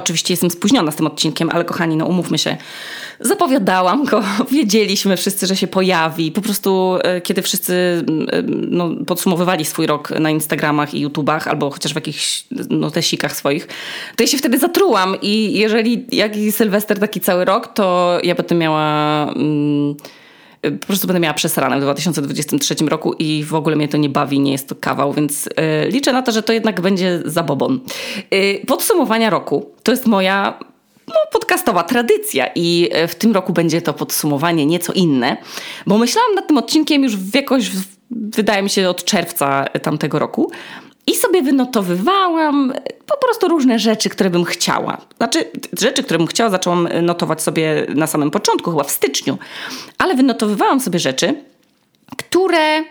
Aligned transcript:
oczywiście 0.00 0.32
jestem 0.32 0.50
spóźniona 0.50 0.90
z 0.90 0.96
tym 0.96 1.06
odcinkiem, 1.06 1.50
ale 1.52 1.64
kochani, 1.64 1.96
no 1.96 2.06
umówmy 2.06 2.38
się, 2.38 2.56
zapowiadałam 3.20 4.04
go, 4.04 4.22
wiedzieliśmy 4.52 5.16
wszyscy, 5.16 5.46
że 5.46 5.56
się 5.56 5.66
pojawi. 5.66 6.32
Po 6.32 6.40
prostu, 6.40 6.98
e, 7.02 7.20
kiedy 7.20 7.42
wszyscy 7.42 8.04
no, 8.46 8.90
podsumowywali 9.06 9.64
swój 9.64 9.86
rok 9.86 10.10
na 10.10 10.30
Instagramach 10.30 10.94
i 10.94 11.00
YouTubach, 11.00 11.48
albo 11.48 11.70
chociaż 11.70 11.92
w 11.92 11.96
jakichś 11.96 12.44
notesikach 12.70 13.36
swoich, 13.36 13.66
to 14.16 14.22
ja 14.22 14.26
się 14.26 14.38
wtedy 14.38 14.58
zatrułam 14.58 15.16
i 15.22 15.52
jeżeli 15.58 16.06
jakiś 16.12 16.54
Sylwester 16.54 16.98
taki 16.98 17.20
cały 17.20 17.44
rok, 17.44 17.66
to 17.74 18.18
ja 18.22 18.34
będę 18.34 18.54
miała... 18.54 19.22
Mm, 19.32 19.96
po 20.62 20.86
prostu 20.86 21.06
będę 21.06 21.20
miała 21.20 21.34
przesrane 21.34 21.78
w 21.78 21.80
2023 21.80 22.74
roku 22.74 23.12
i 23.12 23.44
w 23.44 23.54
ogóle 23.54 23.76
mnie 23.76 23.88
to 23.88 23.96
nie 23.96 24.08
bawi, 24.08 24.40
nie 24.40 24.52
jest 24.52 24.68
to 24.68 24.74
kawał, 24.74 25.12
więc 25.12 25.46
y, 25.46 25.50
liczę 25.88 26.12
na 26.12 26.22
to, 26.22 26.32
że 26.32 26.42
to 26.42 26.52
jednak 26.52 26.80
będzie 26.80 27.22
zabobon. 27.24 27.80
Y, 28.34 28.60
podsumowania 28.66 29.30
roku 29.30 29.70
to 29.82 29.90
jest 29.90 30.06
moja 30.06 30.58
no, 31.10 31.14
podcastowa 31.32 31.82
tradycja 31.82 32.46
i 32.54 32.88
e, 32.92 33.08
w 33.08 33.14
tym 33.14 33.32
roku 33.32 33.52
będzie 33.52 33.82
to 33.82 33.92
podsumowanie 33.92 34.66
nieco 34.66 34.92
inne, 34.92 35.36
bo 35.86 35.98
myślałam 35.98 36.34
nad 36.34 36.48
tym 36.48 36.58
odcinkiem 36.58 37.02
już 37.02 37.16
w 37.16 37.34
jakoś, 37.34 37.70
wydaje 38.10 38.62
mi 38.62 38.70
się, 38.70 38.88
od 38.88 39.04
czerwca 39.04 39.64
tamtego 39.64 40.18
roku. 40.18 40.50
I 41.10 41.16
sobie 41.16 41.42
wynotowywałam 41.42 42.72
po 43.06 43.16
prostu 43.16 43.48
różne 43.48 43.78
rzeczy, 43.78 44.08
które 44.08 44.30
bym 44.30 44.44
chciała. 44.44 44.98
Znaczy, 45.16 45.44
rzeczy, 45.78 46.02
które 46.02 46.18
bym 46.18 46.26
chciała, 46.26 46.50
zaczęłam 46.50 46.88
notować 47.02 47.42
sobie 47.42 47.86
na 47.94 48.06
samym 48.06 48.30
początku, 48.30 48.70
chyba 48.70 48.84
w 48.84 48.90
styczniu. 48.90 49.38
Ale 49.98 50.14
wynotowywałam 50.14 50.80
sobie 50.80 50.98
rzeczy, 50.98 51.34
które. 52.16 52.84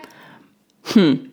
Hmm. 0.84 1.30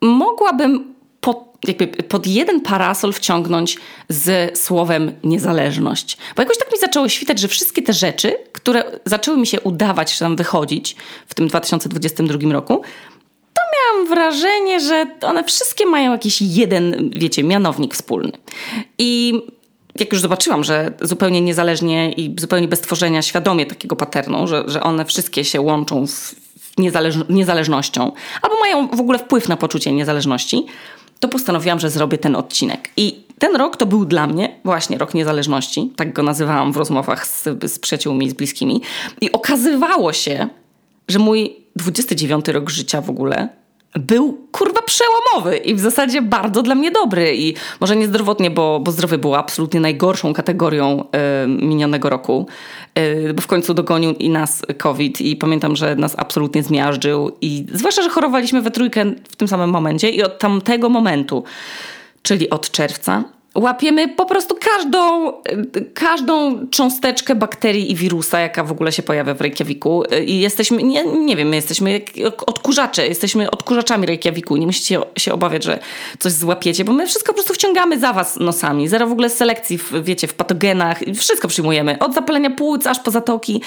Mogłabym 0.00 0.94
pod, 1.20 1.56
jakby 1.66 1.86
pod 1.86 2.26
jeden 2.26 2.60
parasol 2.60 3.12
wciągnąć 3.12 3.78
z 4.08 4.58
słowem 4.58 5.12
niezależność. 5.24 6.18
Bo 6.36 6.42
jakoś 6.42 6.58
tak 6.58 6.72
mi 6.72 6.78
zaczęło 6.78 7.08
świtać, 7.08 7.38
że 7.38 7.48
wszystkie 7.48 7.82
te 7.82 7.92
rzeczy, 7.92 8.34
które 8.52 8.84
zaczęły 9.04 9.38
mi 9.38 9.46
się 9.46 9.60
udawać, 9.60 10.14
czy 10.14 10.18
tam 10.18 10.36
wychodzić 10.36 10.96
w 11.26 11.34
tym 11.34 11.48
2022 11.48 12.52
roku, 12.52 12.82
miałam 13.92 14.08
wrażenie, 14.08 14.80
że 14.80 15.06
one 15.22 15.44
wszystkie 15.44 15.86
mają 15.86 16.12
jakiś 16.12 16.42
jeden, 16.42 17.10
wiecie, 17.16 17.44
mianownik 17.44 17.94
wspólny. 17.94 18.32
I 18.98 19.40
jak 19.98 20.12
już 20.12 20.22
zobaczyłam, 20.22 20.64
że 20.64 20.92
zupełnie 21.00 21.40
niezależnie 21.40 22.12
i 22.12 22.34
zupełnie 22.40 22.68
bez 22.68 22.80
tworzenia 22.80 23.22
świadomie 23.22 23.66
takiego 23.66 23.96
paternu, 23.96 24.46
że, 24.46 24.64
że 24.66 24.82
one 24.82 25.04
wszystkie 25.04 25.44
się 25.44 25.60
łączą 25.60 26.06
z 26.06 26.34
niezależ 26.78 27.16
niezależnością, 27.28 28.12
albo 28.42 28.56
mają 28.60 28.88
w 28.88 29.00
ogóle 29.00 29.18
wpływ 29.18 29.48
na 29.48 29.56
poczucie 29.56 29.92
niezależności, 29.92 30.66
to 31.20 31.28
postanowiłam, 31.28 31.80
że 31.80 31.90
zrobię 31.90 32.18
ten 32.18 32.36
odcinek. 32.36 32.90
I 32.96 33.24
ten 33.38 33.56
rok 33.56 33.76
to 33.76 33.86
był 33.86 34.04
dla 34.04 34.26
mnie 34.26 34.56
właśnie 34.64 34.98
rok 34.98 35.14
niezależności, 35.14 35.92
tak 35.96 36.12
go 36.12 36.22
nazywałam 36.22 36.72
w 36.72 36.76
rozmowach 36.76 37.26
z, 37.26 37.44
z 37.72 37.78
przyjaciółmi, 37.78 38.30
z 38.30 38.34
bliskimi. 38.34 38.80
I 39.20 39.32
okazywało 39.32 40.12
się, 40.12 40.48
że 41.08 41.18
mój 41.18 41.56
29 41.76 42.48
rok 42.48 42.70
życia 42.70 43.00
w 43.00 43.10
ogóle 43.10 43.61
był 43.94 44.48
kurwa 44.52 44.82
przełomowy 44.82 45.56
i 45.56 45.74
w 45.74 45.80
zasadzie 45.80 46.22
bardzo 46.22 46.62
dla 46.62 46.74
mnie 46.74 46.90
dobry. 46.90 47.36
I 47.36 47.54
może 47.80 47.96
niezdrowotnie, 47.96 48.50
bo, 48.50 48.80
bo 48.80 48.92
zdrowie 48.92 49.18
było 49.18 49.38
absolutnie 49.38 49.80
najgorszą 49.80 50.32
kategorią 50.32 51.04
y, 51.44 51.48
minionego 51.48 52.10
roku, 52.10 52.46
y, 52.98 53.34
bo 53.34 53.42
w 53.42 53.46
końcu 53.46 53.74
dogonił 53.74 54.12
i 54.12 54.30
nas 54.30 54.62
COVID 54.78 55.20
i 55.20 55.36
pamiętam, 55.36 55.76
że 55.76 55.96
nas 55.96 56.14
absolutnie 56.18 56.62
zmiażdżył. 56.62 57.36
I 57.40 57.66
zwłaszcza, 57.72 58.02
że 58.02 58.08
chorowaliśmy 58.08 58.62
we 58.62 58.70
trójkę 58.70 59.04
w 59.28 59.36
tym 59.36 59.48
samym 59.48 59.70
momencie 59.70 60.10
i 60.10 60.22
od 60.22 60.38
tamtego 60.38 60.88
momentu, 60.88 61.44
czyli 62.22 62.50
od 62.50 62.70
czerwca, 62.70 63.24
łapiemy 63.54 64.08
po 64.08 64.26
prostu 64.26 64.56
każdą, 64.60 65.32
każdą 65.94 66.66
cząsteczkę 66.68 67.34
bakterii 67.34 67.92
i 67.92 67.94
wirusa, 67.94 68.40
jaka 68.40 68.64
w 68.64 68.72
ogóle 68.72 68.92
się 68.92 69.02
pojawia 69.02 69.34
w 69.34 69.40
Reykjaviku. 69.40 70.04
I 70.26 70.40
jesteśmy, 70.40 70.82
nie, 70.82 71.04
nie 71.04 71.36
wiem, 71.36 71.48
my 71.48 71.56
jesteśmy 71.56 72.00
odkurzacze, 72.46 73.06
jesteśmy 73.06 73.50
odkurzaczami 73.50 74.06
Reykjaviku. 74.06 74.56
Nie 74.56 74.66
musicie 74.66 75.00
się 75.18 75.32
obawiać, 75.32 75.64
że 75.64 75.78
coś 76.18 76.32
złapiecie, 76.32 76.84
bo 76.84 76.92
my 76.92 77.06
wszystko 77.06 77.32
po 77.32 77.34
prostu 77.34 77.54
wciągamy 77.54 77.98
za 77.98 78.12
was 78.12 78.36
nosami. 78.36 78.88
Zero 78.88 79.06
w 79.06 79.12
ogóle 79.12 79.30
selekcji, 79.30 79.78
w, 79.78 79.92
wiecie, 80.04 80.28
w 80.28 80.34
patogenach. 80.34 81.00
Wszystko 81.16 81.48
przyjmujemy. 81.48 81.98
Od 81.98 82.14
zapalenia 82.14 82.50
płuc 82.50 82.86
aż 82.86 83.00
po 83.00 83.10
zatoki. 83.10 83.62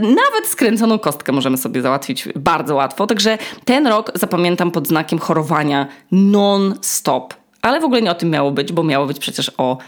Nawet 0.00 0.46
skręconą 0.50 0.98
kostkę 0.98 1.32
możemy 1.32 1.56
sobie 1.56 1.82
załatwić 1.82 2.28
bardzo 2.36 2.74
łatwo. 2.74 3.06
Także 3.06 3.38
ten 3.64 3.86
rok 3.86 4.12
zapamiętam 4.14 4.70
pod 4.70 4.88
znakiem 4.88 5.18
chorowania 5.18 5.86
non-stop 6.12 7.39
ale 7.62 7.80
w 7.80 7.84
ogóle 7.84 8.02
nie 8.02 8.10
o 8.10 8.14
tym 8.14 8.30
miało 8.30 8.50
być, 8.50 8.72
bo 8.72 8.82
miało 8.82 9.06
być 9.06 9.18
przecież 9.18 9.52
o 9.58 9.78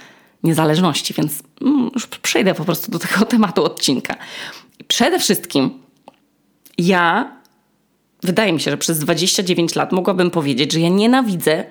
niezależności, 0.43 1.15
więc 1.15 1.43
mm, 1.60 1.91
już 1.94 2.06
przejdę 2.06 2.55
po 2.55 2.65
prostu 2.65 2.91
do 2.91 2.99
tego 2.99 3.25
tematu 3.33 3.65
odcinka. 3.65 4.16
Przede 4.88 5.19
wszystkim 5.19 5.71
ja, 6.78 7.32
wydaje 8.22 8.53
mi 8.53 8.61
się, 8.61 8.71
że 8.71 8.77
przez 8.77 8.99
29 8.99 9.75
lat 9.75 9.93
mogłabym 9.93 10.31
powiedzieć, 10.31 10.72
że 10.72 10.81
ja 10.81 10.88
nienawidzę 10.88 11.65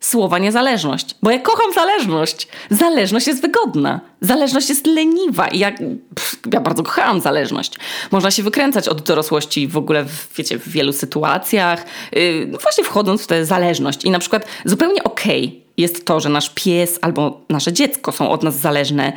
słowa 0.00 0.38
niezależność, 0.38 1.14
bo 1.22 1.30
ja 1.30 1.38
kocham 1.38 1.72
zależność. 1.72 2.48
Zależność 2.70 3.26
jest 3.26 3.42
wygodna, 3.42 4.00
zależność 4.20 4.68
jest 4.68 4.86
leniwa 4.86 5.48
i 5.48 5.58
ja, 5.58 5.72
pff, 6.14 6.36
ja 6.52 6.60
bardzo 6.60 6.82
kochałam 6.82 7.20
zależność. 7.20 7.74
Można 8.10 8.30
się 8.30 8.42
wykręcać 8.42 8.88
od 8.88 9.02
dorosłości 9.02 9.68
w 9.68 9.76
ogóle, 9.76 10.04
w, 10.04 10.36
wiecie, 10.36 10.58
w 10.58 10.68
wielu 10.68 10.92
sytuacjach, 10.92 11.84
yy, 12.12 12.52
właśnie 12.62 12.84
wchodząc 12.84 13.22
w 13.22 13.26
tę 13.26 13.44
zależność. 13.44 14.04
I 14.04 14.10
na 14.10 14.18
przykład 14.18 14.46
zupełnie 14.64 15.04
okej 15.04 15.46
okay 15.46 15.60
jest 15.76 16.04
to, 16.04 16.20
że 16.20 16.28
nasz 16.28 16.50
pies 16.50 16.98
albo 17.02 17.40
nasze 17.48 17.72
dziecko 17.72 18.12
są 18.12 18.30
od 18.30 18.42
nas 18.42 18.58
zależne, 18.58 19.12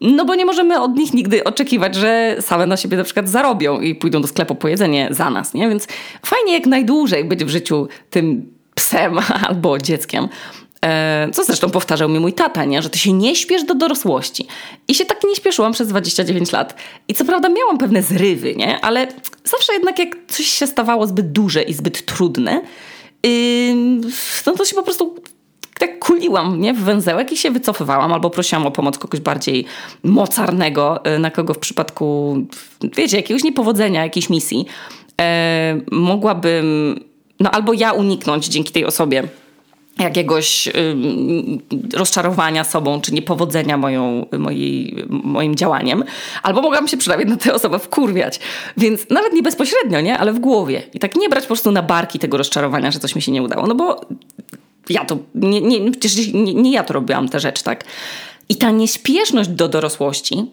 no 0.00 0.24
bo 0.24 0.34
nie 0.34 0.46
możemy 0.46 0.80
od 0.80 0.96
nich 0.96 1.14
nigdy 1.14 1.44
oczekiwać, 1.44 1.94
że 1.94 2.36
same 2.40 2.66
na 2.66 2.76
siebie 2.76 2.96
na 2.96 3.04
przykład 3.04 3.28
zarobią 3.28 3.80
i 3.80 3.94
pójdą 3.94 4.22
do 4.22 4.28
sklepu 4.28 4.54
po 4.54 4.68
jedzenie 4.68 5.08
za 5.10 5.30
nas, 5.30 5.54
nie? 5.54 5.68
Więc 5.68 5.86
fajnie 6.26 6.52
jak 6.52 6.66
najdłużej 6.66 7.24
być 7.24 7.44
w 7.44 7.48
życiu 7.48 7.88
tym 8.10 8.53
psem 8.74 9.18
albo 9.48 9.78
dzieckiem. 9.78 10.28
E, 10.84 11.28
co 11.32 11.44
zresztą 11.44 11.70
powtarzał 11.70 12.08
mi 12.08 12.20
mój 12.20 12.32
tata, 12.32 12.64
nie? 12.64 12.82
że 12.82 12.90
ty 12.90 12.98
się 12.98 13.12
nie 13.12 13.36
śpiesz 13.36 13.64
do 13.64 13.74
dorosłości. 13.74 14.46
I 14.88 14.94
się 14.94 15.04
tak 15.04 15.24
nie 15.24 15.36
śpieszyłam 15.36 15.72
przez 15.72 15.88
29 15.88 16.52
lat. 16.52 16.74
I 17.08 17.14
co 17.14 17.24
prawda 17.24 17.48
miałam 17.48 17.78
pewne 17.78 18.02
zrywy, 18.02 18.56
nie? 18.56 18.80
ale 18.80 19.08
zawsze 19.44 19.72
jednak 19.72 19.98
jak 19.98 20.16
coś 20.28 20.46
się 20.46 20.66
stawało 20.66 21.06
zbyt 21.06 21.32
duże 21.32 21.62
i 21.62 21.74
zbyt 21.74 22.04
trudne, 22.06 22.62
yy, 23.22 23.30
no 24.46 24.52
to 24.52 24.64
się 24.64 24.74
po 24.74 24.82
prostu 24.82 25.14
tak 25.78 25.98
kuliłam 25.98 26.60
nie? 26.60 26.74
w 26.74 26.80
węzełek 26.80 27.32
i 27.32 27.36
się 27.36 27.50
wycofywałam 27.50 28.12
albo 28.12 28.30
prosiłam 28.30 28.66
o 28.66 28.70
pomoc 28.70 28.98
kogoś 28.98 29.20
bardziej 29.20 29.64
mocarnego, 30.02 31.06
y, 31.16 31.18
na 31.18 31.30
kogo 31.30 31.54
w 31.54 31.58
przypadku, 31.58 32.36
wiecie, 32.96 33.16
jakiegoś 33.16 33.44
niepowodzenia, 33.44 34.02
jakiejś 34.02 34.30
misji 34.30 34.66
e, 35.20 35.80
mogłabym 35.90 37.00
no 37.40 37.50
albo 37.50 37.72
ja 37.72 37.92
uniknąć 37.92 38.46
dzięki 38.46 38.72
tej 38.72 38.84
osobie 38.84 39.28
jakiegoś 39.98 40.68
rozczarowania 41.92 42.64
sobą, 42.64 43.00
czy 43.00 43.14
niepowodzenia 43.14 43.76
moją, 43.76 44.26
mojej, 44.38 45.04
moim 45.08 45.54
działaniem, 45.54 46.04
albo 46.42 46.62
mogłam 46.62 46.88
się 46.88 46.96
przynajmniej 46.96 47.28
na 47.28 47.36
tę 47.36 47.54
osobę 47.54 47.78
wkurwiać. 47.78 48.40
Więc 48.76 49.10
nawet 49.10 49.32
nie 49.32 49.42
bezpośrednio, 49.42 50.00
nie? 50.00 50.18
ale 50.18 50.32
w 50.32 50.38
głowie. 50.38 50.82
I 50.94 50.98
tak 50.98 51.16
nie 51.16 51.28
brać 51.28 51.44
po 51.44 51.48
prostu 51.48 51.72
na 51.72 51.82
barki 51.82 52.18
tego 52.18 52.36
rozczarowania, 52.36 52.90
że 52.90 52.98
coś 52.98 53.14
mi 53.14 53.22
się 53.22 53.32
nie 53.32 53.42
udało. 53.42 53.66
No 53.66 53.74
bo 53.74 54.00
ja 54.88 55.04
to, 55.04 55.18
nie, 55.34 55.60
nie, 55.60 55.90
przecież 55.90 56.32
nie, 56.32 56.54
nie 56.54 56.72
ja 56.72 56.84
to 56.84 56.94
robiłam 56.94 57.28
tę 57.28 57.40
rzecz, 57.40 57.62
tak? 57.62 57.84
I 58.48 58.56
ta 58.56 58.70
nieśpieszność 58.70 59.48
do 59.48 59.68
dorosłości 59.68 60.46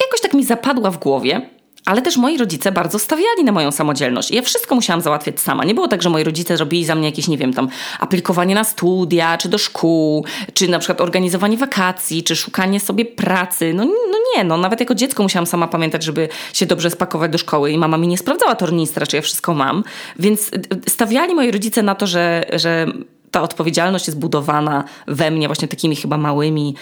jakoś 0.00 0.20
tak 0.20 0.34
mi 0.34 0.44
zapadła 0.44 0.90
w 0.90 0.98
głowie, 0.98 1.50
ale 1.86 2.02
też 2.02 2.16
moi 2.16 2.38
rodzice 2.38 2.72
bardzo 2.72 2.98
stawiali 2.98 3.44
na 3.44 3.52
moją 3.52 3.72
samodzielność. 3.72 4.30
Ja 4.30 4.42
wszystko 4.42 4.74
musiałam 4.74 5.00
załatwiać 5.00 5.40
sama. 5.40 5.64
Nie 5.64 5.74
było 5.74 5.88
tak, 5.88 6.02
że 6.02 6.10
moi 6.10 6.24
rodzice 6.24 6.56
robili 6.56 6.84
za 6.84 6.94
mnie 6.94 7.08
jakieś, 7.08 7.28
nie 7.28 7.38
wiem, 7.38 7.52
tam 7.52 7.68
aplikowanie 8.00 8.54
na 8.54 8.64
studia, 8.64 9.38
czy 9.38 9.48
do 9.48 9.58
szkół, 9.58 10.24
czy 10.54 10.68
na 10.68 10.78
przykład 10.78 11.00
organizowanie 11.00 11.56
wakacji, 11.56 12.22
czy 12.22 12.36
szukanie 12.36 12.80
sobie 12.80 13.04
pracy. 13.04 13.74
No, 13.74 13.84
no 13.84 14.18
nie, 14.36 14.44
no 14.44 14.56
nawet 14.56 14.80
jako 14.80 14.94
dziecko 14.94 15.22
musiałam 15.22 15.46
sama 15.46 15.68
pamiętać, 15.68 16.02
żeby 16.02 16.28
się 16.52 16.66
dobrze 16.66 16.90
spakować 16.90 17.32
do 17.32 17.38
szkoły 17.38 17.70
i 17.70 17.78
mama 17.78 17.98
mi 17.98 18.08
nie 18.08 18.18
sprawdzała 18.18 18.54
tornistra, 18.54 19.06
czy 19.06 19.16
ja 19.16 19.22
wszystko 19.22 19.54
mam. 19.54 19.84
Więc 20.18 20.48
y, 20.48 20.56
y, 20.86 20.90
stawiali 20.90 21.34
moi 21.34 21.50
rodzice 21.50 21.82
na 21.82 21.94
to, 21.94 22.06
że, 22.06 22.44
że 22.52 22.86
ta 23.30 23.42
odpowiedzialność 23.42 24.06
jest 24.06 24.18
budowana 24.18 24.84
we 25.06 25.30
mnie 25.30 25.48
właśnie 25.48 25.68
takimi 25.68 25.96
chyba 25.96 26.16
małymi 26.16 26.74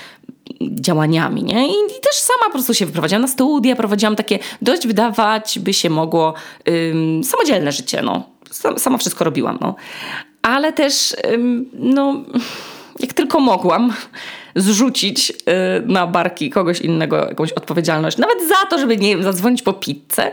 działaniami, 0.61 1.45
nie? 1.45 1.69
I, 1.69 1.71
I, 1.71 2.01
też 2.01 2.15
sama 2.15 2.45
po 2.45 2.53
prostu 2.53 2.75
się 2.75 2.87
wyprowadziłam 2.87 3.23
na 3.23 3.29
studia, 3.29 3.77
prowadziłam 3.77 4.17
takie 4.17 4.39
dość 4.63 4.87
wydawać 4.87 5.59
by 5.59 5.75
się 5.75 5.91
mogło 5.91 6.35
ym, 6.69 7.25
samodzielne 7.25 7.73
życie, 7.73 8.03
no. 8.03 8.23
Sama 8.77 8.99
wszystko 8.99 9.25
robiłam, 9.25 9.59
no. 9.61 9.75
Ale 10.43 10.73
też, 10.73 11.17
ym, 11.33 11.71
no, 11.73 12.25
jak 13.01 13.13
tylko 13.13 13.41
mogłam, 13.41 13.93
zrzucić 14.57 15.31
y, 15.31 15.35
na 15.87 16.07
barki 16.07 16.51
kogoś 16.51 16.81
innego 16.81 17.17
jakąś 17.17 17.53
odpowiedzialność, 17.53 18.19
nawet 18.19 18.49
za 18.49 18.67
to, 18.71 18.79
żeby, 18.79 18.97
nie 18.97 19.09
wiem, 19.09 19.23
zadzwonić 19.23 19.63
po 19.63 19.73
pizzę, 19.73 20.33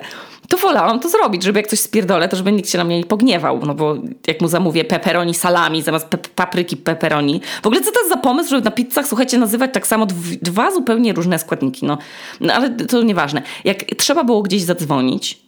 to 0.51 0.57
wolałam 0.57 0.99
to 0.99 1.09
zrobić, 1.09 1.43
żeby 1.43 1.59
jak 1.59 1.67
coś 1.67 1.79
spierdolę, 1.79 2.29
to 2.29 2.37
żeby 2.37 2.51
nikt 2.51 2.69
się 2.69 2.77
na 2.77 2.83
mnie 2.83 2.97
nie 2.97 3.05
pogniewał, 3.05 3.65
no 3.65 3.75
bo 3.75 3.95
jak 4.27 4.41
mu 4.41 4.47
zamówię 4.47 4.85
pepperoni 4.85 5.33
salami 5.33 5.81
zamiast 5.81 6.07
pe 6.07 6.17
papryki 6.17 6.77
pepperoni. 6.77 7.41
W 7.63 7.67
ogóle 7.67 7.81
co 7.81 7.91
to 7.91 7.99
jest 7.99 8.09
za 8.09 8.17
pomysł, 8.17 8.49
żeby 8.49 8.61
na 8.61 8.71
pizzach, 8.71 9.07
słuchajcie, 9.07 9.37
nazywać 9.37 9.73
tak 9.73 9.87
samo 9.87 10.07
dwa 10.41 10.71
zupełnie 10.71 11.13
różne 11.13 11.39
składniki, 11.39 11.85
no. 11.85 11.97
no 12.41 12.53
ale 12.53 12.69
to 12.69 13.01
nieważne. 13.01 13.41
Jak 13.63 13.77
trzeba 13.79 14.23
było 14.23 14.41
gdzieś 14.41 14.61
zadzwonić, 14.61 15.39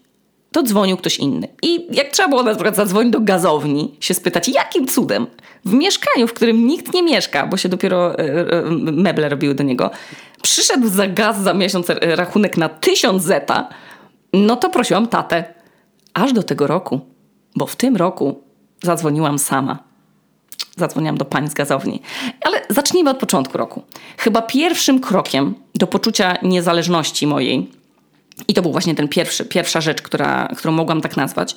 to 0.53 0.63
dzwonił 0.63 0.97
ktoś 0.97 1.17
inny. 1.17 1.47
I 1.61 1.87
jak 1.91 2.07
trzeba 2.07 2.29
było 2.29 2.43
na 2.43 2.53
przykład 2.53 2.75
zadzwonić 2.75 3.13
do 3.13 3.19
gazowni, 3.21 3.95
się 3.99 4.13
spytać, 4.13 4.47
jakim 4.47 4.87
cudem 4.87 5.27
w 5.65 5.73
mieszkaniu, 5.73 6.27
w 6.27 6.33
którym 6.33 6.67
nikt 6.67 6.93
nie 6.93 7.03
mieszka, 7.03 7.47
bo 7.47 7.57
się 7.57 7.69
dopiero 7.69 8.19
e, 8.19 8.19
e, 8.19 8.63
meble 8.91 9.29
robiły 9.29 9.55
do 9.55 9.63
niego, 9.63 9.91
przyszedł 10.41 10.87
za 10.87 11.07
gaz 11.07 11.41
za 11.41 11.53
miesiąc 11.53 11.87
rachunek 12.01 12.57
na 12.57 12.69
tysiąc 12.69 13.23
zeta, 13.23 13.69
no 14.33 14.55
to 14.55 14.69
prosiłam 14.69 15.07
tatę. 15.07 15.53
Aż 16.13 16.33
do 16.33 16.43
tego 16.43 16.67
roku, 16.67 16.99
bo 17.55 17.65
w 17.65 17.75
tym 17.75 17.95
roku 17.95 18.43
zadzwoniłam 18.83 19.39
sama. 19.39 19.79
Zadzwoniłam 20.77 21.17
do 21.17 21.25
pań 21.25 21.49
z 21.49 21.53
gazowni. 21.53 22.01
Ale 22.45 22.61
zacznijmy 22.69 23.09
od 23.09 23.17
początku 23.17 23.57
roku. 23.57 23.83
Chyba 24.17 24.41
pierwszym 24.41 24.99
krokiem 24.99 25.53
do 25.75 25.87
poczucia 25.87 26.37
niezależności 26.43 27.27
mojej 27.27 27.71
i 28.47 28.53
to 28.53 28.61
był 28.61 28.71
właśnie 28.71 28.95
ten 28.95 29.07
pierwszy, 29.07 29.45
pierwsza 29.45 29.81
rzecz, 29.81 30.01
która, 30.01 30.47
którą 30.57 30.71
mogłam 30.73 31.01
tak 31.01 31.17
nazwać, 31.17 31.55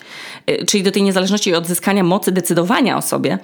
y, 0.50 0.64
czyli 0.64 0.82
do 0.82 0.90
tej 0.90 1.02
niezależności 1.02 1.50
i 1.50 1.54
odzyskania 1.54 2.02
mocy 2.04 2.32
decydowania 2.32 2.96
o 2.96 3.02
sobie, 3.02 3.38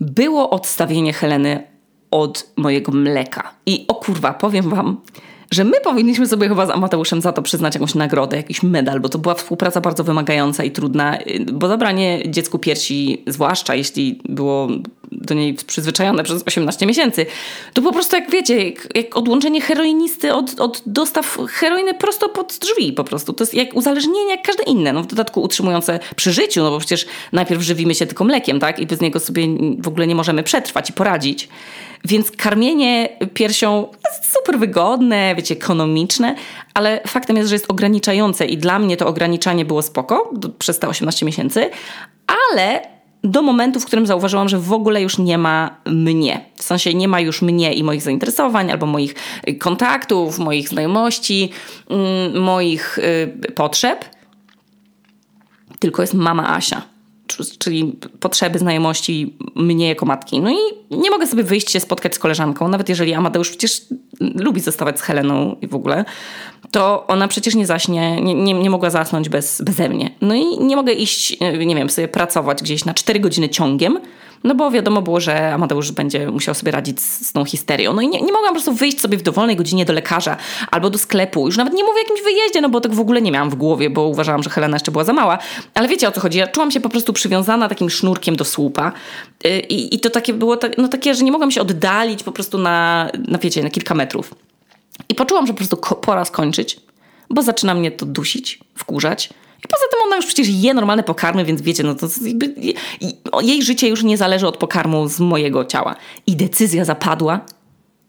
było 0.00 0.50
odstawienie 0.50 1.12
Heleny 1.12 1.66
od 2.10 2.50
mojego 2.56 2.92
mleka. 2.92 3.54
I 3.66 3.84
o 3.88 3.94
kurwa, 3.94 4.32
powiem 4.32 4.70
wam, 4.70 5.00
że 5.50 5.64
my 5.64 5.80
powinniśmy 5.80 6.26
sobie 6.26 6.48
chyba 6.48 6.66
z 6.66 6.70
Amateuszem 6.70 7.20
za 7.20 7.32
to 7.32 7.42
przyznać 7.42 7.74
jakąś 7.74 7.94
nagrodę, 7.94 8.36
jakiś 8.36 8.62
medal, 8.62 9.00
bo 9.00 9.08
to 9.08 9.18
była 9.18 9.34
współpraca 9.34 9.80
bardzo 9.80 10.04
wymagająca 10.04 10.64
i 10.64 10.70
trudna, 10.70 11.18
bo 11.52 11.68
zabranie 11.68 12.22
dziecku 12.30 12.58
piersi, 12.58 13.22
zwłaszcza 13.26 13.74
jeśli 13.74 14.20
było 14.28 14.68
do 15.12 15.34
niej 15.34 15.54
przyzwyczajone 15.54 16.24
przez 16.24 16.42
18 16.46 16.86
miesięcy, 16.86 17.26
to 17.74 17.82
po 17.82 17.92
prostu 17.92 18.16
jak 18.16 18.30
wiecie, 18.30 18.64
jak, 18.64 18.96
jak 18.96 19.16
odłączenie 19.16 19.60
heroinisty 19.60 20.34
od, 20.34 20.60
od 20.60 20.82
dostaw 20.86 21.38
heroiny 21.48 21.94
prosto 21.94 22.28
pod 22.28 22.58
drzwi 22.60 22.92
po 22.92 23.04
prostu. 23.04 23.32
To 23.32 23.44
jest 23.44 23.54
jak 23.54 23.74
uzależnienie 23.74 24.30
jak 24.30 24.42
każde 24.42 24.62
inne, 24.62 24.92
no 24.92 25.02
w 25.02 25.06
dodatku 25.06 25.42
utrzymujące 25.42 26.00
przy 26.16 26.32
życiu, 26.32 26.62
no 26.62 26.70
bo 26.70 26.78
przecież 26.78 27.06
najpierw 27.32 27.62
żywimy 27.62 27.94
się 27.94 28.06
tylko 28.06 28.24
mlekiem, 28.24 28.60
tak? 28.60 28.78
I 28.78 28.86
bez 28.86 29.00
niego 29.00 29.20
sobie 29.20 29.46
w 29.78 29.88
ogóle 29.88 30.06
nie 30.06 30.14
możemy 30.14 30.42
przetrwać 30.42 30.90
i 30.90 30.92
poradzić. 30.92 31.48
Więc 32.04 32.30
karmienie 32.30 33.08
piersią 33.34 33.88
jest 34.08 34.32
super 34.32 34.58
wygodne, 34.58 35.34
wiecie, 35.36 35.54
ekonomiczne, 35.54 36.34
ale 36.74 37.00
faktem 37.06 37.36
jest, 37.36 37.48
że 37.48 37.54
jest 37.54 37.70
ograniczające 37.70 38.46
i 38.46 38.58
dla 38.58 38.78
mnie 38.78 38.96
to 38.96 39.06
ograniczanie 39.06 39.64
było 39.64 39.82
spoko 39.82 40.30
przez 40.58 40.78
te 40.78 40.88
18 40.88 41.26
miesięcy, 41.26 41.70
ale 42.52 42.82
do 43.24 43.42
momentu, 43.42 43.80
w 43.80 43.86
którym 43.86 44.06
zauważyłam, 44.06 44.48
że 44.48 44.58
w 44.58 44.72
ogóle 44.72 45.02
już 45.02 45.18
nie 45.18 45.38
ma 45.38 45.76
mnie. 45.86 46.44
W 46.56 46.62
sensie 46.62 46.94
nie 46.94 47.08
ma 47.08 47.20
już 47.20 47.42
mnie 47.42 47.72
i 47.74 47.84
moich 47.84 48.02
zainteresowań, 48.02 48.70
albo 48.70 48.86
moich 48.86 49.14
kontaktów, 49.58 50.38
moich 50.38 50.68
znajomości, 50.68 51.50
mm, 51.90 52.42
moich 52.42 52.98
y, 52.98 53.52
potrzeb, 53.52 54.04
tylko 55.78 56.02
jest 56.02 56.14
mama 56.14 56.56
Asia 56.56 56.82
czyli 57.58 57.96
potrzeby, 58.20 58.58
znajomości 58.58 59.36
mnie 59.54 59.88
jako 59.88 60.06
matki. 60.06 60.40
No 60.40 60.50
i 60.50 60.56
nie 60.90 61.10
mogę 61.10 61.26
sobie 61.26 61.42
wyjść 61.42 61.70
się 61.70 61.80
spotkać 61.80 62.14
z 62.14 62.18
koleżanką, 62.18 62.68
nawet 62.68 62.88
jeżeli 62.88 63.14
Amadeusz 63.14 63.48
przecież 63.48 63.80
lubi 64.20 64.60
zostawać 64.60 64.98
z 64.98 65.02
Heleną 65.02 65.56
i 65.62 65.66
w 65.66 65.74
ogóle, 65.74 66.04
to 66.70 67.06
ona 67.06 67.28
przecież 67.28 67.54
nie 67.54 67.66
zaśnie, 67.66 68.20
nie, 68.20 68.34
nie, 68.34 68.54
nie 68.54 68.70
mogła 68.70 68.90
zasnąć 68.90 69.28
bez, 69.28 69.62
beze 69.62 69.88
mnie. 69.88 70.10
No 70.20 70.34
i 70.34 70.58
nie 70.58 70.76
mogę 70.76 70.92
iść, 70.92 71.36
nie 71.40 71.74
wiem, 71.74 71.90
sobie 71.90 72.08
pracować 72.08 72.62
gdzieś 72.62 72.84
na 72.84 72.94
4 72.94 73.20
godziny 73.20 73.48
ciągiem, 73.48 73.98
no 74.44 74.54
bo 74.54 74.70
wiadomo 74.70 75.02
było, 75.02 75.20
że 75.20 75.52
Amadeusz 75.54 75.92
będzie 75.92 76.30
musiał 76.30 76.54
sobie 76.54 76.72
radzić 76.72 77.00
z, 77.00 77.26
z 77.26 77.32
tą 77.32 77.44
histerią. 77.44 77.92
No 77.92 78.02
i 78.02 78.08
nie, 78.08 78.20
nie 78.20 78.32
mogłam 78.32 78.48
po 78.48 78.52
prostu 78.52 78.72
wyjść 78.72 79.00
sobie 79.00 79.18
w 79.18 79.22
dowolnej 79.22 79.56
godzinie 79.56 79.84
do 79.84 79.92
lekarza 79.92 80.36
albo 80.70 80.90
do 80.90 80.98
sklepu. 80.98 81.46
Już 81.46 81.56
nawet 81.56 81.74
nie 81.74 81.84
mówię 81.84 81.96
o 81.96 82.02
jakimś 82.02 82.22
wyjeździe, 82.22 82.60
no 82.60 82.68
bo 82.68 82.80
tak 82.80 82.94
w 82.94 83.00
ogóle 83.00 83.22
nie 83.22 83.32
miałam 83.32 83.50
w 83.50 83.54
głowie, 83.54 83.90
bo 83.90 84.02
uważałam, 84.02 84.42
że 84.42 84.50
Helena 84.50 84.76
jeszcze 84.76 84.92
była 84.92 85.04
za 85.04 85.12
mała. 85.12 85.38
Ale 85.74 85.88
wiecie 85.88 86.08
o 86.08 86.12
co 86.12 86.20
chodzi? 86.20 86.38
Ja 86.38 86.46
czułam 86.46 86.70
się 86.70 86.80
po 86.80 86.88
prostu 86.88 87.12
przywiązana 87.12 87.68
takim 87.68 87.90
sznurkiem 87.90 88.36
do 88.36 88.44
słupa. 88.44 88.92
Y, 89.46 89.60
I, 89.60 89.94
i 89.94 90.00
to 90.00 90.10
takie 90.10 90.32
było 90.32 90.56
no 90.78 90.88
takie, 90.88 91.14
że 91.14 91.24
nie 91.24 91.32
mogłam 91.32 91.50
się 91.50 91.60
oddalić 91.60 92.22
po 92.22 92.32
prostu 92.32 92.58
na, 92.58 93.08
na 93.28 93.38
wiecie, 93.38 93.62
na 93.62 93.70
kilka 93.70 93.94
metrów. 93.94 94.34
I 95.08 95.14
poczułam, 95.14 95.46
że 95.46 95.52
po 95.52 95.56
prostu 95.56 95.76
pora 95.76 96.24
skończyć, 96.24 96.80
bo 97.30 97.42
zaczyna 97.42 97.74
mnie 97.74 97.90
to 97.90 98.06
dusić, 98.06 98.58
wkurzać. 98.74 99.30
I 99.64 99.68
poza 99.68 99.82
tym 99.90 100.00
ona 100.06 100.16
już 100.16 100.26
przecież 100.26 100.48
je 100.48 100.74
normalne 100.74 101.02
pokarmy, 101.02 101.44
więc 101.44 101.62
wiecie, 101.62 101.82
no 101.82 101.94
to 101.94 102.06
jej 103.40 103.62
życie 103.62 103.88
już 103.88 104.02
nie 104.02 104.16
zależy 104.16 104.46
od 104.46 104.56
pokarmu 104.56 105.08
z 105.08 105.20
mojego 105.20 105.64
ciała. 105.64 105.96
I 106.26 106.36
decyzja 106.36 106.84
zapadła 106.84 107.40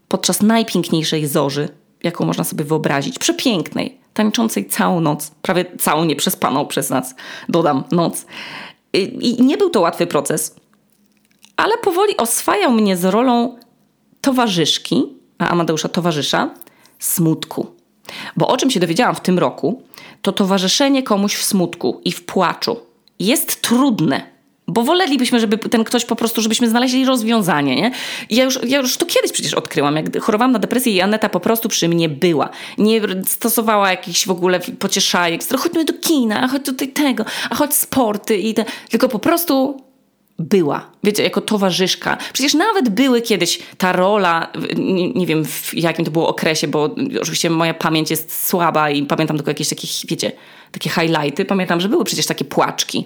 podczas 0.07 0.42
najpiękniejszej 0.42 1.28
zorzy, 1.28 1.69
jaką 2.04 2.25
można 2.25 2.44
sobie 2.44 2.63
wyobrazić. 2.63 3.19
Przepięknej, 3.19 3.98
tańczącej 4.13 4.66
całą 4.66 5.01
noc, 5.01 5.31
prawie 5.42 5.66
całą 5.80 6.06
nieprzespaną 6.06 6.66
przez 6.66 6.90
nas, 6.90 7.16
dodam, 7.50 7.84
noc. 7.92 8.25
I 8.94 9.44
nie 9.44 9.57
był 9.57 9.69
to 9.69 9.81
łatwy 9.81 10.07
proces, 10.07 10.56
ale 11.57 11.78
powoli 11.78 12.18
oswajał 12.18 12.72
mnie 12.72 12.98
z 12.98 13.06
rolą 13.06 13.57
towarzyszki, 14.22 15.04
a 15.38 15.50
Amadeusza 15.50 15.90
towarzysza, 15.90 16.50
smutku. 17.00 17.68
Bo 18.38 18.48
o 18.48 18.57
czym 18.57 18.72
się 18.72 18.80
dowiedziałam 18.80 19.16
w 19.16 19.22
tym 19.22 19.40
roku, 19.40 19.84
to 20.21 20.31
towarzyszenie 20.31 21.04
komuś 21.04 21.36
w 21.36 21.44
smutku 21.44 22.01
i 22.06 22.12
w 22.12 22.25
płaczu 22.25 22.77
jest 23.19 23.62
trudne. 23.62 24.39
Bo 24.68 24.83
wolelibyśmy, 24.83 25.39
żeby 25.39 25.57
ten 25.57 25.83
ktoś 25.83 26.06
po 26.06 26.16
prostu, 26.16 26.42
żebyśmy 26.42 26.69
znaleźli 26.69 27.06
rozwiązanie, 27.06 27.75
nie? 27.75 27.92
Ja 28.30 28.44
już, 28.44 28.60
ja 28.63 28.80
już 28.80 28.98
to 28.98 29.06
kiedyś 29.06 29.31
przecież 29.31 29.54
odkryłam, 29.54 29.95
jak 29.95 30.21
chorowałam 30.21 30.51
na 30.51 30.60
depresję 30.60 30.94
i 30.94 31.01
Aneta 31.01 31.30
po 31.30 31.39
prostu 31.39 31.69
przy 31.69 31.89
mnie 31.89 32.10
była. 32.10 32.50
Nie 32.77 33.01
stosowała 33.25 33.89
jakichś 33.89 34.25
w 34.25 34.31
ogóle 34.31 34.60
pocieszajek, 34.60 35.42
chodźmy 35.60 35.86
do 35.86 35.94
kina, 35.94 36.48
chodź 36.48 36.66
tutaj 36.66 36.88
tego, 36.88 37.25
a 37.50 37.56
chodź 37.56 37.74
sporty 37.74 38.38
i 38.38 38.54
te, 38.54 38.66
tylko 38.89 39.10
po 39.10 39.19
prostu 39.19 39.81
była, 40.39 40.91
wiecie, 41.03 41.24
jako 41.24 41.41
towarzyszka. 41.41 42.18
Przecież 42.33 42.53
nawet 42.53 42.89
były 42.89 43.21
kiedyś 43.21 43.59
ta 43.77 43.91
rola, 43.91 44.51
nie, 44.77 45.13
nie, 45.13 45.25
wiem 45.25 45.45
w 45.45 45.74
jakim 45.74 46.06
to 46.06 46.12
było 46.12 46.27
okresie, 46.27 46.68
bo 46.68 46.95
oczywiście 47.21 47.50
moja 47.50 47.74
pamięć 47.74 48.12
jest 48.12 48.47
słaba 48.47 48.89
i 48.89 49.03
pamiętam 49.03 49.38
tylko 49.38 49.51
jakieś 49.51 49.69
takie, 49.69 49.88
wiecie, 50.07 50.31
takie 50.71 50.89
highlighty. 50.89 51.45
Pamiętam, 51.45 51.81
że 51.81 51.89
były 51.89 52.03
przecież 52.03 52.25
takie 52.25 52.45
płaczki, 52.45 53.06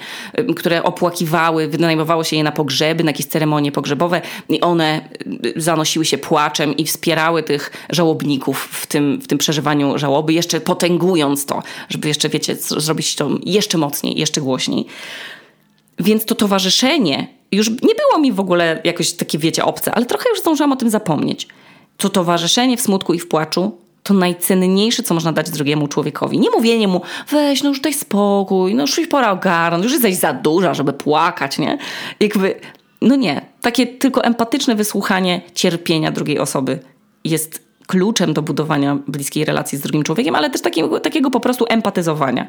które 0.55 0.83
opłakiwały, 0.83 1.67
wynajmowało 1.67 2.23
się 2.23 2.35
je 2.35 2.43
na 2.43 2.51
pogrzeby, 2.51 3.03
na 3.03 3.09
jakieś 3.09 3.25
ceremonie 3.25 3.71
pogrzebowe 3.71 4.21
i 4.49 4.61
one 4.61 5.09
zanosiły 5.55 6.05
się 6.05 6.17
płaczem 6.17 6.77
i 6.77 6.85
wspierały 6.85 7.43
tych 7.43 7.71
żałobników 7.89 8.67
w 8.71 8.87
tym, 8.87 9.21
w 9.21 9.27
tym 9.27 9.37
przeżywaniu 9.37 9.97
żałoby, 9.97 10.33
jeszcze 10.33 10.61
potęgując 10.61 11.45
to, 11.45 11.63
żeby 11.89 12.07
jeszcze, 12.07 12.29
wiecie, 12.29 12.55
zrobić 12.55 13.15
to 13.15 13.29
jeszcze 13.45 13.77
mocniej, 13.77 14.19
jeszcze 14.19 14.41
głośniej. 14.41 14.85
Więc 15.99 16.25
to 16.25 16.35
towarzyszenie 16.35 17.27
już 17.51 17.69
nie 17.69 17.95
było 17.95 18.19
mi 18.19 18.31
w 18.31 18.39
ogóle 18.39 18.81
jakoś 18.83 19.13
takie, 19.13 19.37
wiecie, 19.37 19.65
obce, 19.65 19.91
ale 19.91 20.05
trochę 20.05 20.29
już 20.29 20.39
zdążyłam 20.39 20.71
o 20.71 20.75
tym 20.75 20.89
zapomnieć. 20.89 21.47
To 21.97 22.09
towarzyszenie 22.09 22.77
w 22.77 22.81
smutku 22.81 23.13
i 23.13 23.19
w 23.19 23.27
płaczu 23.27 23.77
to 24.03 24.13
najcenniejsze, 24.13 25.03
co 25.03 25.13
można 25.13 25.31
dać 25.31 25.49
drugiemu 25.49 25.87
człowiekowi. 25.87 26.39
Nie 26.39 26.49
mówienie 26.49 26.87
mu, 26.87 27.01
weź, 27.29 27.63
no 27.63 27.69
już 27.69 27.79
daj 27.79 27.93
spokój, 27.93 28.75
no 28.75 28.81
już 28.81 29.07
pora 29.09 29.31
ogarnąć, 29.31 29.83
już 29.83 29.93
jesteś 29.93 30.15
za 30.15 30.33
duża, 30.33 30.73
żeby 30.73 30.93
płakać, 30.93 31.57
nie? 31.57 31.77
Jakby, 32.19 32.55
no 33.01 33.15
nie. 33.15 33.41
Takie 33.61 33.87
tylko 33.87 34.23
empatyczne 34.23 34.75
wysłuchanie 34.75 35.41
cierpienia 35.53 36.11
drugiej 36.11 36.39
osoby 36.39 36.79
jest 37.23 37.63
kluczem 37.87 38.33
do 38.33 38.41
budowania 38.41 38.97
bliskiej 39.07 39.45
relacji 39.45 39.77
z 39.77 39.81
drugim 39.81 40.03
człowiekiem, 40.03 40.35
ale 40.35 40.49
też 40.49 40.61
takiego, 40.61 40.99
takiego 40.99 41.31
po 41.31 41.39
prostu 41.39 41.65
empatyzowania. 41.69 42.47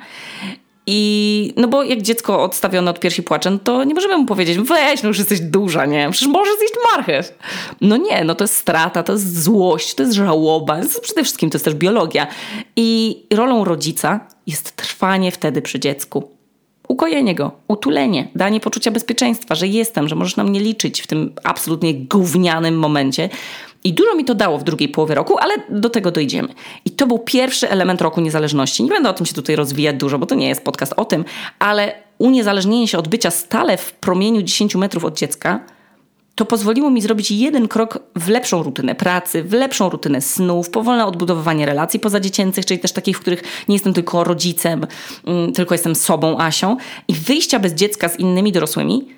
I 0.87 1.53
no 1.57 1.69
bo 1.69 1.83
jak 1.83 2.03
dziecko 2.03 2.43
odstawione 2.43 2.91
od 2.91 3.01
piersi 3.01 3.23
płacze, 3.23 3.51
no 3.51 3.59
to 3.59 3.85
nie 3.85 3.95
możemy 3.95 4.19
mu 4.19 4.27
powiedzieć, 4.27 4.59
weź, 4.59 5.03
no 5.03 5.09
już 5.09 5.19
jesteś 5.19 5.41
duża, 5.41 5.87
nie? 5.87 6.09
Przecież 6.11 6.29
możesz 6.29 6.59
zjeść 6.59 6.75
marchew. 6.93 7.39
No 7.81 7.97
nie, 7.97 8.25
no 8.25 8.35
to 8.35 8.45
jest 8.45 8.57
strata, 8.57 9.03
to 9.03 9.13
jest 9.13 9.43
złość, 9.43 9.95
to 9.95 10.03
jest 10.03 10.15
żałoba, 10.15 10.77
to 10.77 10.83
jest 10.83 11.01
przede 11.01 11.23
wszystkim 11.23 11.51
to 11.51 11.57
jest 11.57 11.65
też 11.65 11.75
biologia. 11.75 12.27
I 12.77 13.21
rolą 13.35 13.65
rodzica 13.65 14.21
jest 14.47 14.77
trwanie 14.77 15.33
wtedy 15.33 15.63
przy 15.63 15.81
dziecku. 15.81 16.31
Ukojenie 16.89 17.35
go, 17.35 17.53
utulenie, 17.69 18.29
danie 18.35 18.61
poczucia 18.61 18.91
bezpieczeństwa, 18.91 19.55
że 19.55 19.69
jestem, 19.69 20.09
że 20.09 20.15
możesz 20.15 20.37
na 20.37 20.45
mnie 20.45 20.61
liczyć 20.61 21.01
w 21.01 21.07
tym 21.07 21.33
absolutnie 21.45 21.95
gównianym 21.95 22.79
momencie. 22.79 23.29
I 23.85 23.93
dużo 23.93 24.15
mi 24.15 24.25
to 24.25 24.35
dało 24.35 24.59
w 24.59 24.65
drugiej 24.65 24.89
połowie 24.89 25.15
roku, 25.15 25.39
ale 25.39 25.55
do 25.71 25.91
tego 25.91 26.11
dojdziemy. 26.11 26.49
I 26.85 26.91
to 26.91 27.07
był 27.07 27.19
pierwszy 27.19 27.71
element 27.71 28.03
roku 28.03 28.21
niezależności. 28.21 28.83
Nie 28.83 28.91
będę 28.91 29.11
o 29.11 29.13
tym 29.13 29.27
się 29.27 29.35
tutaj 29.35 29.57
rozwijać 29.57 29.97
dużo, 29.97 30.19
bo 30.19 30.27
to 30.27 30.35
nie 30.35 30.49
jest 30.49 30.65
podcast 30.65 30.95
o 30.97 31.05
tym, 31.05 31.25
ale 31.59 31.95
uniezależnienie 32.19 32.89
się 32.89 32.99
od 32.99 33.09
bycia 33.09 33.31
stale 33.31 33.77
w 33.77 33.93
promieniu 33.93 34.43
10 34.43 34.75
metrów 34.75 35.05
od 35.05 35.19
dziecka 35.19 35.61
to 36.35 36.45
pozwoliło 36.45 36.91
mi 36.91 37.01
zrobić 37.01 37.31
jeden 37.31 37.69
krok 37.69 37.99
w 38.17 38.29
lepszą 38.29 38.63
rutynę 38.63 38.95
pracy, 38.95 39.43
w 39.43 39.53
lepszą 39.53 39.91
rutynę 39.91 40.21
snu, 40.21 40.63
w 40.63 40.71
powolne 40.71 41.07
odbudowywanie 41.07 41.67
relacji 41.67 42.01
pozadziecięcych, 42.01 42.67
czyli 42.67 42.81
też 42.81 42.93
takich, 42.93 43.17
w 43.17 43.21
których 43.21 43.43
nie 43.69 43.75
jestem 43.75 43.95
tylko 43.95 44.25
rodzicem, 44.25 44.87
mm, 45.27 45.53
tylko 45.53 45.75
jestem 45.75 45.95
sobą, 45.95 46.39
Asią. 46.39 46.77
I 47.09 47.15
wyjścia 47.15 47.59
bez 47.59 47.75
dziecka 47.75 48.09
z 48.09 48.19
innymi 48.19 48.53
dorosłymi 48.53 49.09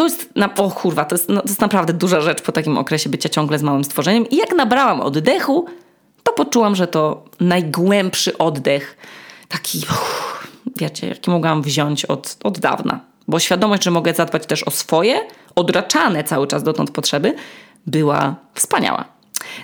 to 0.00 0.04
jest, 0.04 0.36
na, 0.36 0.54
o 0.54 0.70
kurwa, 0.70 1.04
to 1.04 1.14
jest, 1.14 1.28
no, 1.28 1.40
to 1.42 1.48
jest 1.48 1.60
naprawdę 1.60 1.92
duża 1.92 2.20
rzecz 2.20 2.42
po 2.42 2.52
takim 2.52 2.78
okresie 2.78 3.10
bycia 3.10 3.28
ciągle 3.28 3.58
z 3.58 3.62
małym 3.62 3.84
stworzeniem. 3.84 4.28
I 4.28 4.36
jak 4.36 4.56
nabrałam 4.56 5.00
oddechu, 5.00 5.66
to 6.22 6.32
poczułam, 6.32 6.76
że 6.76 6.86
to 6.86 7.24
najgłębszy 7.40 8.38
oddech, 8.38 8.96
taki, 9.48 9.78
uff, 9.78 10.48
wiecie, 10.76 11.08
jaki 11.08 11.30
mogłam 11.30 11.62
wziąć 11.62 12.04
od, 12.04 12.36
od 12.44 12.58
dawna. 12.58 13.00
Bo 13.28 13.38
świadomość, 13.38 13.84
że 13.84 13.90
mogę 13.90 14.14
zadbać 14.14 14.46
też 14.46 14.62
o 14.62 14.70
swoje, 14.70 15.20
odraczane 15.54 16.24
cały 16.24 16.46
czas 16.46 16.62
dotąd 16.62 16.90
potrzeby, 16.90 17.34
była 17.86 18.34
wspaniała. 18.54 19.04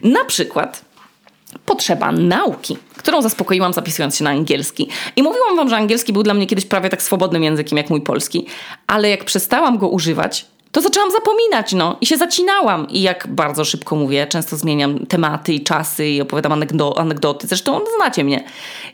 Na 0.03 0.25
przykład 0.25 0.85
potrzeba 1.67 2.13
nauki, 2.13 2.79
którą 2.97 3.23
zaspokoiłam 3.23 3.73
zapisując 3.73 4.17
się 4.17 4.25
na 4.25 4.31
angielski. 4.31 4.89
I 5.17 5.23
mówiłam 5.23 5.57
wam, 5.57 5.69
że 5.69 5.77
angielski 5.77 6.13
był 6.13 6.23
dla 6.23 6.35
mnie 6.35 6.47
kiedyś 6.47 6.67
prawie 6.67 6.91
tak 6.91 7.03
swobodnym 7.03 7.43
językiem 7.43 7.79
jak 7.79 7.91
mój 7.91 8.01
polski, 8.01 8.47
ale 8.87 9.11
jak 9.11 9.25
przestałam 9.25 9.79
go 9.79 9.89
używać, 9.89 10.47
to 10.77 10.81
zaczęłam 10.81 11.11
zapominać, 11.11 11.73
no. 11.73 11.97
I 12.01 12.07
się 12.07 12.17
zacinałam. 12.17 12.89
I 12.89 13.03
jak 13.03 13.27
bardzo 13.29 13.65
szybko 13.65 13.97
mówię, 13.97 14.27
często 14.27 14.57
zmieniam 14.57 15.07
tematy 15.07 15.53
i 15.53 15.61
czasy 15.61 16.09
i 16.09 16.21
opowiadam 16.21 16.53
anegdo 16.53 16.99
anegdoty. 16.99 17.47
Zresztą 17.47 17.81
znacie 17.97 18.25
mnie. 18.25 18.45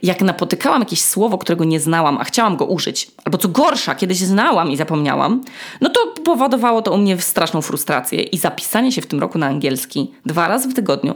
Jak 0.02 0.20
napotykałam 0.20 0.80
jakieś 0.80 1.02
słowo, 1.02 1.38
którego 1.38 1.64
nie 1.64 1.80
znałam, 1.80 2.18
a 2.18 2.24
chciałam 2.24 2.56
go 2.56 2.64
użyć, 2.64 3.10
albo 3.24 3.38
co 3.38 3.48
gorsza, 3.48 3.94
kiedyś 3.94 4.18
znałam 4.18 4.70
i 4.70 4.76
zapomniałam, 4.76 5.42
no 5.80 5.90
to 5.90 6.06
powodowało 6.24 6.82
to 6.82 6.92
u 6.92 6.98
mnie 6.98 7.20
straszną 7.20 7.62
frustrację. 7.62 8.22
I 8.22 8.38
zapisanie 8.38 8.92
się 8.92 9.02
w 9.02 9.06
tym 9.06 9.20
roku 9.20 9.38
na 9.38 9.46
angielski 9.46 10.10
dwa 10.26 10.48
razy 10.48 10.68
w 10.68 10.74
tygodniu 10.74 11.14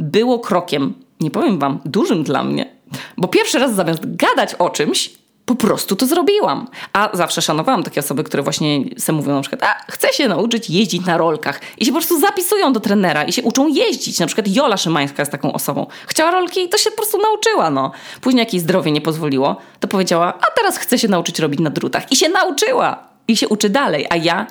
było 0.00 0.38
krokiem, 0.38 0.94
nie 1.20 1.30
powiem 1.30 1.58
wam, 1.58 1.80
dużym 1.84 2.22
dla 2.22 2.44
mnie. 2.44 2.76
Bo 3.16 3.28
pierwszy 3.28 3.58
raz 3.58 3.74
zamiast 3.74 4.16
gadać 4.16 4.54
o 4.54 4.70
czymś, 4.70 5.10
po 5.50 5.54
prostu 5.54 5.96
to 5.96 6.06
zrobiłam. 6.06 6.68
A 6.92 7.10
zawsze 7.12 7.42
szanowałam 7.42 7.82
takie 7.82 8.00
osoby, 8.00 8.24
które 8.24 8.42
właśnie 8.42 8.84
se 8.98 9.12
mówią 9.12 9.34
na 9.34 9.40
przykład, 9.40 9.62
a 9.62 9.92
chcę 9.92 10.12
się 10.12 10.28
nauczyć 10.28 10.70
jeździć 10.70 11.06
na 11.06 11.18
rolkach 11.18 11.60
i 11.78 11.84
się 11.84 11.92
po 11.92 11.98
prostu 11.98 12.20
zapisują 12.20 12.72
do 12.72 12.80
trenera 12.80 13.24
i 13.24 13.32
się 13.32 13.42
uczą 13.42 13.68
jeździć. 13.68 14.18
Na 14.18 14.26
przykład 14.26 14.48
Jola 14.48 14.76
Szymańska 14.76 15.22
jest 15.22 15.32
taką 15.32 15.52
osobą. 15.52 15.86
Chciała 16.06 16.30
rolki 16.30 16.64
i 16.64 16.68
to 16.68 16.78
się 16.78 16.90
po 16.90 16.96
prostu 16.96 17.18
nauczyła, 17.18 17.70
no. 17.70 17.92
Później 18.20 18.40
jak 18.40 18.52
jej 18.52 18.60
zdrowie 18.60 18.92
nie 18.92 19.00
pozwoliło, 19.00 19.56
to 19.80 19.88
powiedziała, 19.88 20.34
a 20.40 20.46
teraz 20.56 20.78
chcę 20.78 20.98
się 20.98 21.08
nauczyć 21.08 21.38
robić 21.38 21.60
na 21.60 21.70
drutach. 21.70 22.12
I 22.12 22.16
się 22.16 22.28
nauczyła. 22.28 22.98
I 23.28 23.36
się 23.36 23.48
uczy 23.48 23.68
dalej. 23.68 24.06
A 24.10 24.16
ja 24.16 24.46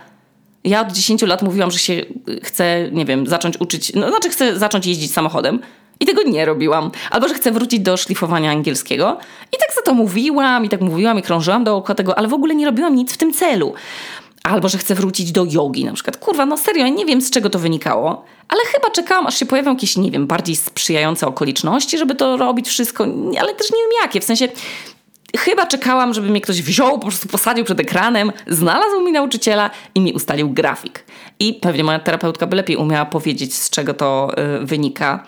ja 0.63 0.81
od 0.81 0.91
10 0.91 1.21
lat 1.21 1.41
mówiłam, 1.41 1.71
że 1.71 1.79
się 1.79 2.05
chcę, 2.43 2.89
nie 2.91 3.05
wiem, 3.05 3.27
zacząć 3.27 3.61
uczyć, 3.61 3.93
no 3.95 4.09
znaczy 4.09 4.29
chcę 4.29 4.59
zacząć 4.59 4.85
jeździć 4.85 5.13
samochodem. 5.13 5.59
I 6.01 6.05
tego 6.05 6.23
nie 6.23 6.45
robiłam. 6.45 6.91
Albo, 7.11 7.27
że 7.27 7.33
chcę 7.33 7.51
wrócić 7.51 7.79
do 7.79 7.97
szlifowania 7.97 8.51
angielskiego. 8.51 9.17
I 9.53 9.57
tak 9.59 9.75
za 9.75 9.81
to 9.81 9.93
mówiłam, 9.93 10.65
i 10.65 10.69
tak 10.69 10.81
mówiłam, 10.81 11.19
i 11.19 11.21
krążyłam 11.21 11.63
dookoła 11.63 11.95
tego, 11.95 12.17
ale 12.17 12.27
w 12.27 12.33
ogóle 12.33 12.55
nie 12.55 12.65
robiłam 12.65 12.95
nic 12.95 13.13
w 13.13 13.17
tym 13.17 13.33
celu. 13.33 13.73
Albo, 14.43 14.69
że 14.69 14.77
chcę 14.77 14.95
wrócić 14.95 15.31
do 15.31 15.45
jogi 15.45 15.85
na 15.85 15.93
przykład. 15.93 16.17
Kurwa, 16.17 16.45
no 16.45 16.57
serio, 16.57 16.87
nie 16.87 17.05
wiem 17.05 17.21
z 17.21 17.29
czego 17.29 17.49
to 17.49 17.59
wynikało, 17.59 18.25
ale 18.47 18.61
chyba 18.73 18.89
czekałam, 18.89 19.27
aż 19.27 19.39
się 19.39 19.45
pojawią 19.45 19.71
jakieś, 19.71 19.97
nie 19.97 20.11
wiem, 20.11 20.27
bardziej 20.27 20.55
sprzyjające 20.55 21.27
okoliczności, 21.27 21.97
żeby 21.97 22.15
to 22.15 22.37
robić 22.37 22.67
wszystko, 22.67 23.03
ale 23.39 23.55
też 23.55 23.71
nie 23.71 23.77
wiem 23.77 23.91
jakie. 24.01 24.21
W 24.21 24.23
sensie 24.23 24.47
chyba 25.37 25.65
czekałam, 25.65 26.13
żeby 26.13 26.29
mnie 26.29 26.41
ktoś 26.41 26.61
wziął, 26.61 26.99
po 26.99 27.07
prostu 27.07 27.27
posadził 27.27 27.65
przed 27.65 27.79
ekranem, 27.79 28.31
znalazł 28.47 29.01
mi 29.01 29.11
nauczyciela 29.11 29.69
i 29.95 30.01
mi 30.01 30.13
ustalił 30.13 30.49
grafik. 30.49 31.05
I 31.39 31.53
pewnie 31.53 31.83
moja 31.83 31.99
terapeutka 31.99 32.47
by 32.47 32.55
lepiej 32.55 32.75
umiała 32.75 33.05
powiedzieć, 33.05 33.55
z 33.55 33.69
czego 33.69 33.93
to 33.93 34.31
y, 34.61 34.65
wynika. 34.65 35.23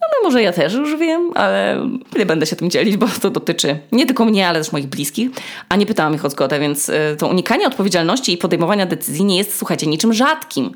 No, 0.00 0.06
no 0.12 0.28
może 0.28 0.42
ja 0.42 0.52
też 0.52 0.74
już 0.74 0.96
wiem, 0.96 1.30
ale 1.34 1.86
nie 2.18 2.26
będę 2.26 2.46
się 2.46 2.56
tym 2.56 2.70
dzielić, 2.70 2.96
bo 2.96 3.06
to 3.22 3.30
dotyczy 3.30 3.78
nie 3.92 4.06
tylko 4.06 4.24
mnie, 4.24 4.48
ale 4.48 4.58
też 4.58 4.72
moich 4.72 4.86
bliskich. 4.86 5.30
A 5.68 5.76
nie 5.76 5.86
pytałam 5.86 6.14
ich 6.14 6.24
o 6.24 6.30
zgodę, 6.30 6.60
więc 6.60 6.88
y, 6.88 7.16
to 7.18 7.28
unikanie 7.28 7.66
odpowiedzialności 7.66 8.32
i 8.32 8.38
podejmowania 8.38 8.86
decyzji 8.86 9.24
nie 9.24 9.38
jest, 9.38 9.58
słuchajcie, 9.58 9.86
niczym 9.86 10.12
rzadkim. 10.12 10.72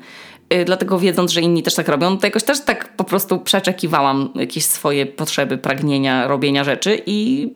Y, 0.53 0.65
dlatego 0.65 0.99
wiedząc, 0.99 1.31
że 1.31 1.41
inni 1.41 1.63
też 1.63 1.75
tak 1.75 1.87
robią, 1.87 2.17
to 2.17 2.27
jakoś 2.27 2.43
też 2.43 2.61
tak 2.61 2.95
po 2.95 3.03
prostu 3.03 3.39
przeczekiwałam 3.39 4.29
jakieś 4.35 4.65
swoje 4.65 5.05
potrzeby, 5.05 5.57
pragnienia, 5.57 6.27
robienia 6.27 6.63
rzeczy 6.63 7.01
i 7.05 7.49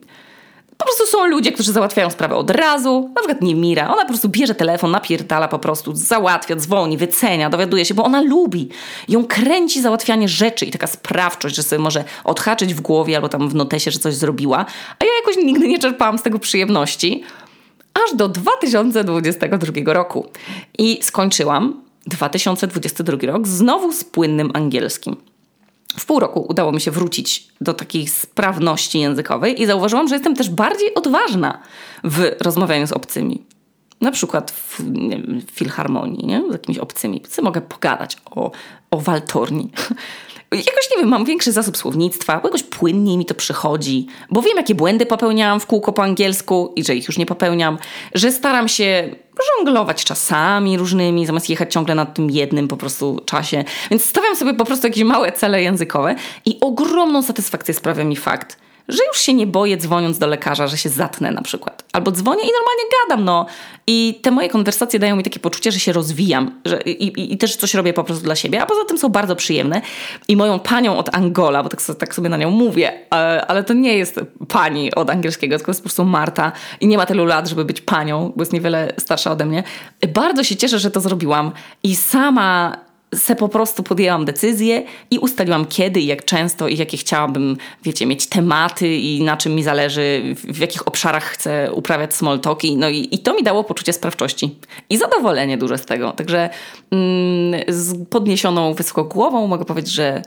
po 0.78 0.84
prostu 0.84 1.06
są 1.06 1.26
ludzie, 1.26 1.52
którzy 1.52 1.72
załatwiają 1.72 2.10
sprawę 2.10 2.36
od 2.36 2.50
razu. 2.50 3.10
Na 3.14 3.20
przykład 3.20 3.42
nie 3.42 3.54
Mira. 3.54 3.88
Ona 3.92 4.02
po 4.02 4.08
prostu 4.08 4.28
bierze 4.28 4.54
telefon, 4.54 4.90
napierdala 4.90 5.48
po 5.48 5.58
prostu, 5.58 5.94
załatwia, 5.94 6.56
dzwoni, 6.56 6.96
wycenia, 6.96 7.50
dowiaduje 7.50 7.84
się, 7.84 7.94
bo 7.94 8.04
ona 8.04 8.20
lubi. 8.20 8.68
Ją 9.08 9.26
kręci 9.26 9.82
załatwianie 9.82 10.28
rzeczy 10.28 10.64
i 10.64 10.70
taka 10.70 10.86
sprawczość, 10.86 11.56
że 11.56 11.62
sobie 11.62 11.82
może 11.82 12.04
odhaczyć 12.24 12.74
w 12.74 12.80
głowie 12.80 13.16
albo 13.16 13.28
tam 13.28 13.48
w 13.48 13.54
notesie, 13.54 13.90
że 13.90 13.98
coś 13.98 14.14
zrobiła. 14.14 14.66
A 14.98 15.04
ja 15.04 15.10
jakoś 15.20 15.44
nigdy 15.44 15.68
nie 15.68 15.78
czerpałam 15.78 16.18
z 16.18 16.22
tego 16.22 16.38
przyjemności. 16.38 17.24
Aż 17.94 18.16
do 18.16 18.28
2022 18.28 19.92
roku. 19.92 20.26
I 20.78 20.98
skończyłam 21.02 21.82
2022 22.06 23.16
rok 23.32 23.48
znowu 23.48 23.92
z 23.92 24.04
płynnym 24.04 24.50
angielskim 24.54 25.16
w 25.98 26.06
pół 26.06 26.20
roku 26.20 26.46
udało 26.48 26.72
mi 26.72 26.80
się 26.80 26.90
wrócić 26.90 27.48
do 27.60 27.74
takiej 27.74 28.06
sprawności 28.06 29.00
językowej 29.00 29.62
i 29.62 29.66
zauważyłam, 29.66 30.08
że 30.08 30.14
jestem 30.14 30.34
też 30.34 30.50
bardziej 30.50 30.94
odważna 30.94 31.62
w 32.04 32.36
rozmawianiu 32.40 32.86
z 32.86 32.92
obcymi. 32.92 33.42
Na 34.00 34.10
przykład 34.10 34.50
w, 34.50 34.80
nie 34.90 35.18
w 35.18 35.50
filharmonii, 35.50 36.26
nie? 36.26 36.42
z 36.48 36.52
jakimiś 36.52 36.78
obcymi. 36.78 37.20
Co 37.20 37.42
mogę 37.42 37.60
pogadać 37.60 38.16
o, 38.30 38.50
o 38.90 39.00
waltorni? 39.00 39.70
jakoś 40.52 40.90
nie 40.90 40.98
wiem, 40.98 41.08
mam 41.08 41.24
większy 41.24 41.52
zasób 41.52 41.76
słownictwa, 41.76 42.40
jakoś 42.44 42.62
płynniej 42.62 43.18
mi 43.18 43.26
to 43.26 43.34
przychodzi, 43.34 44.06
bo 44.30 44.42
wiem, 44.42 44.56
jakie 44.56 44.74
błędy 44.74 45.06
popełniałam 45.06 45.60
w 45.60 45.66
kółko 45.66 45.92
po 45.92 46.02
angielsku 46.02 46.72
i 46.76 46.84
że 46.84 46.94
ich 46.94 47.06
już 47.06 47.18
nie 47.18 47.26
popełniam, 47.26 47.78
że 48.14 48.32
staram 48.32 48.68
się 48.68 49.16
żonglować 49.56 50.04
czasami 50.04 50.78
różnymi, 50.78 51.26
zamiast 51.26 51.50
jechać 51.50 51.72
ciągle 51.72 51.94
na 51.94 52.06
tym 52.06 52.30
jednym 52.30 52.68
po 52.68 52.76
prostu 52.76 53.20
czasie. 53.26 53.64
Więc 53.90 54.04
stawiam 54.04 54.36
sobie 54.36 54.54
po 54.54 54.64
prostu 54.64 54.86
jakieś 54.86 55.04
małe 55.04 55.32
cele 55.32 55.62
językowe 55.62 56.14
i 56.44 56.58
ogromną 56.60 57.22
satysfakcję 57.22 57.74
sprawia 57.74 58.04
mi 58.04 58.16
fakt, 58.16 58.58
że 58.88 58.98
już 59.08 59.20
się 59.20 59.34
nie 59.34 59.46
boję 59.46 59.76
dzwoniąc 59.76 60.18
do 60.18 60.26
lekarza, 60.26 60.66
że 60.66 60.78
się 60.78 60.88
zatnę 60.88 61.30
na 61.30 61.42
przykład. 61.42 61.84
Albo 61.92 62.10
dzwonię 62.10 62.42
i 62.42 62.50
normalnie 62.52 62.82
gadam, 63.02 63.24
no. 63.24 63.46
I 63.86 64.20
te 64.22 64.30
moje 64.30 64.48
konwersacje 64.48 64.98
dają 64.98 65.16
mi 65.16 65.22
takie 65.22 65.40
poczucie, 65.40 65.72
że 65.72 65.80
się 65.80 65.92
rozwijam 65.92 66.60
że, 66.64 66.82
i, 66.82 67.06
i, 67.06 67.32
i 67.32 67.38
też 67.38 67.56
coś 67.56 67.74
robię 67.74 67.92
po 67.92 68.04
prostu 68.04 68.24
dla 68.24 68.36
siebie, 68.36 68.62
a 68.62 68.66
poza 68.66 68.84
tym 68.84 68.98
są 68.98 69.08
bardzo 69.08 69.36
przyjemne. 69.36 69.82
I 70.28 70.36
moją 70.36 70.58
panią 70.58 70.98
od 70.98 71.16
Angola, 71.16 71.62
bo 71.62 71.68
tak, 71.68 71.80
tak 71.98 72.14
sobie 72.14 72.28
na 72.28 72.36
nią 72.36 72.50
mówię, 72.50 72.92
ale 73.48 73.64
to 73.64 73.74
nie 73.74 73.96
jest 73.96 74.20
pani 74.48 74.94
od 74.94 75.10
angielskiego, 75.10 75.56
tylko 75.56 75.70
jest 75.70 75.80
po 75.80 75.84
prostu 75.84 76.04
Marta 76.04 76.52
i 76.80 76.86
nie 76.86 76.96
ma 76.96 77.06
tylu 77.06 77.24
lat, 77.24 77.48
żeby 77.48 77.64
być 77.64 77.80
panią, 77.80 78.32
bo 78.36 78.42
jest 78.42 78.52
niewiele 78.52 78.92
starsza 78.98 79.32
ode 79.32 79.46
mnie. 79.46 79.62
Bardzo 80.08 80.44
się 80.44 80.56
cieszę, 80.56 80.78
że 80.78 80.90
to 80.90 81.00
zrobiłam 81.00 81.52
i 81.82 81.96
sama 81.96 82.85
se 83.14 83.36
po 83.36 83.48
prostu 83.48 83.82
podjęłam 83.82 84.24
decyzję 84.24 84.82
i 85.10 85.18
ustaliłam 85.18 85.66
kiedy 85.66 86.00
jak 86.00 86.24
często 86.24 86.68
i 86.68 86.76
jakie 86.76 86.96
chciałabym, 86.96 87.56
wiecie, 87.82 88.06
mieć 88.06 88.26
tematy 88.26 88.96
i 88.96 89.22
na 89.22 89.36
czym 89.36 89.54
mi 89.54 89.62
zależy, 89.62 90.34
w, 90.36 90.58
jakich 90.58 90.88
obszarach 90.88 91.24
chcę 91.24 91.72
uprawiać 91.72 92.14
small 92.14 92.40
talki. 92.40 92.76
No 92.76 92.88
i, 92.88 93.08
i 93.10 93.18
to 93.18 93.34
mi 93.34 93.42
dało 93.42 93.64
poczucie 93.64 93.92
sprawczości 93.92 94.58
i 94.90 94.96
zadowolenie 94.96 95.58
duże 95.58 95.78
z 95.78 95.86
tego. 95.86 96.12
Także 96.12 96.50
mm, 96.90 97.62
z 97.68 98.08
podniesioną 98.08 98.74
wysoko 98.74 99.04
głową 99.04 99.46
mogę 99.46 99.64
powiedzieć, 99.64 99.92
że 99.92 100.22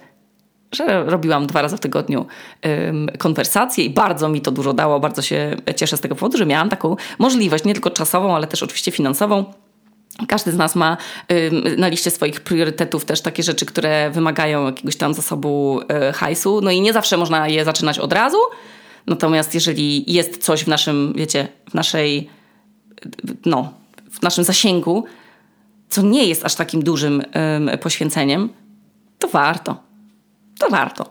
że 0.72 1.04
robiłam 1.04 1.48
dwa 1.48 1.62
razy 1.62 1.78
w 1.78 1.80
tygodniu 1.80 2.26
ym, 2.66 3.10
konwersacje 3.18 3.86
i 3.86 3.90
bardzo 3.90 4.30
mi 4.30 4.42
to 4.42 4.52
dużo 4.52 4.74
dało. 4.74 5.00
Bardzo 5.00 5.22
się 5.22 5.56
cieszę 5.76 5.98
z 5.98 6.02
tego 6.02 6.16
powodu, 6.16 6.38
że 6.38 6.46
miałam 6.46 6.70
taką 6.70 6.96
możliwość, 7.20 7.64
nie 7.64 7.74
tylko 7.74 7.90
czasową, 7.90 8.36
ale 8.36 8.48
też 8.48 8.64
oczywiście 8.64 8.92
finansową 8.92 9.46
każdy 10.28 10.52
z 10.52 10.58
nas 10.58 10.76
ma 10.76 10.98
na 11.78 11.88
liście 11.88 12.12
swoich 12.12 12.42
priorytetów 12.42 13.06
też 13.06 13.22
takie 13.22 13.44
rzeczy, 13.44 13.66
które 13.66 14.12
wymagają 14.12 14.66
jakiegoś 14.66 14.96
tam 14.96 15.14
zasobu 15.14 15.82
y, 16.10 16.14
hajsu. 16.14 16.62
No 16.62 16.72
i 16.72 16.82
nie 16.82 16.94
zawsze 16.94 17.18
można 17.18 17.48
je 17.48 17.66
zaczynać 17.66 18.00
od 18.00 18.14
razu. 18.14 18.38
Natomiast 19.08 19.54
jeżeli 19.54 20.14
jest 20.14 20.44
coś 20.44 20.64
w 20.64 20.68
naszym, 20.68 21.14
wiecie, 21.16 21.48
w 21.70 21.74
naszej, 21.74 22.30
no, 23.46 23.74
w 24.12 24.22
naszym 24.22 24.44
zasięgu, 24.44 25.06
co 25.90 26.02
nie 26.02 26.26
jest 26.26 26.46
aż 26.46 26.56
takim 26.56 26.84
dużym 26.84 27.24
poświęceniem, 27.82 28.50
to 29.20 29.28
warto. 29.28 29.76
To 30.60 30.70
warto. 30.70 31.06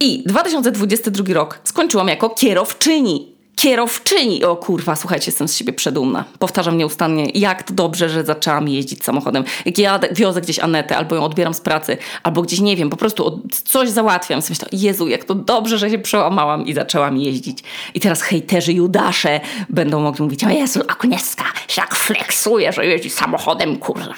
I 0.00 0.22
2022 0.26 1.34
rok 1.34 1.60
skończyłam 1.64 2.08
jako 2.08 2.30
kierowczyni 2.30 3.33
kierowczyni. 3.56 4.44
O 4.44 4.56
kurwa, 4.56 4.96
słuchajcie, 4.96 5.26
jestem 5.26 5.48
z 5.48 5.56
siebie 5.56 5.72
przedumna. 5.72 6.24
Powtarzam 6.38 6.78
nieustannie, 6.78 7.26
jak 7.34 7.62
to 7.62 7.74
dobrze, 7.74 8.08
że 8.08 8.24
zaczęłam 8.24 8.68
jeździć 8.68 9.04
samochodem. 9.04 9.44
Jak 9.64 9.78
ja 9.78 10.00
wiozę 10.12 10.40
gdzieś 10.40 10.58
Anetę, 10.58 10.96
albo 10.96 11.14
ją 11.14 11.24
odbieram 11.24 11.54
z 11.54 11.60
pracy, 11.60 11.96
albo 12.22 12.42
gdzieś, 12.42 12.60
nie 12.60 12.76
wiem, 12.76 12.90
po 12.90 12.96
prostu 12.96 13.42
coś 13.64 13.88
załatwiam. 13.88 14.42
Sobie 14.42 14.56
myślę, 14.60 14.78
Jezu, 14.80 15.08
jak 15.08 15.24
to 15.24 15.34
dobrze, 15.34 15.78
że 15.78 15.90
się 15.90 15.98
przełamałam 15.98 16.66
i 16.66 16.74
zaczęłam 16.74 17.16
jeździć. 17.16 17.58
I 17.94 18.00
teraz 18.00 18.22
hejterzy 18.22 18.72
Judasze 18.72 19.40
będą 19.70 20.00
mogli 20.00 20.24
mówić, 20.24 20.44
o 20.44 20.50
Jezu, 20.50 20.80
Agnieszka, 20.88 21.44
jak 21.76 21.94
flexuje, 21.94 22.72
że 22.72 22.86
jeździ 22.86 23.10
samochodem, 23.10 23.76
kurwa. 23.76 24.14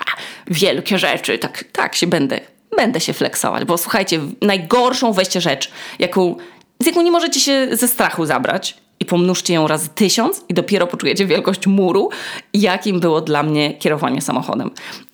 Wielkie 0.47 0.99
rzeczy. 0.99 1.39
Tak, 1.39 1.65
tak 1.73 1.95
się 1.95 2.07
będę, 2.07 2.41
będę 2.77 3.01
się 3.01 3.13
flexować, 3.13 3.65
bo 3.65 3.79
słuchajcie, 3.79 4.21
najgorszą 4.43 5.13
weźcie 5.13 5.41
rzecz, 5.41 5.71
jaką, 5.99 6.37
z 6.83 6.87
jaką 6.87 7.03
nie 7.03 7.11
możecie 7.11 7.41
się 7.41 7.69
ze 7.73 7.89
strachu 7.89 8.27
zabrać, 8.27 8.86
i 9.01 9.05
pomnóżcie 9.05 9.55
ją 9.55 9.69
razy 9.69 9.89
tysiąc 9.89 10.45
i 10.49 10.55
dopiero 10.55 10.87
poczujecie 10.87 11.27
wielkość 11.27 11.67
muru, 11.67 12.11
jakim 12.55 13.01
było 13.01 13.21
dla 13.21 13.43
mnie 13.43 13.75
kierowanie 13.75 14.23
samochodem. 14.23 14.71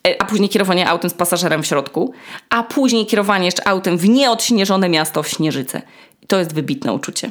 E, 0.07 0.23
a 0.23 0.25
później 0.25 0.49
kierowanie 0.49 0.89
autem 0.89 1.11
z 1.11 1.15
pasażerem 1.15 1.63
w 1.63 1.67
środku, 1.67 2.13
a 2.51 2.63
później 2.63 3.07
kierowanie 3.07 3.45
jeszcze 3.45 3.69
autem 3.69 3.99
w 3.99 4.09
nieodśnieżone 4.09 4.89
miasto 4.89 5.23
w 5.23 5.29
Śnieżyce. 5.29 5.83
I 6.23 6.27
to 6.27 6.39
jest 6.39 6.55
wybitne 6.55 6.93
uczucie. 6.93 7.31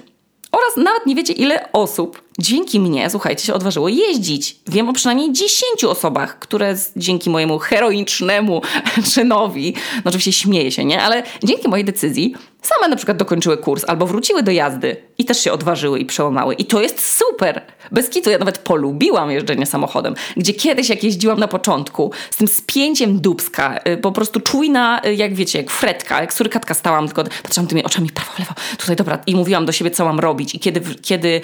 Oraz 0.52 0.78
nawet 0.78 1.06
nie 1.06 1.16
wiecie, 1.16 1.34
ile 1.34 1.72
osób 1.72 2.22
dzięki 2.40 2.80
mnie, 2.80 3.10
słuchajcie, 3.10 3.46
się 3.46 3.54
odważyło 3.54 3.90
jeździć. 3.90 4.56
Wiem 4.68 4.90
o 4.90 4.94
przynajmniej 4.94 5.34
10 5.34 5.84
osobach, 5.84 6.40
które 6.40 6.76
dzięki 6.96 7.30
mojemu 7.30 7.60
heroicznemu 7.60 8.62
czynowi, 9.14 9.74
no 9.96 10.10
oczywiście 10.10 10.34
śmieję 10.34 10.72
się, 10.72 10.86
nie? 10.86 11.02
Ale 11.02 11.24
dzięki 11.44 11.70
mojej 11.70 11.86
decyzji 11.86 12.36
same 12.62 12.88
na 12.88 12.96
przykład 12.96 13.18
dokończyły 13.18 13.58
kurs 13.58 13.84
albo 13.88 14.08
wróciły 14.08 14.44
do 14.44 14.52
jazdy 14.52 14.98
i 15.18 15.26
też 15.26 15.44
się 15.44 15.52
odważyły 15.52 16.00
i 16.00 16.06
przełamały. 16.06 16.54
I 16.54 16.66
to 16.66 16.82
jest 16.82 17.18
super! 17.18 17.62
Bez 17.92 18.10
kitu 18.10 18.30
ja 18.30 18.38
nawet 18.38 18.58
polubiłam 18.58 19.32
jeżdżenie 19.32 19.66
samochodem, 19.66 20.16
gdzie 20.38 20.54
kiedyś 20.54 20.90
jak 20.90 21.04
jeździłam 21.04 21.40
na 21.40 21.48
początku 21.48 22.12
z 22.32 22.38
tym 22.38 22.48
spięciem 22.48 23.20
dubska, 23.20 23.80
y, 23.88 23.98
po 23.98 24.12
prostu 24.12 24.40
czujna, 24.40 25.02
y, 25.06 25.16
jak 25.16 25.34
wiecie, 25.34 25.60
jak 25.60 25.72
fretka, 25.72 26.22
jak 26.22 26.34
surykatka 26.34 26.74
stałam, 26.74 27.06
tylko 27.08 27.24
patrzyłam 27.44 27.68
tymi 27.68 27.84
oczami 27.84 28.10
prawo, 28.10 28.32
lewo, 28.40 28.54
tutaj 28.78 28.96
dobra 28.96 29.20
i 29.28 29.36
mówiłam 29.36 29.66
do 29.66 29.72
siebie, 29.72 29.92
co 29.92 30.06
mam 30.06 30.20
robić 30.20 30.56
i 30.56 30.60
kiedy, 30.60 30.82
kiedy 31.02 31.42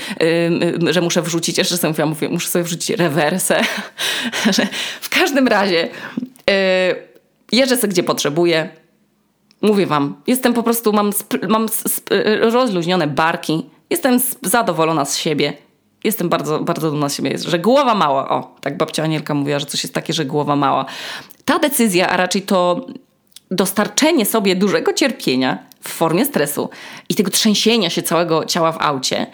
yy, 0.81 0.93
że 0.93 1.01
muszę 1.01 1.21
wrzucić, 1.21 1.57
jeszcze 1.57 1.77
sobie 1.77 1.89
mówiłam, 1.89 2.09
mówię, 2.09 2.29
muszę 2.29 2.49
sobie 2.49 2.63
wrzucić 2.63 2.89
rewersę. 2.89 3.61
w 5.01 5.09
każdym 5.09 5.47
razie 5.47 5.89
yy, 6.47 6.53
jeżdżę 7.51 7.77
sobie 7.77 7.93
gdzie 7.93 8.03
potrzebuję, 8.03 8.69
Mówię 9.61 9.85
wam, 9.85 10.15
jestem 10.27 10.53
po 10.53 10.63
prostu, 10.63 10.93
mam, 10.93 11.11
mam 11.49 11.65
rozluźnione 12.41 13.07
barki, 13.07 13.69
jestem 13.89 14.19
zadowolona 14.41 15.05
z 15.05 15.17
siebie. 15.17 15.53
Jestem 16.03 16.29
bardzo, 16.29 16.59
bardzo 16.59 16.91
dumna 16.91 17.09
z 17.09 17.15
siebie, 17.15 17.37
że 17.37 17.59
głowa 17.59 17.95
mała. 17.95 18.29
O, 18.29 18.55
tak 18.61 18.77
babcia 18.77 19.03
Anielka 19.03 19.33
mówiła, 19.33 19.59
że 19.59 19.65
coś 19.65 19.83
jest 19.83 19.93
takie, 19.93 20.13
że 20.13 20.25
głowa 20.25 20.55
mała. 20.55 20.85
Ta 21.45 21.59
decyzja, 21.59 22.09
a 22.09 22.17
raczej 22.17 22.41
to 22.41 22.85
dostarczenie 23.51 24.25
sobie 24.25 24.55
dużego 24.55 24.93
cierpienia 24.93 25.57
w 25.81 25.89
formie 25.89 26.25
stresu 26.25 26.69
i 27.09 27.15
tego 27.15 27.31
trzęsienia 27.31 27.89
się 27.89 28.01
całego 28.01 28.45
ciała 28.45 28.71
w 28.71 28.81
aucie. 28.81 29.27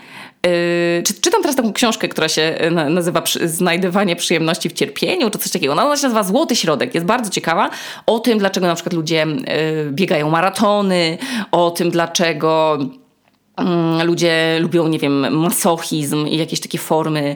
Yy, 0.46 1.04
czy, 1.04 1.14
czytam 1.14 1.42
teraz 1.42 1.56
taką 1.56 1.74
książkę, 1.74 2.08
która 2.08 2.30
się 2.30 2.58
y, 2.62 2.72
nazywa 2.72 3.24
Znajdywanie 3.46 4.16
przyjemności 4.16 4.70
w 4.70 4.74
cierpieniu, 4.74 5.30
czy 5.30 5.38
coś 5.38 5.52
takiego. 5.52 5.74
Ona 5.74 5.84
się 5.84 5.90
nazywa 5.90 6.24
Złoty 6.24 6.56
Środek. 6.56 6.94
Jest 6.94 7.06
bardzo 7.06 7.30
ciekawa 7.30 7.70
o 8.06 8.20
tym, 8.20 8.40
dlaczego 8.40 8.68
na 8.68 8.76
przykład 8.76 8.94
ludzie 8.94 9.26
yy, 9.28 9.92
biegają 9.92 10.30
maratony, 10.30 11.18
o 11.52 11.72
tym, 11.72 11.92
dlaczego 11.92 12.78
mm, 13.58 14.08
ludzie 14.08 14.58
lubią, 14.60 14.88
nie 14.88 15.00
wiem, 15.00 15.38
masochizm 15.38 16.28
i 16.28 16.38
jakieś 16.38 16.60
takie 16.60 16.78
formy, 16.78 17.36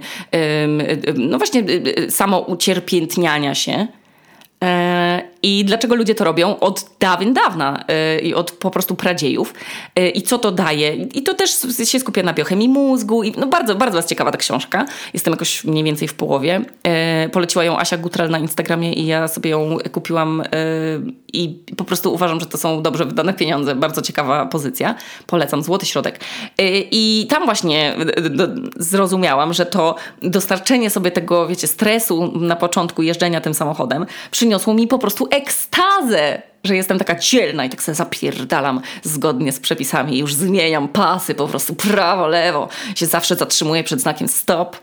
no 1.15 1.37
właśnie, 1.37 1.63
y, 1.99 2.11
samo 2.11 2.39
ucierpiętniania 2.39 3.55
się. 3.55 3.87
I 5.43 5.65
dlaczego 5.65 5.95
ludzie 5.95 6.15
to 6.15 6.23
robią 6.23 6.59
od 6.59 6.85
dawien 6.99 7.33
dawna 7.33 7.83
e, 7.87 8.19
i 8.19 8.33
od 8.33 8.51
po 8.51 8.71
prostu 8.71 8.95
pradziejów. 8.95 9.53
E, 9.95 10.09
I 10.09 10.21
co 10.21 10.39
to 10.39 10.51
daje. 10.51 10.95
I 10.95 11.23
to 11.23 11.33
też 11.33 11.51
się 11.83 11.99
skupia 11.99 12.23
na 12.23 12.33
biochemii 12.33 12.69
mózgu. 12.69 13.23
I 13.23 13.31
no 13.37 13.47
bardzo, 13.47 13.75
bardzo 13.75 13.97
jest 13.97 14.09
ciekawa 14.09 14.31
ta 14.31 14.37
książka. 14.37 14.85
Jestem 15.13 15.31
jakoś 15.31 15.63
mniej 15.63 15.83
więcej 15.83 16.07
w 16.07 16.13
połowie. 16.13 16.61
Poleciła 17.31 17.63
ją 17.63 17.77
Asia 17.79 17.97
Gutral 17.97 18.29
na 18.29 18.39
Instagramie 18.39 18.93
i 18.93 19.05
ja 19.05 19.27
sobie 19.27 19.49
ją 19.49 19.77
kupiłam 19.91 20.43
i 21.33 21.63
po 21.77 21.83
prostu 21.83 22.13
uważam, 22.13 22.39
że 22.39 22.45
to 22.45 22.57
są 22.57 22.81
dobrze 22.81 23.05
wydane 23.05 23.33
pieniądze. 23.33 23.75
Bardzo 23.75 24.01
ciekawa 24.01 24.45
pozycja. 24.45 24.95
Polecam. 25.27 25.63
Złoty 25.63 25.85
środek. 25.85 26.19
I 26.91 27.27
tam 27.29 27.45
właśnie 27.45 27.95
zrozumiałam, 28.75 29.53
że 29.53 29.65
to 29.65 29.95
dostarczenie 30.21 30.89
sobie 30.89 31.11
tego, 31.11 31.47
wiecie, 31.47 31.67
stresu 31.67 32.31
na 32.39 32.55
początku 32.55 33.01
jeżdżenia 33.01 33.41
tym 33.41 33.53
samochodem 33.53 34.05
przy 34.31 34.47
przyniosło 34.47 34.73
mi 34.73 34.87
po 34.87 34.99
prostu 34.99 35.26
ekstazę, 35.29 36.41
że 36.63 36.75
jestem 36.75 36.99
taka 36.99 37.15
dzielna 37.15 37.65
i 37.65 37.69
tak 37.69 37.83
sobie 37.83 37.95
zapierdalam 37.95 38.81
zgodnie 39.03 39.51
z 39.51 39.59
przepisami 39.59 40.17
już 40.17 40.33
zmieniam 40.33 40.87
pasy 40.87 41.35
po 41.35 41.47
prostu 41.47 41.75
prawo, 41.75 42.27
lewo. 42.27 42.69
Się 42.95 43.05
zawsze 43.05 43.35
zatrzymuję 43.35 43.83
przed 43.83 44.01
znakiem 44.01 44.27
stop. 44.27 44.77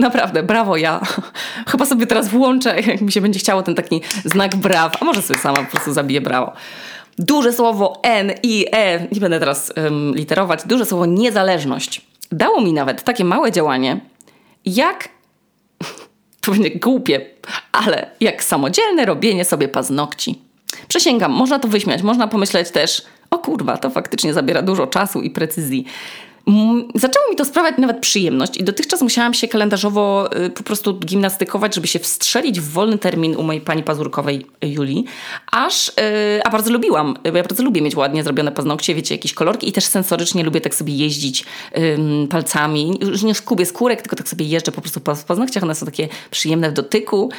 Naprawdę, 0.00 0.42
brawo 0.42 0.76
ja. 0.76 1.00
Chyba 1.70 1.86
sobie 1.86 2.06
teraz 2.06 2.28
włączę, 2.28 2.80
jak 2.80 3.00
mi 3.00 3.12
się 3.12 3.20
będzie 3.20 3.38
chciało 3.38 3.62
ten 3.62 3.74
taki 3.74 4.00
znak 4.24 4.56
braw, 4.56 5.02
a 5.02 5.04
może 5.04 5.22
sobie 5.22 5.40
sama 5.40 5.56
po 5.56 5.70
prostu 5.70 5.92
zabiję 5.92 6.20
brawo. 6.20 6.52
Duże 7.18 7.52
słowo 7.52 8.00
N, 8.02 8.32
I, 8.42 8.66
E, 8.72 9.00
nie 9.12 9.20
będę 9.20 9.40
teraz 9.40 9.72
literować, 10.14 10.60
duże 10.66 10.86
słowo 10.86 11.06
niezależność. 11.06 12.00
Dało 12.32 12.60
mi 12.60 12.72
nawet 12.72 13.02
takie 13.02 13.24
małe 13.24 13.52
działanie, 13.52 14.00
jak 14.64 15.08
to 16.40 16.52
będzie 16.52 16.70
głupie, 16.70 17.33
ale 17.74 18.10
jak 18.20 18.44
samodzielne 18.44 19.04
robienie 19.04 19.44
sobie 19.44 19.68
paznokci. 19.68 20.38
Przysięgam, 20.88 21.32
można 21.32 21.58
to 21.58 21.68
wyśmiać, 21.68 22.02
można 22.02 22.28
pomyśleć 22.28 22.70
też, 22.70 23.02
o 23.30 23.38
kurwa, 23.38 23.76
to 23.76 23.90
faktycznie 23.90 24.34
zabiera 24.34 24.62
dużo 24.62 24.86
czasu 24.86 25.20
i 25.20 25.30
precyzji. 25.30 25.84
Zaczęło 26.94 27.30
mi 27.30 27.36
to 27.36 27.44
sprawiać 27.44 27.74
nawet 27.78 28.00
przyjemność 28.00 28.56
i 28.56 28.64
dotychczas 28.64 29.02
musiałam 29.02 29.34
się 29.34 29.48
kalendarzowo 29.48 30.30
y, 30.46 30.50
po 30.50 30.62
prostu 30.62 30.98
gimnastykować, 30.98 31.74
żeby 31.74 31.86
się 31.86 31.98
wstrzelić 31.98 32.60
w 32.60 32.72
wolny 32.72 32.98
termin 32.98 33.36
u 33.36 33.42
mojej 33.42 33.62
pani 33.62 33.82
pazurkowej 33.82 34.46
y, 34.64 34.68
Julii, 34.68 35.04
aż, 35.52 35.88
y, 35.88 35.92
a 36.44 36.50
bardzo 36.50 36.72
lubiłam, 36.72 37.14
bo 37.22 37.36
ja 37.36 37.42
bardzo 37.42 37.62
lubię 37.62 37.82
mieć 37.82 37.96
ładnie 37.96 38.22
zrobione 38.22 38.52
paznokcie, 38.52 38.94
wiecie, 38.94 39.14
jakieś 39.14 39.34
kolorki 39.34 39.68
i 39.68 39.72
też 39.72 39.84
sensorycznie 39.84 40.44
lubię 40.44 40.60
tak 40.60 40.74
sobie 40.74 40.94
jeździć 40.94 41.44
palcami, 42.30 42.98
już 43.00 43.22
nie 43.22 43.34
skubię 43.34 43.66
skórek, 43.66 44.02
tylko 44.02 44.16
tak 44.16 44.28
sobie 44.28 44.46
jeżdżę 44.46 44.72
po 44.72 44.80
prostu 44.80 45.00
po 45.00 45.16
paznokciach, 45.16 45.62
one 45.62 45.74
są 45.74 45.86
takie 45.86 46.08
przyjemne 46.30 46.70
w 46.70 46.72
dotyku, 46.72 47.30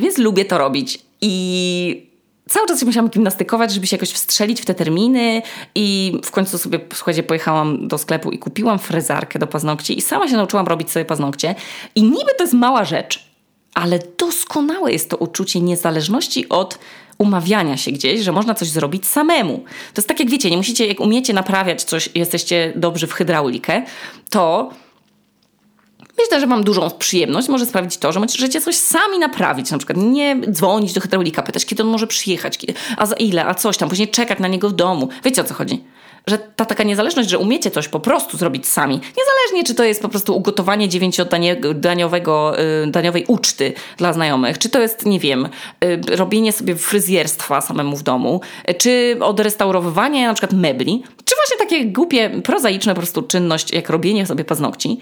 więc 0.00 0.18
lubię 0.18 0.44
to 0.44 0.58
robić. 0.58 0.98
I 1.20 2.07
cały 2.48 2.66
czas 2.68 2.80
się 2.80 2.86
musiałam 2.86 3.10
gimnastykować, 3.10 3.72
żeby 3.72 3.86
się 3.86 3.96
jakoś 3.96 4.10
wstrzelić 4.10 4.60
w 4.60 4.64
te 4.64 4.74
terminy 4.74 5.42
i 5.74 6.12
w 6.24 6.30
końcu 6.30 6.58
sobie, 6.58 6.80
słuchajcie, 6.94 7.22
pojechałam 7.22 7.88
do 7.88 7.98
sklepu 7.98 8.30
i 8.30 8.38
kupiłam 8.38 8.78
frezarkę 8.78 9.38
do 9.38 9.46
paznokci 9.46 9.98
i 9.98 10.02
sama 10.02 10.28
się 10.28 10.36
nauczyłam 10.36 10.66
robić 10.66 10.90
sobie 10.90 11.04
paznokcie 11.04 11.54
i 11.94 12.02
niby 12.02 12.34
to 12.38 12.44
jest 12.44 12.54
mała 12.54 12.84
rzecz, 12.84 13.28
ale 13.74 13.98
doskonałe 14.18 14.92
jest 14.92 15.10
to 15.10 15.16
uczucie 15.16 15.60
niezależności 15.60 16.48
od 16.48 16.78
umawiania 17.18 17.76
się 17.76 17.90
gdzieś, 17.92 18.20
że 18.20 18.32
można 18.32 18.54
coś 18.54 18.68
zrobić 18.68 19.06
samemu. 19.06 19.58
To 19.94 20.00
jest 20.00 20.08
tak 20.08 20.20
jak 20.20 20.30
wiecie, 20.30 20.50
nie 20.50 20.56
musicie, 20.56 20.86
jak 20.86 21.00
umiecie 21.00 21.32
naprawiać 21.32 21.84
coś, 21.84 22.08
jesteście 22.14 22.72
dobrzy 22.76 23.06
w 23.06 23.12
hydraulikę, 23.12 23.82
to 24.30 24.70
Myślę, 26.18 26.40
że 26.40 26.46
mam 26.46 26.64
dużą 26.64 26.90
przyjemność. 26.90 27.48
Może 27.48 27.66
sprawić 27.66 27.96
to, 27.96 28.12
że 28.12 28.20
możecie 28.20 28.60
coś 28.60 28.76
sami 28.76 29.18
naprawić. 29.18 29.70
Na 29.70 29.78
przykład 29.78 29.98
nie 29.98 30.36
dzwonić 30.50 30.92
do 30.92 31.00
hydraulika, 31.00 31.42
pytać, 31.42 31.66
kiedy 31.66 31.82
on 31.82 31.88
może 31.88 32.06
przyjechać, 32.06 32.58
a 32.96 33.06
za 33.06 33.14
ile, 33.14 33.46
a 33.46 33.54
coś 33.54 33.76
tam, 33.76 33.88
później 33.88 34.08
czekać 34.08 34.38
na 34.38 34.48
niego 34.48 34.68
w 34.68 34.72
domu. 34.72 35.08
Wiecie 35.24 35.42
o 35.42 35.44
co 35.44 35.54
chodzi? 35.54 35.84
Że 36.26 36.38
ta 36.38 36.64
taka 36.64 36.84
niezależność, 36.84 37.28
że 37.28 37.38
umiecie 37.38 37.70
coś 37.70 37.88
po 37.88 38.00
prostu 38.00 38.36
zrobić 38.36 38.66
sami, 38.66 38.94
niezależnie 38.94 39.64
czy 39.66 39.74
to 39.74 39.84
jest 39.84 40.02
po 40.02 40.08
prostu 40.08 40.36
ugotowanie 40.36 40.88
dziewięciodaniowej 40.88 42.22
y, 42.22 42.90
daniowej 42.90 43.24
uczty 43.26 43.72
dla 43.96 44.12
znajomych, 44.12 44.58
czy 44.58 44.68
to 44.68 44.80
jest, 44.80 45.06
nie 45.06 45.20
wiem, 45.20 45.48
y, 45.84 46.16
robienie 46.16 46.52
sobie 46.52 46.76
fryzjerstwa 46.76 47.60
samemu 47.60 47.96
w 47.96 48.02
domu, 48.02 48.40
czy 48.78 49.16
odrestaurowywanie 49.20 50.26
na 50.26 50.34
przykład 50.34 50.52
mebli, 50.52 51.02
czy 51.24 51.34
właśnie 51.34 51.58
takie 51.58 51.84
głupie, 51.84 52.30
prozaiczne 52.44 52.94
po 52.94 53.00
prostu 53.00 53.22
czynność, 53.22 53.72
jak 53.72 53.90
robienie 53.90 54.26
sobie 54.26 54.44
paznokci, 54.44 55.00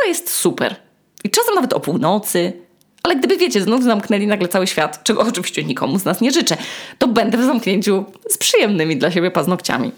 to 0.00 0.08
jest 0.08 0.30
super. 0.30 0.76
I 1.24 1.30
czasem 1.30 1.54
nawet 1.54 1.72
o 1.72 1.80
północy. 1.80 2.52
Ale 3.02 3.16
gdyby, 3.16 3.36
wiecie, 3.36 3.62
znów 3.62 3.84
zamknęli 3.84 4.26
nagle 4.26 4.48
cały 4.48 4.66
świat, 4.66 5.04
czego 5.04 5.20
oczywiście 5.20 5.64
nikomu 5.64 5.98
z 5.98 6.04
nas 6.04 6.20
nie 6.20 6.32
życzę, 6.32 6.56
to 6.98 7.08
będę 7.08 7.38
w 7.38 7.44
zamknięciu 7.44 8.04
z 8.28 8.38
przyjemnymi 8.38 8.96
dla 8.96 9.10
siebie 9.10 9.30
paznokciami. 9.30 9.92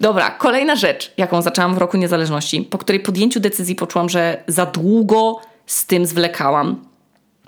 Dobra, 0.00 0.30
kolejna 0.30 0.76
rzecz, 0.76 1.12
jaką 1.16 1.42
zaczęłam 1.42 1.74
w 1.74 1.78
roku 1.78 1.96
niezależności, 1.96 2.62
po 2.62 2.78
której 2.78 3.00
podjęciu 3.00 3.40
decyzji 3.40 3.74
poczułam, 3.74 4.08
że 4.08 4.44
za 4.46 4.66
długo 4.66 5.40
z 5.66 5.86
tym 5.86 6.06
zwlekałam. 6.06 6.84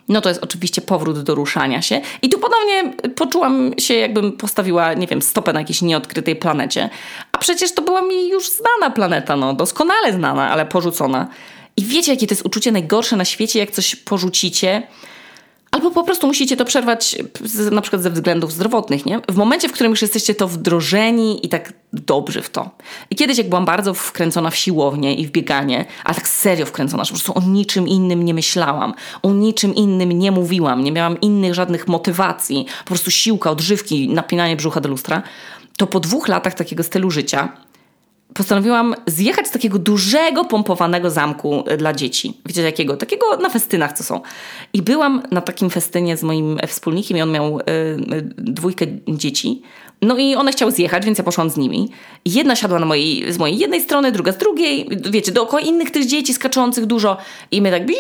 no 0.09 0.21
to 0.21 0.29
jest 0.29 0.45
oczywiście 0.45 0.81
powrót 0.83 1.23
do 1.23 1.35
ruszania 1.35 1.83
się. 1.83 2.01
I 2.23 2.29
tu 2.29 2.39
ponownie 2.39 2.93
poczułam 3.17 3.71
się, 3.79 3.95
jakbym 3.95 4.33
postawiła, 4.33 4.95
nie 4.95 5.07
wiem, 5.07 5.23
stopę 5.23 5.53
na 5.53 5.61
jakiejś 5.61 5.83
nieodkrytej 5.83 6.37
planecie. 6.37 6.91
A 7.33 7.39
przecież 7.39 7.75
to 7.75 7.83
była 7.83 8.03
mi 8.03 8.29
już 8.29 8.51
znana 8.51 8.95
planeta, 8.95 9.37
no 9.37 9.55
doskonale 9.55 10.13
znana, 10.13 10.51
ale 10.51 10.67
porzucona. 10.67 11.29
I 11.77 11.85
wiecie, 11.85 12.13
jakie 12.13 12.27
to 12.27 12.35
jest 12.35 12.47
uczucie 12.47 12.73
najgorsze 12.73 13.17
na 13.17 13.25
świecie, 13.25 13.59
jak 13.59 13.71
coś 13.71 13.97
porzucicie 13.97 14.83
Albo 15.71 15.91
po 15.91 16.05
prostu 16.05 16.27
musicie 16.27 16.57
to 16.57 16.65
przerwać 16.65 17.17
na 17.71 17.81
przykład 17.81 18.03
ze 18.03 18.11
względów 18.11 18.53
zdrowotnych, 18.53 19.07
nie? 19.07 19.21
W 19.31 19.37
momencie, 19.37 19.69
w 19.69 19.73
którym 19.73 19.91
już 19.91 20.03
jesteście 20.03 20.35
to 20.35 20.49
wdrożeni 20.49 21.47
i 21.47 21.49
tak 21.49 21.73
dobrzy 21.93 22.43
w 22.43 22.51
to. 22.51 22.71
I 23.11 23.17
kiedyś, 23.17 23.39
jak 23.39 23.49
byłam 23.49 23.65
bardzo 23.65 23.95
wkręcona 23.95 24.51
w 24.51 24.57
siłownię 24.57 25.15
i 25.15 25.27
w 25.27 25.31
bieganie, 25.31 25.85
a 26.05 26.15
tak 26.15 26.29
serio 26.29 26.67
wkręcona, 26.67 27.05
że 27.05 27.09
po 27.09 27.15
prostu 27.15 27.39
o 27.39 27.41
niczym 27.41 27.89
innym 27.89 28.25
nie 28.25 28.35
myślałam, 28.35 28.95
o 29.23 29.33
niczym 29.33 29.75
innym 29.75 30.13
nie 30.13 30.31
mówiłam, 30.31 30.85
nie 30.85 30.93
miałam 30.93 31.21
innych 31.21 31.55
żadnych 31.55 31.89
motywacji, 31.89 32.67
po 32.79 32.89
prostu 32.89 33.11
siłka, 33.11 33.51
odżywki, 33.51 34.09
napinanie 34.09 34.57
brzucha 34.57 34.81
do 34.81 34.89
lustra, 34.89 35.23
to 35.77 35.87
po 35.87 36.01
dwóch 36.01 36.29
latach 36.29 36.55
takiego 36.55 36.83
stylu 36.83 37.11
życia 37.11 37.49
postanowiłam 38.35 38.95
zjechać 39.07 39.47
z 39.47 39.51
takiego 39.51 39.79
dużego, 39.79 40.45
pompowanego 40.45 41.11
zamku 41.11 41.65
e, 41.67 41.77
dla 41.77 41.93
dzieci. 41.93 42.41
Wiecie 42.47 42.63
jakiego? 42.63 42.97
Takiego 42.97 43.37
na 43.37 43.49
festynach, 43.49 43.93
co 43.93 44.05
są. 44.05 44.21
I 44.73 44.83
byłam 44.83 45.23
na 45.31 45.41
takim 45.41 45.71
festynie 45.71 46.17
z 46.17 46.23
moim 46.23 46.59
wspólnikiem 46.67 47.17
i 47.17 47.23
on 47.23 47.31
miał 47.31 47.61
y, 47.61 47.63
dwójkę 48.39 48.87
dzieci. 49.09 49.63
No 50.03 50.17
i 50.17 50.35
one 50.35 50.53
chciały 50.53 50.73
zjechać, 50.73 51.05
więc 51.05 51.19
ja 51.19 51.25
poszłam 51.25 51.51
z 51.51 51.57
nimi. 51.57 51.89
Jedna 52.25 52.57
siadła 52.57 52.79
na 52.79 52.87
mojej, 52.87 53.33
z 53.33 53.39
mojej 53.39 53.59
jednej 53.59 53.81
strony, 53.81 54.13
druga 54.13 54.33
z 54.33 54.37
drugiej. 54.37 54.89
Wiecie, 55.11 55.33
dookoła 55.33 55.63
innych 55.63 55.91
tych 55.91 56.07
dzieci 56.07 56.35
skaczących 56.35 56.87
dużo. 56.87 57.17
I 57.51 57.63
my 57.63 57.71
tak 57.71 57.87
biu, 57.87 57.95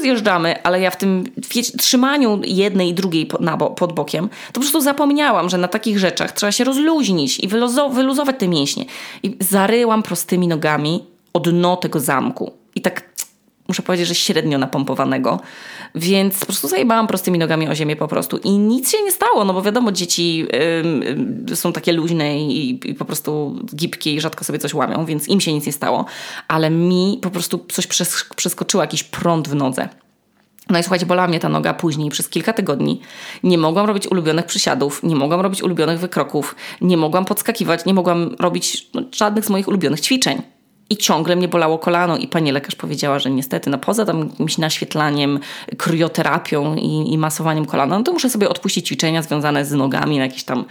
zjeżdżamy, 0.00 0.62
ale 0.62 0.80
ja 0.80 0.90
w 0.90 0.96
tym 0.96 1.24
wiecie, 1.54 1.78
trzymaniu 1.78 2.40
jednej 2.44 2.88
i 2.88 2.94
drugiej 2.94 3.26
pod, 3.26 3.40
na 3.40 3.56
pod 3.56 3.92
bokiem, 3.92 4.28
to 4.28 4.52
po 4.52 4.60
prostu 4.60 4.80
zapomniałam, 4.80 5.48
że 5.48 5.58
na 5.58 5.68
takich 5.68 5.98
rzeczach 5.98 6.32
trzeba 6.32 6.52
się 6.52 6.64
rozluźnić 6.64 7.40
i 7.40 7.48
wyluzować 7.92 8.36
te 8.38 8.48
mięśnie. 8.48 8.84
I 9.22 9.36
zaryłam 9.40 10.02
prostymi 10.02 10.48
nogami 10.48 11.04
o 11.32 11.40
dno 11.40 11.76
tego 11.76 12.00
zamku. 12.00 12.52
I 12.74 12.80
tak 12.80 13.11
muszę 13.68 13.82
powiedzieć, 13.82 14.08
że 14.08 14.14
średnio 14.14 14.58
napompowanego, 14.58 15.40
więc 15.94 16.40
po 16.40 16.46
prostu 16.46 16.68
zajebałam 16.68 17.06
prostymi 17.06 17.38
nogami 17.38 17.68
o 17.68 17.74
ziemię 17.74 17.96
po 17.96 18.08
prostu 18.08 18.36
i 18.36 18.50
nic 18.50 18.90
się 18.90 19.02
nie 19.02 19.12
stało, 19.12 19.44
no 19.44 19.54
bo 19.54 19.62
wiadomo, 19.62 19.92
dzieci 19.92 20.46
są 21.54 21.72
takie 21.72 21.92
luźne 21.92 22.40
i, 22.40 22.90
i, 22.90 22.94
po 22.94 23.04
prostu 23.04 23.58
gibkie 23.74 24.14
i 24.14 24.20
rzadko 24.20 24.44
sobie 24.44 24.58
coś 24.58 24.74
łamią, 24.74 25.04
więc 25.04 25.28
im 25.28 25.40
się 25.40 25.52
nic 25.52 25.66
nie 25.66 25.72
stało, 25.72 26.04
ale 26.48 26.70
mi 26.70 27.18
po 27.22 27.30
prostu 27.30 27.66
coś 27.72 27.86
przes 27.86 28.24
przeskoczyło, 28.36 28.82
jakiś 28.82 29.02
prąd 29.02 29.48
w 29.48 29.54
nodze. 29.54 29.88
No 30.70 30.78
i 30.78 30.82
słuchajcie, 30.82 31.06
bolała 31.06 31.28
mnie 31.28 31.40
ta 31.40 31.48
noga 31.48 31.74
później 31.74 32.10
przez 32.10 32.28
kilka 32.28 32.52
tygodni. 32.52 33.00
Nie 33.42 33.58
mogłam 33.58 33.86
robić 33.86 34.06
ulubionych 34.06 34.46
przysiadów, 34.46 35.02
nie 35.02 35.16
mogłam 35.16 35.40
robić 35.40 35.62
ulubionych 35.62 36.00
wykroków, 36.00 36.56
nie 36.80 36.96
mogłam 36.96 37.24
podskakiwać, 37.24 37.84
nie 37.84 37.94
mogłam 37.94 38.36
robić 38.38 38.90
no, 38.94 39.02
żadnych 39.12 39.44
z 39.44 39.50
moich 39.50 39.68
ulubionych 39.68 40.00
ćwiczeń. 40.00 40.42
I 40.92 40.96
ciągle 40.96 41.36
mnie 41.36 41.48
bolało 41.48 41.78
kolano 41.78 42.16
i 42.16 42.28
pani 42.28 42.52
lekarz 42.52 42.74
powiedziała, 42.74 43.18
że 43.18 43.30
niestety, 43.30 43.70
no 43.70 43.78
poza 43.78 44.04
tam 44.04 44.28
jakimś 44.30 44.58
naświetlaniem, 44.58 45.40
kryoterapią 45.78 46.76
i, 46.76 47.12
i 47.12 47.18
masowaniem 47.18 47.66
kolana, 47.66 47.98
no 47.98 48.04
to 48.04 48.12
muszę 48.12 48.30
sobie 48.30 48.48
odpuścić 48.48 48.86
ćwiczenia 48.86 49.22
związane 49.22 49.64
z 49.64 49.72
nogami 49.72 50.18
na 50.18 50.24
jakieś 50.24 50.44
tam, 50.44 50.64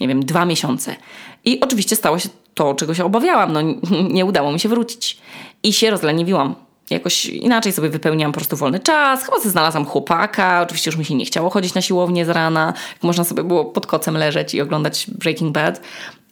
nie 0.00 0.08
wiem, 0.08 0.24
dwa 0.24 0.44
miesiące. 0.44 0.96
I 1.44 1.60
oczywiście 1.60 1.96
stało 1.96 2.18
się 2.18 2.28
to, 2.54 2.74
czego 2.74 2.94
się 2.94 3.04
obawiałam. 3.04 3.52
No 3.52 3.60
nie 4.16 4.24
udało 4.24 4.52
mi 4.52 4.60
się 4.60 4.68
wrócić. 4.68 5.18
I 5.62 5.72
się 5.72 5.90
rozleniwiłam. 5.90 6.54
Jakoś 6.90 7.26
inaczej 7.26 7.72
sobie 7.72 7.88
wypełniłam 7.88 8.32
po 8.32 8.38
prostu 8.38 8.56
wolny 8.56 8.80
czas. 8.80 9.24
Chyba 9.24 9.40
znalazłam 9.40 9.84
chłopaka. 9.84 10.62
Oczywiście 10.62 10.90
już 10.90 10.98
mi 10.98 11.04
się 11.04 11.14
nie 11.14 11.24
chciało 11.24 11.50
chodzić 11.50 11.74
na 11.74 11.82
siłownię 11.82 12.24
z 12.24 12.28
rana. 12.28 12.72
Można 13.02 13.24
sobie 13.24 13.44
było 13.44 13.64
pod 13.64 13.86
kocem 13.86 14.16
leżeć 14.16 14.54
i 14.54 14.60
oglądać 14.60 15.06
Breaking 15.10 15.52
Bad. 15.52 15.80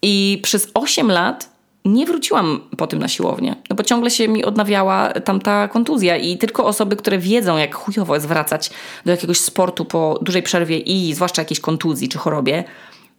I 0.03 0.41
przez 0.43 0.71
8 0.75 1.11
lat 1.11 1.52
nie 1.85 2.07
wróciłam 2.07 2.61
po 2.77 2.87
tym 2.87 2.99
na 2.99 3.09
siłownię, 3.09 3.57
no 3.71 3.77
bo 3.77 3.83
ciągle 3.83 4.11
się 4.11 4.29
mi 4.29 4.45
odnawiała 4.45 5.09
tamta 5.09 5.69
kontuzja 5.69 6.17
i 6.17 6.39
tylko 6.39 6.65
osoby, 6.65 6.97
które 6.97 7.19
wiedzą, 7.19 7.57
jak 7.57 7.75
chujowo 7.75 8.15
jest 8.15 8.27
wracać 8.27 8.71
do 9.05 9.11
jakiegoś 9.11 9.41
sportu 9.41 9.85
po 9.85 10.19
dużej 10.23 10.43
przerwie 10.43 10.79
i 10.79 11.15
zwłaszcza 11.15 11.43
jakiejś 11.43 11.61
kontuzji 11.61 12.09
czy 12.09 12.19
chorobie, 12.19 12.65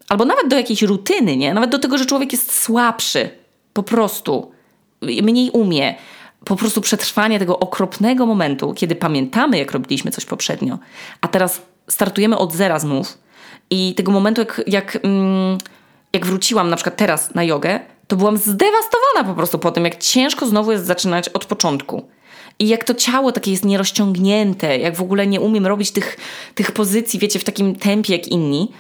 albo 0.10 0.26
nawet 0.26 0.48
do 0.48 0.56
jakiejś 0.56 0.82
rutyny, 0.82 1.38
nie? 1.38 1.54
Nawet 1.54 1.70
do 1.70 1.80
tego, 1.80 1.98
że 1.98 2.06
człowiek 2.06 2.32
jest 2.32 2.62
słabszy, 2.62 3.30
po 3.74 3.84
prostu, 3.84 4.52
mniej 5.02 5.50
umie. 5.52 5.96
Po 6.46 6.56
prostu 6.56 6.82
przetrwanie 6.82 7.40
tego 7.40 7.60
okropnego 7.60 8.26
momentu, 8.26 8.74
kiedy 8.74 8.96
pamiętamy, 8.96 9.58
jak 9.58 9.72
robiliśmy 9.72 10.12
coś 10.12 10.26
poprzednio, 10.26 10.78
a 11.22 11.28
teraz 11.28 11.62
startujemy 11.88 12.38
od 12.38 12.54
zera 12.54 12.80
znów 12.80 13.18
i 13.70 13.94
tego 13.96 14.12
momentu, 14.12 14.42
jak, 14.42 14.62
jak, 14.68 15.00
mm, 15.04 15.58
jak 16.14 16.26
wróciłam 16.26 16.70
na 16.70 16.76
przykład 16.76 16.98
teraz 16.98 17.36
na 17.36 17.44
jogę, 17.44 17.80
to 18.08 18.16
byłam 18.16 18.38
zdewastowana 18.38 19.24
po 19.26 19.34
prostu 19.34 19.60
po 19.60 19.72
tym, 19.72 19.84
jak 19.84 19.98
ciężko 19.98 20.46
znowu 20.46 20.72
jest 20.72 20.86
zaczynać 20.86 21.30
od 21.30 21.46
początku. 21.46 22.08
I 22.60 22.68
jak 22.68 22.84
to 22.84 22.94
ciało 22.94 23.32
takie 23.32 23.52
jest 23.52 23.66
nierozciągnięte, 23.66 24.78
jak 24.78 24.96
w 24.96 25.02
ogóle 25.02 25.28
nie 25.28 25.42
umiem 25.42 25.68
robić 25.68 25.92
tych, 25.92 26.18
tych 26.56 26.72
pozycji, 26.72 27.20
wiecie, 27.20 27.40
w 27.40 27.44
takim 27.44 27.76
tempie 27.76 28.14
jak 28.14 28.28
inni. 28.28 28.72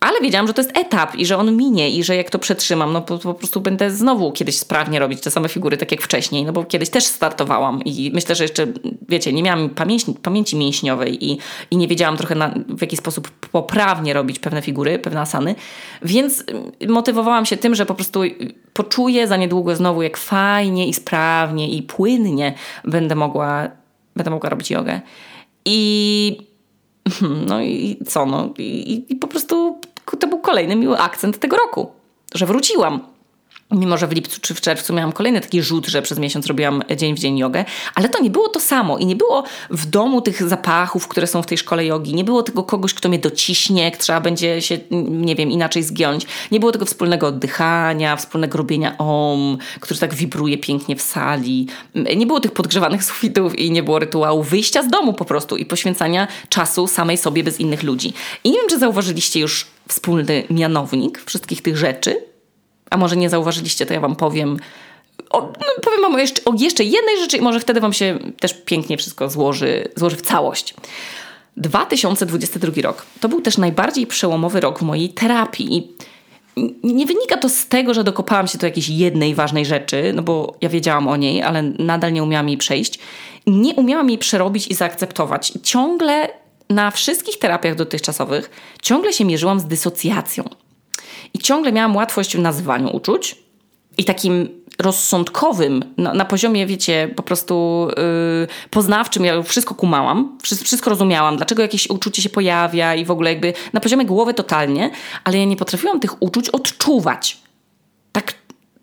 Ale 0.00 0.20
wiedziałam, 0.20 0.46
że 0.46 0.54
to 0.54 0.62
jest 0.62 0.78
etap 0.78 1.14
i 1.14 1.26
że 1.26 1.36
on 1.36 1.56
minie 1.56 1.90
i 1.90 2.04
że 2.04 2.16
jak 2.16 2.30
to 2.30 2.38
przetrzymam, 2.38 2.92
no 2.92 3.02
po, 3.02 3.18
po, 3.18 3.34
prostu 3.34 3.60
będę 3.60 3.90
znowu 3.90 4.32
kiedyś 4.32 4.58
sprawnie 4.58 4.98
robić 4.98 5.20
te 5.20 5.30
same 5.30 5.48
figury, 5.48 5.76
tak 5.76 5.90
jak 5.90 6.02
wcześniej, 6.02 6.44
no 6.44 6.52
bo 6.52 6.64
kiedyś 6.64 6.90
też 6.90 7.04
startowałam 7.04 7.82
i 7.84 8.10
myślę, 8.14 8.34
że 8.34 8.44
jeszcze, 8.44 8.66
wiecie, 9.08 9.32
nie 9.32 9.42
miałam 9.42 9.68
pamięci, 9.68 10.14
pamięci 10.22 10.56
mięśniowej 10.56 11.24
i, 11.24 11.38
i 11.70 11.76
nie 11.76 11.88
wiedziałam 11.88 12.16
trochę 12.16 12.34
na, 12.34 12.54
w 12.68 12.80
jaki 12.80 12.96
sposób 12.96 13.30
poprawnie 13.30 14.14
robić 14.14 14.38
pewne 14.38 14.62
figury, 14.62 14.98
pewne 14.98 15.20
asany, 15.20 15.54
więc 16.02 16.44
motywowałam 16.88 17.46
się 17.46 17.56
tym, 17.56 17.74
że 17.74 17.86
po 17.86 17.94
prostu 17.94 18.20
poczuję 18.72 19.28
za 19.28 19.36
niedługo 19.36 19.76
znowu, 19.76 20.02
jak 20.02 20.16
fajnie 20.16 20.88
i 20.88 20.94
sprawnie 20.94 21.68
i 21.68 21.82
płynnie 21.82 22.54
będę 22.84 23.14
mogła, 23.14 23.68
będę 24.16 24.30
mogła 24.30 24.50
robić 24.50 24.70
jogę. 24.70 25.00
I 25.64 26.38
no 27.48 27.62
i 27.62 27.98
co, 28.06 28.26
no 28.26 28.54
i, 28.58 29.04
i 29.08 29.16
po 29.16 29.28
prostu 29.28 29.75
kolejny 30.46 30.76
miły 30.76 30.98
akcent 30.98 31.38
tego 31.38 31.56
roku, 31.56 31.92
że 32.34 32.46
wróciłam. 32.46 33.15
Mimo, 33.70 33.98
że 33.98 34.06
w 34.06 34.12
lipcu 34.12 34.40
czy 34.40 34.54
w 34.54 34.60
czerwcu 34.60 34.94
miałam 34.94 35.12
kolejny 35.12 35.40
taki 35.40 35.62
rzut, 35.62 35.86
że 35.86 36.02
przez 36.02 36.18
miesiąc 36.18 36.46
robiłam 36.46 36.82
dzień 36.96 37.14
w 37.14 37.18
dzień 37.18 37.38
jogę, 37.38 37.64
ale 37.94 38.08
to 38.08 38.22
nie 38.22 38.30
było 38.30 38.48
to 38.48 38.60
samo 38.60 38.98
i 38.98 39.06
nie 39.06 39.16
było 39.16 39.44
w 39.70 39.86
domu 39.86 40.20
tych 40.20 40.48
zapachów, 40.48 41.08
które 41.08 41.26
są 41.26 41.42
w 41.42 41.46
tej 41.46 41.58
szkole 41.58 41.86
jogi, 41.86 42.14
nie 42.14 42.24
było 42.24 42.42
tego 42.42 42.62
kogoś, 42.62 42.94
kto 42.94 43.08
mnie 43.08 43.18
dociśnie, 43.18 43.92
trzeba 43.98 44.20
będzie 44.20 44.62
się, 44.62 44.78
nie 45.10 45.34
wiem, 45.34 45.50
inaczej 45.50 45.82
zgiąć, 45.82 46.26
nie 46.50 46.60
było 46.60 46.72
tego 46.72 46.84
wspólnego 46.84 47.26
oddychania, 47.26 48.16
wspólnego 48.16 48.58
robienia 48.58 48.98
om, 48.98 49.58
który 49.80 50.00
tak 50.00 50.14
wibruje 50.14 50.58
pięknie 50.58 50.96
w 50.96 51.02
sali, 51.02 51.66
nie 52.16 52.26
było 52.26 52.40
tych 52.40 52.52
podgrzewanych 52.52 53.04
sufitów 53.10 53.58
i 53.58 53.70
nie 53.70 53.82
było 53.82 53.98
rytuału 53.98 54.42
wyjścia 54.42 54.82
z 54.82 54.88
domu 54.88 55.12
po 55.12 55.24
prostu 55.24 55.56
i 55.56 55.66
poświęcania 55.66 56.28
czasu 56.48 56.86
samej 56.86 57.16
sobie 57.16 57.44
bez 57.44 57.60
innych 57.60 57.82
ludzi. 57.82 58.12
I 58.44 58.50
nie 58.50 58.58
wiem, 58.58 58.68
czy 58.68 58.78
zauważyliście 58.78 59.40
już 59.40 59.66
wspólny 59.88 60.44
mianownik 60.50 61.22
wszystkich 61.26 61.62
tych 61.62 61.76
rzeczy, 61.76 62.35
a 62.90 62.96
może 62.96 63.16
nie 63.16 63.30
zauważyliście, 63.30 63.86
to 63.86 63.94
ja 63.94 64.00
wam 64.00 64.16
powiem. 64.16 64.56
O, 65.30 65.40
no, 65.40 65.82
powiem 65.82 66.02
wam 66.02 66.14
o 66.14 66.18
jeszcze, 66.18 66.44
o 66.44 66.54
jeszcze 66.58 66.84
jednej 66.84 67.18
rzeczy 67.18 67.36
i 67.36 67.40
może 67.40 67.60
wtedy 67.60 67.80
wam 67.80 67.92
się 67.92 68.18
też 68.40 68.54
pięknie 68.54 68.96
wszystko 68.96 69.30
złoży, 69.30 69.88
złoży 69.96 70.16
w 70.16 70.22
całość. 70.22 70.74
2022 71.56 72.82
rok 72.82 73.06
to 73.20 73.28
był 73.28 73.40
też 73.40 73.58
najbardziej 73.58 74.06
przełomowy 74.06 74.60
rok 74.60 74.78
w 74.78 74.82
mojej 74.82 75.08
terapii. 75.08 75.92
Nie 76.82 77.06
wynika 77.06 77.36
to 77.36 77.48
z 77.48 77.66
tego, 77.66 77.94
że 77.94 78.04
dokopałam 78.04 78.46
się 78.46 78.58
do 78.58 78.66
jakiejś 78.66 78.88
jednej 78.88 79.34
ważnej 79.34 79.66
rzeczy, 79.66 80.12
no 80.14 80.22
bo 80.22 80.56
ja 80.60 80.68
wiedziałam 80.68 81.08
o 81.08 81.16
niej, 81.16 81.42
ale 81.42 81.62
nadal 81.62 82.12
nie 82.12 82.22
umiałam 82.22 82.48
jej 82.48 82.58
przejść. 82.58 82.98
Nie 83.46 83.74
umiałam 83.74 84.08
jej 84.08 84.18
przerobić 84.18 84.68
i 84.68 84.74
zaakceptować. 84.74 85.52
ciągle 85.62 86.28
na 86.70 86.90
wszystkich 86.90 87.38
terapiach 87.38 87.74
dotychczasowych 87.74 88.50
ciągle 88.82 89.12
się 89.12 89.24
mierzyłam 89.24 89.60
z 89.60 89.64
dysocjacją. 89.64 90.44
I 91.34 91.38
ciągle 91.38 91.72
miałam 91.72 91.96
łatwość 91.96 92.36
w 92.36 92.40
nazywaniu 92.40 92.96
uczuć 92.96 93.36
i 93.98 94.04
takim 94.04 94.48
rozsądkowym, 94.78 95.84
na, 95.96 96.14
na 96.14 96.24
poziomie, 96.24 96.66
wiecie, 96.66 97.10
po 97.16 97.22
prostu 97.22 97.88
yy, 98.40 98.46
poznawczym, 98.70 99.24
ja 99.24 99.42
wszystko 99.42 99.74
kumałam, 99.74 100.38
wszystko, 100.42 100.90
rozumiałam, 100.90 101.36
dlaczego 101.36 101.62
jakieś 101.62 101.90
uczucie 101.90 102.22
się 102.22 102.28
pojawia 102.28 102.94
i 102.94 103.04
w 103.04 103.10
ogóle 103.10 103.30
jakby 103.30 103.52
na 103.72 103.80
poziomie 103.80 104.04
głowy 104.04 104.34
totalnie, 104.34 104.90
ale 105.24 105.38
ja 105.38 105.44
nie 105.44 105.56
potrafiłam 105.56 106.00
tych 106.00 106.22
uczuć 106.22 106.48
odczuwać. 106.50 107.38
Tak 108.12 108.34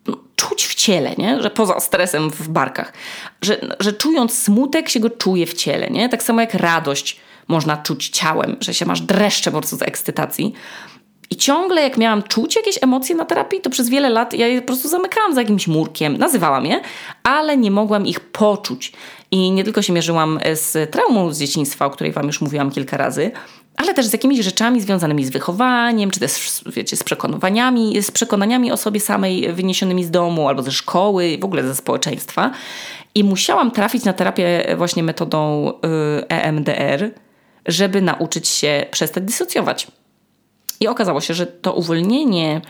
no, 0.08 0.18
czuć 0.36 0.66
w 0.66 0.76
ciele, 0.76 1.16
nie? 1.18 1.42
że 1.42 1.50
poza 1.50 1.80
stresem 1.80 2.30
w 2.30 2.48
barkach, 2.48 2.94
że, 3.42 3.76
że 3.80 3.94
czując 3.94 4.34
smutek 4.34 4.90
się 4.90 5.00
go 5.00 5.10
czuje 5.10 5.46
w 5.46 5.54
ciele, 5.54 5.90
nie? 5.90 6.10
tak 6.10 6.24
samo 6.24 6.42
jak 6.42 6.54
radość 6.54 7.20
można 7.48 7.78
czuć 7.78 8.10
ciałem, 8.10 8.58
że 8.60 8.74
się 8.74 8.86
masz 8.86 9.02
dreszcze 9.02 9.52
po 9.52 9.58
prostu 9.58 9.78
z 9.78 9.82
ekscytacji. 9.82 10.54
I 11.34 11.36
ciągle 11.36 11.82
jak 11.82 11.98
miałam 11.98 12.24
czuć 12.24 12.56
jakieś 12.56 12.84
emocje 12.84 13.16
na 13.16 13.26
terapii, 13.26 13.62
to 13.62 13.70
przez 13.70 13.90
wiele 13.90 14.10
lat 14.10 14.34
ja 14.34 14.48
je 14.48 14.62
po 14.62 14.68
prostu 14.68 14.90
zamykałam 14.90 15.34
za 15.34 15.42
jakimś 15.42 15.68
murkiem, 15.68 16.18
nazywałam 16.18 16.66
je, 16.66 16.82
ale 17.24 17.58
nie 17.58 17.72
mogłam 17.72 18.06
ich 18.06 18.20
poczuć. 18.20 18.94
I 19.32 19.52
nie 19.52 19.64
tylko 19.64 19.82
się 19.82 19.94
mierzyłam 19.94 20.40
z 20.54 20.92
traumą 20.92 21.34
z 21.34 21.40
dzieciństwa, 21.40 21.86
o 21.86 21.90
której 21.90 22.14
Wam 22.14 22.28
już 22.28 22.42
mówiłam 22.42 22.72
kilka 22.72 22.98
razy, 22.98 23.32
ale 23.76 23.94
też 23.94 24.06
z 24.06 24.14
jakimiś 24.14 24.40
rzeczami 24.40 24.82
związanymi 24.82 25.26
z 25.26 25.30
wychowaniem, 25.30 26.12
czy 26.12 26.20
też 26.20 26.62
wiecie, 26.66 26.98
z 26.98 27.04
przekonaniami, 27.04 28.02
z 28.02 28.12
przekonaniami 28.12 28.72
o 28.72 28.78
sobie 28.78 29.00
samej 29.00 29.54
wyniesionymi 29.54 30.04
z 30.04 30.12
domu 30.12 30.48
albo 30.48 30.62
ze 30.62 30.72
szkoły, 30.72 31.38
w 31.42 31.46
ogóle 31.46 31.64
ze 31.64 31.76
społeczeństwa. 31.76 32.52
I 33.16 33.24
musiałam 33.24 33.72
trafić 33.72 34.04
na 34.04 34.14
terapię 34.14 34.76
właśnie 34.78 35.04
metodą 35.04 35.72
EMDR, 36.30 37.12
żeby 37.66 38.02
nauczyć 38.02 38.48
się 38.48 38.86
przestać 38.92 39.24
dysocjować. 39.24 39.88
I 40.84 40.88
okazało 40.88 41.22
się, 41.22 41.34
że 41.34 41.48
to 41.48 41.74
uwolnienie 41.74 42.62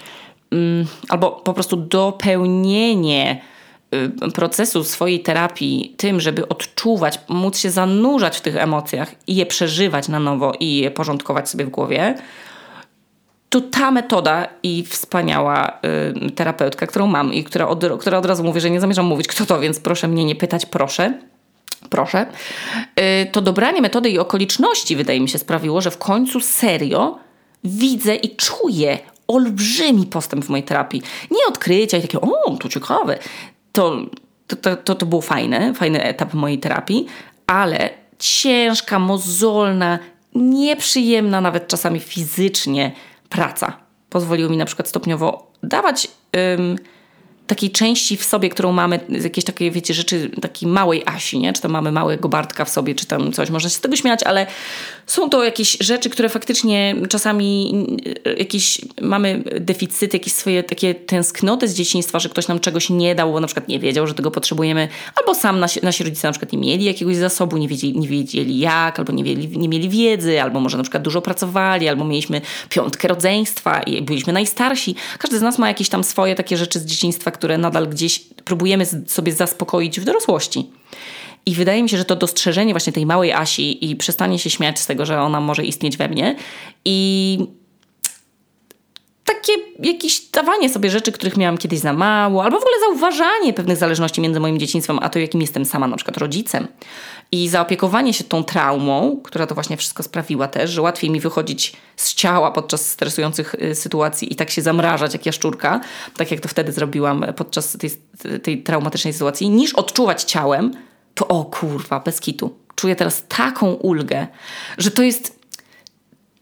mm, 0.51 0.85
albo 1.09 1.31
po 1.31 1.53
prostu 1.53 1.77
dopełnienie 1.77 3.41
y, 3.93 4.31
procesu 4.31 4.83
swojej 4.83 5.19
terapii 5.19 5.93
tym, 5.97 6.21
żeby 6.21 6.47
odczuwać, 6.47 7.19
móc 7.27 7.57
się 7.57 7.71
zanurzać 7.71 8.37
w 8.37 8.41
tych 8.41 8.55
emocjach 8.55 9.15
i 9.27 9.35
je 9.35 9.45
przeżywać 9.45 10.07
na 10.07 10.19
nowo 10.19 10.53
i 10.59 10.77
je 10.77 10.91
porządkować 10.91 11.49
sobie 11.49 11.65
w 11.65 11.69
głowie, 11.69 12.15
to 13.49 13.61
ta 13.61 13.91
metoda 13.91 14.47
i 14.63 14.83
wspaniała 14.83 15.79
y, 16.27 16.31
terapeutka, 16.31 16.87
którą 16.87 17.07
mam 17.07 17.33
i 17.33 17.43
która 17.43 17.67
od, 17.67 17.85
która 17.99 18.17
od 18.17 18.25
razu 18.25 18.43
mówi, 18.43 18.61
że 18.61 18.69
nie 18.69 18.81
zamierzam 18.81 19.05
mówić 19.05 19.27
kto 19.27 19.45
to, 19.45 19.59
więc 19.59 19.79
proszę 19.79 20.07
mnie 20.07 20.25
nie 20.25 20.35
pytać, 20.35 20.65
proszę. 20.65 21.13
Proszę. 21.89 22.25
Y, 22.99 23.31
to 23.31 23.41
dobranie 23.41 23.81
metody 23.81 24.09
i 24.09 24.19
okoliczności, 24.19 24.95
wydaje 24.95 25.21
mi 25.21 25.29
się, 25.29 25.39
sprawiło, 25.39 25.81
że 25.81 25.91
w 25.91 25.97
końcu 25.97 26.39
serio 26.39 27.19
widzę 27.63 28.15
i 28.15 28.35
czuję 28.35 28.99
olbrzymi 29.27 30.05
postęp 30.05 30.45
w 30.45 30.49
mojej 30.49 30.63
terapii. 30.63 31.01
Nie 31.31 31.47
odkrycia 31.47 31.97
i 31.97 32.01
takie, 32.01 32.21
o, 32.21 32.57
to 32.59 32.69
ciekawe. 32.69 33.19
To, 33.71 33.97
to, 34.61 34.75
to, 34.75 34.95
to 34.95 35.05
było 35.05 35.21
fajne, 35.21 35.73
fajny 35.73 36.03
etap 36.03 36.33
mojej 36.33 36.59
terapii, 36.59 37.05
ale 37.47 37.89
ciężka, 38.19 38.99
mozolna, 38.99 39.99
nieprzyjemna 40.35 41.41
nawet 41.41 41.67
czasami 41.67 41.99
fizycznie 41.99 42.91
praca 43.29 43.83
pozwoliło 44.09 44.49
mi 44.49 44.57
na 44.57 44.65
przykład 44.65 44.87
stopniowo 44.87 45.51
dawać 45.63 46.07
takiej 47.47 47.71
części 47.71 48.17
w 48.17 48.23
sobie, 48.23 48.49
którą 48.49 48.71
mamy, 48.71 48.99
jakieś 49.09 49.43
takie, 49.43 49.71
wiecie, 49.71 49.93
rzeczy 49.93 50.31
takiej 50.41 50.69
małej 50.69 51.03
Asi, 51.05 51.39
nie? 51.39 51.53
Czy 51.53 51.61
tam 51.61 51.71
mamy 51.71 51.91
małego 51.91 52.29
Bartka 52.29 52.65
w 52.65 52.69
sobie, 52.69 52.95
czy 52.95 53.05
tam 53.05 53.31
coś, 53.31 53.49
można 53.49 53.69
się 53.69 53.75
z 53.75 53.81
tego 53.81 53.95
śmiać, 53.95 54.23
ale 54.23 54.47
są 55.07 55.29
to 55.29 55.43
jakieś 55.43 55.77
rzeczy, 55.79 56.09
które 56.09 56.29
faktycznie 56.29 56.95
czasami 57.09 57.73
e, 58.25 58.33
jakieś 58.33 58.81
mamy 59.01 59.43
deficyty, 59.59 60.17
jakieś 60.17 60.33
swoje 60.33 60.63
takie 60.63 60.95
tęsknoty 60.95 61.67
z 61.67 61.73
dzieciństwa, 61.73 62.19
że 62.19 62.29
ktoś 62.29 62.47
nam 62.47 62.59
czegoś 62.59 62.89
nie 62.89 63.15
dał, 63.15 63.31
bo 63.33 63.39
na 63.39 63.47
przykład 63.47 63.67
nie 63.67 63.79
wiedział, 63.79 64.07
że 64.07 64.13
tego 64.13 64.31
potrzebujemy, 64.31 64.87
albo 65.15 65.35
sam 65.35 65.59
nasi, 65.59 65.79
nasi 65.83 66.03
rodzice 66.03 66.27
na 66.27 66.31
przykład 66.31 66.51
nie 66.51 66.59
mieli 66.59 66.85
jakiegoś 66.85 67.15
zasobu, 67.15 67.57
nie 67.57 67.67
wiedzieli, 67.67 67.99
nie 67.99 68.07
wiedzieli 68.07 68.59
jak, 68.59 68.99
albo 68.99 69.13
nie, 69.13 69.35
nie 69.35 69.69
mieli 69.69 69.89
wiedzy, 69.89 70.41
albo 70.41 70.59
może 70.59 70.77
na 70.77 70.83
przykład 70.83 71.03
dużo 71.03 71.21
pracowali, 71.21 71.87
albo 71.87 72.05
mieliśmy 72.05 72.41
piątkę 72.69 73.07
rodzeństwa 73.07 73.81
i 73.81 74.01
byliśmy 74.01 74.33
najstarsi. 74.33 74.95
Każdy 75.19 75.39
z 75.39 75.41
nas 75.41 75.57
ma 75.57 75.67
jakieś 75.67 75.89
tam 75.89 76.03
swoje 76.03 76.35
takie 76.35 76.57
rzeczy 76.57 76.79
z 76.79 76.85
dzieciństwa, 76.85 77.31
które 77.33 77.57
nadal 77.57 77.87
gdzieś 77.87 78.19
próbujemy 78.19 78.85
sobie 79.07 79.31
zaspokoić 79.31 79.99
w 79.99 80.03
dorosłości. 80.03 80.69
I 81.45 81.55
wydaje 81.55 81.83
mi 81.83 81.89
się, 81.89 81.97
że 81.97 82.05
to 82.05 82.15
dostrzeżenie 82.15 82.73
właśnie 82.73 82.93
tej 82.93 83.05
małej 83.05 83.31
Asi 83.31 83.91
i 83.91 83.95
przestanie 83.95 84.39
się 84.39 84.49
śmiać 84.49 84.79
z 84.79 84.85
tego, 84.85 85.05
że 85.05 85.21
ona 85.21 85.41
może 85.41 85.65
istnieć 85.65 85.97
we 85.97 86.07
mnie 86.07 86.35
i 86.85 87.39
takie 89.25 89.53
jakieś 89.79 90.19
dawanie 90.19 90.69
sobie 90.69 90.89
rzeczy, 90.89 91.11
których 91.11 91.37
miałam 91.37 91.57
kiedyś 91.57 91.79
za 91.79 91.93
mało, 91.93 92.43
albo 92.43 92.59
w 92.59 92.61
ogóle 92.61 92.79
zauważanie 92.79 93.53
pewnych 93.53 93.77
zależności 93.77 94.21
między 94.21 94.39
moim 94.39 94.59
dzieciństwem 94.59 94.99
a 95.01 95.09
to, 95.09 95.19
jakim 95.19 95.41
jestem 95.41 95.65
sama, 95.65 95.87
na 95.87 95.95
przykład 95.95 96.17
rodzicem. 96.17 96.67
I 97.31 97.49
zaopiekowanie 97.49 98.13
się 98.13 98.23
tą 98.23 98.43
traumą, 98.43 99.21
która 99.23 99.47
to 99.47 99.55
właśnie 99.55 99.77
wszystko 99.77 100.03
sprawiła 100.03 100.47
też, 100.47 100.71
że 100.71 100.81
łatwiej 100.81 101.09
mi 101.09 101.19
wychodzić 101.19 101.73
z 101.95 102.13
ciała 102.13 102.51
podczas 102.51 102.89
stresujących 102.89 103.55
y, 103.55 103.75
sytuacji 103.75 104.33
i 104.33 104.35
tak 104.35 104.49
się 104.49 104.61
zamrażać 104.61 105.13
jak 105.13 105.25
jaszczurka, 105.25 105.81
tak 106.17 106.31
jak 106.31 106.39
to 106.39 106.47
wtedy 106.47 106.71
zrobiłam 106.71 107.25
podczas 107.35 107.77
tej, 107.77 107.89
tej 108.39 108.63
traumatycznej 108.63 109.13
sytuacji, 109.13 109.49
niż 109.49 109.73
odczuwać 109.73 110.23
ciałem, 110.23 110.73
to 111.13 111.27
o 111.27 111.45
kurwa, 111.45 111.99
bez 111.99 112.19
kitu. 112.19 112.55
Czuję 112.75 112.95
teraz 112.95 113.23
taką 113.27 113.73
ulgę, 113.73 114.27
że 114.77 114.91
to 114.91 115.03
jest 115.03 115.42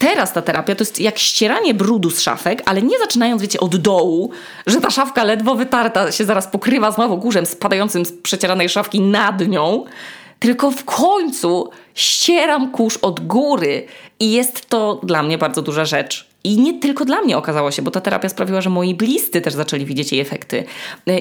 Teraz 0.02 0.34
ta 0.34 0.42
terapia 0.42 0.76
to 0.76 0.82
jest 0.82 1.00
jak 1.00 1.20
ścieranie 1.20 1.74
brudu 1.74 2.10
z 2.10 2.22
szafek, 2.22 2.62
ale 2.66 2.82
nie 2.82 3.00
zaczynając, 3.00 3.42
wiecie, 3.42 3.60
od 3.60 3.76
dołu, 3.76 4.32
że 4.68 4.82
ta 4.82 4.90
szafka 4.90 5.24
ledwo 5.24 5.56
wytarta 5.56 6.12
się 6.12 6.26
zaraz 6.26 6.48
pokrywa 6.48 6.92
znowu 6.92 7.18
kurzem 7.18 7.46
spadającym 7.46 8.06
z 8.06 8.12
przecieranej 8.12 8.70
szafki 8.70 9.02
nad 9.02 9.48
nią, 9.48 9.86
tylko 10.40 10.72
w 10.72 10.86
końcu 10.86 11.70
ścieram 11.94 12.72
kurz 12.72 12.98
od 12.98 13.20
góry 13.20 13.86
i 14.20 14.32
jest 14.32 14.70
to 14.70 15.00
dla 15.04 15.24
mnie 15.24 15.38
bardzo 15.38 15.62
duża 15.62 15.86
rzecz. 15.86 16.31
I 16.44 16.58
nie 16.58 16.80
tylko 16.80 17.06
dla 17.06 17.22
mnie 17.22 17.38
okazało 17.38 17.72
się, 17.72 17.82
bo 17.82 17.92
ta 17.92 18.02
terapia 18.02 18.30
sprawiła, 18.30 18.62
że 18.62 18.70
moi 18.70 18.96
bliscy 18.96 19.42
też 19.42 19.54
zaczęli 19.54 19.86
widzieć 19.86 20.12
jej 20.12 20.22
efekty. 20.22 20.64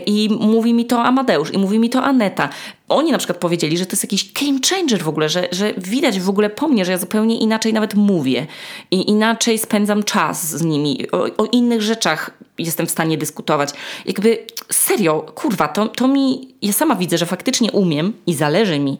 I 0.06 0.28
mówi 0.40 0.74
mi 0.74 0.86
to 0.86 1.02
Amadeusz, 1.02 1.54
i 1.54 1.58
mówi 1.58 1.78
mi 1.78 1.90
to 1.90 2.02
Aneta. 2.02 2.48
Oni 2.88 3.12
na 3.12 3.18
przykład 3.18 3.38
powiedzieli, 3.38 3.78
że 3.78 3.86
to 3.86 3.92
jest 3.92 4.04
jakiś 4.04 4.32
game 4.32 4.58
changer 4.70 5.02
w 5.02 5.08
ogóle, 5.08 5.28
że, 5.28 5.48
że 5.52 5.74
widać 5.76 6.20
w 6.20 6.28
ogóle 6.28 6.50
po 6.50 6.68
mnie, 6.68 6.84
że 6.84 6.92
ja 6.92 6.98
zupełnie 6.98 7.38
inaczej 7.38 7.72
nawet 7.72 7.94
mówię 7.94 8.46
i 8.90 9.10
inaczej 9.10 9.58
spędzam 9.58 10.02
czas 10.02 10.50
z 10.50 10.62
nimi. 10.62 11.10
O, 11.12 11.22
o 11.36 11.44
innych 11.52 11.82
rzeczach 11.82 12.30
jestem 12.58 12.86
w 12.86 12.90
stanie 12.90 13.18
dyskutować. 13.18 13.70
Jakby 14.06 14.46
serio, 14.72 15.20
kurwa, 15.34 15.68
to, 15.68 15.88
to 15.88 16.08
mi, 16.08 16.54
ja 16.62 16.72
sama 16.72 16.96
widzę, 16.96 17.18
że 17.18 17.26
faktycznie 17.26 17.72
umiem 17.72 18.12
i 18.26 18.34
zależy 18.34 18.78
mi, 18.78 18.98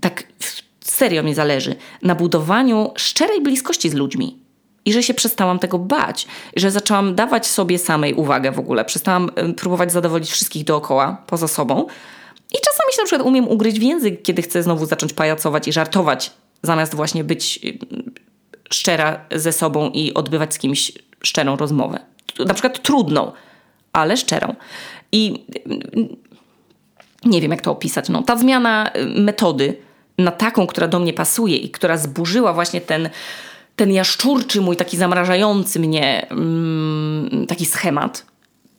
tak 0.00 0.24
serio 0.80 1.22
mi 1.22 1.34
zależy, 1.34 1.76
na 2.02 2.14
budowaniu 2.14 2.90
szczerej 2.96 3.40
bliskości 3.40 3.90
z 3.90 3.94
ludźmi 3.94 4.47
i 4.88 4.92
że 4.92 5.02
się 5.02 5.14
przestałam 5.14 5.58
tego 5.58 5.78
bać, 5.78 6.26
że 6.56 6.70
zaczęłam 6.70 7.14
dawać 7.14 7.46
sobie 7.46 7.78
samej 7.78 8.14
uwagę 8.14 8.52
w 8.52 8.58
ogóle, 8.58 8.84
przestałam 8.84 9.30
próbować 9.56 9.92
zadowolić 9.92 10.30
wszystkich 10.30 10.64
dookoła, 10.64 11.22
poza 11.26 11.48
sobą. 11.48 11.86
I 12.50 12.56
czasami 12.64 12.92
się 12.92 13.02
na 13.02 13.04
przykład 13.04 13.26
umiem 13.26 13.48
ugryźć 13.48 13.78
w 13.78 13.82
język, 13.82 14.22
kiedy 14.22 14.42
chcę 14.42 14.62
znowu 14.62 14.86
zacząć 14.86 15.12
pajacować 15.12 15.68
i 15.68 15.72
żartować, 15.72 16.32
zamiast 16.62 16.94
właśnie 16.94 17.24
być 17.24 17.60
szczera 18.72 19.20
ze 19.34 19.52
sobą 19.52 19.90
i 19.90 20.14
odbywać 20.14 20.54
z 20.54 20.58
kimś 20.58 20.92
szczerą 21.22 21.56
rozmowę. 21.56 21.98
Na 22.46 22.54
przykład 22.54 22.82
trudną, 22.82 23.32
ale 23.92 24.16
szczerą. 24.16 24.54
I 25.12 25.44
nie 27.24 27.40
wiem, 27.40 27.50
jak 27.50 27.60
to 27.60 27.70
opisać. 27.70 28.08
No, 28.08 28.22
ta 28.22 28.36
zmiana 28.36 28.90
metody 29.16 29.76
na 30.18 30.30
taką, 30.30 30.66
która 30.66 30.88
do 30.88 30.98
mnie 30.98 31.12
pasuje 31.12 31.56
i 31.56 31.70
która 31.70 31.96
zburzyła 31.96 32.52
właśnie 32.52 32.80
ten 32.80 33.10
ten 33.78 33.92
jaszczurczy 33.92 34.60
mój, 34.60 34.76
taki 34.76 34.96
zamrażający 34.96 35.80
mnie, 35.80 36.26
mm, 36.30 37.46
taki 37.48 37.66
schemat, 37.66 38.26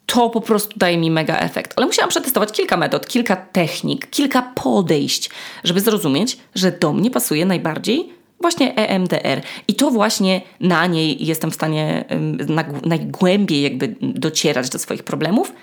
to 0.06 0.30
po 0.30 0.42
prostu 0.42 0.80
daje 0.80 0.98
mi 0.98 1.12
mega 1.12 1.38
efekt. 1.38 1.74
Ale 1.76 1.88
musiałam 1.88 2.10
przetestować 2.10 2.52
kilka 2.52 2.78
metod, 2.78 3.08
kilka 3.08 3.36
technik, 3.36 4.10
kilka 4.10 4.42
podejść, 4.42 5.30
żeby 5.64 5.80
zrozumieć, 5.82 6.38
że 6.56 6.72
do 6.72 6.94
mnie 6.94 7.12
pasuje 7.12 7.46
najbardziej 7.46 8.10
właśnie 8.42 8.76
EMDR. 8.76 9.42
I 9.68 9.76
to 9.76 9.92
właśnie 9.92 10.42
na 10.60 10.88
niej 10.88 11.26
jestem 11.26 11.52
w 11.52 11.56
stanie 11.56 12.06
na, 12.50 12.66
najgłębiej 12.86 13.62
jakby 13.62 13.96
docierać 14.02 14.70
do 14.70 14.80
swoich 14.80 15.04
problemów, 15.04 15.54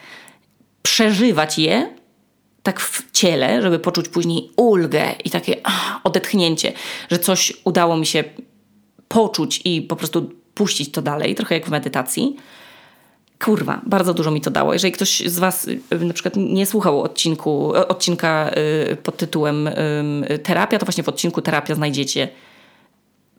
przeżywać 0.83 1.59
je 1.59 1.89
tak 2.63 2.81
w 2.81 3.11
ciele, 3.13 3.63
żeby 3.63 3.79
poczuć 3.79 4.09
później 4.09 4.51
ulgę 4.57 5.05
i 5.25 5.31
takie 5.31 5.57
ach, 5.63 6.01
odetchnięcie, 6.05 6.73
że 7.11 7.19
coś 7.19 7.53
udało 7.65 7.97
mi 7.97 8.07
się 8.07 8.25
poczuć 9.17 9.61
i 9.65 9.83
po 9.83 9.97
prostu 9.97 10.31
puścić 10.55 10.93
to 10.93 11.03
dalej, 11.03 11.35
trochę 11.35 11.55
jak 11.55 11.67
w 11.67 11.71
medytacji. 11.71 12.37
Kurwa, 13.45 13.81
bardzo 13.87 14.15
dużo 14.15 14.31
mi 14.31 14.41
to 14.41 14.51
dało. 14.51 14.73
Jeżeli 14.73 14.93
ktoś 14.93 15.23
z 15.27 15.39
Was 15.39 15.69
y, 15.69 15.81
na 16.01 16.15
przykład 16.15 16.35
nie 16.37 16.67
słuchał 16.67 17.03
odcinku, 17.03 17.73
odcinka 17.89 18.51
y, 18.93 18.97
pod 18.97 19.17
tytułem 19.17 19.71
Terapia, 20.43 20.79
to 20.79 20.87
właśnie 20.87 21.05
w 21.05 21.09
odcinku 21.09 21.43
Terapia 21.43 21.75
znajdziecie 21.75 22.29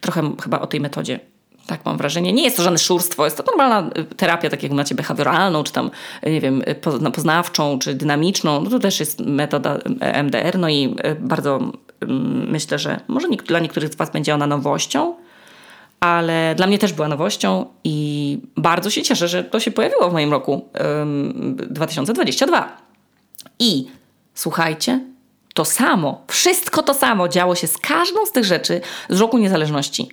trochę 0.02 0.32
chyba 0.44 0.60
o 0.60 0.68
tej 0.68 0.80
metodzie. 0.82 1.20
Tak 1.68 1.86
mam 1.86 1.98
wrażenie. 1.98 2.34
Nie 2.34 2.44
jest 2.44 2.58
to 2.58 2.64
żadne 2.64 2.80
szurstwo, 2.80 3.26
jest 3.26 3.38
to 3.38 3.44
normalna 3.44 3.90
y, 3.98 4.06
terapia, 4.06 4.50
tak 4.50 4.64
jak 4.64 4.72
macie 4.72 4.96
behawioralną, 4.96 5.64
czy 5.64 5.74
tam, 5.74 5.92
nie 6.26 6.42
wiem, 6.42 6.64
no, 7.02 7.12
poznawczą, 7.12 7.80
czy 7.80 7.94
dynamiczną. 7.94 8.62
No 8.62 8.70
to 8.70 8.80
też 8.80 9.00
jest 9.00 9.20
metoda 9.20 9.78
MDR, 10.24 10.60
no 10.60 10.70
i 10.70 10.96
bardzo 11.20 11.60
myślę, 12.48 12.80
że 12.80 13.00
może 13.08 13.28
dla 13.28 13.60
niektórych 13.60 13.94
z 13.94 13.96
Was 13.96 14.12
będzie 14.12 14.34
ona 14.34 14.48
nowością, 14.48 15.16
ale 16.00 16.56
dla 16.56 16.68
mnie 16.68 16.80
też 16.80 16.94
była 16.94 17.08
nowością 17.08 17.66
i 17.84 18.40
bardzo 18.58 18.90
się 18.90 19.04
cieszę, 19.04 19.28
że 19.28 19.44
to 19.44 19.60
się 19.60 19.72
pojawiło 19.72 20.10
w 20.10 20.14
moim 20.14 20.32
roku 20.32 20.70
ym, 21.02 21.56
2022. 21.70 22.78
I 23.60 23.88
słuchajcie, 24.34 25.00
to 25.54 25.66
samo, 25.66 26.22
wszystko 26.28 26.84
to 26.84 26.94
samo 26.94 27.28
działo 27.28 27.56
się 27.56 27.68
z 27.68 27.78
każdą 27.78 28.26
z 28.26 28.32
tych 28.32 28.46
rzeczy 28.46 28.82
z 29.10 29.20
roku 29.22 29.38
niezależności, 29.38 30.10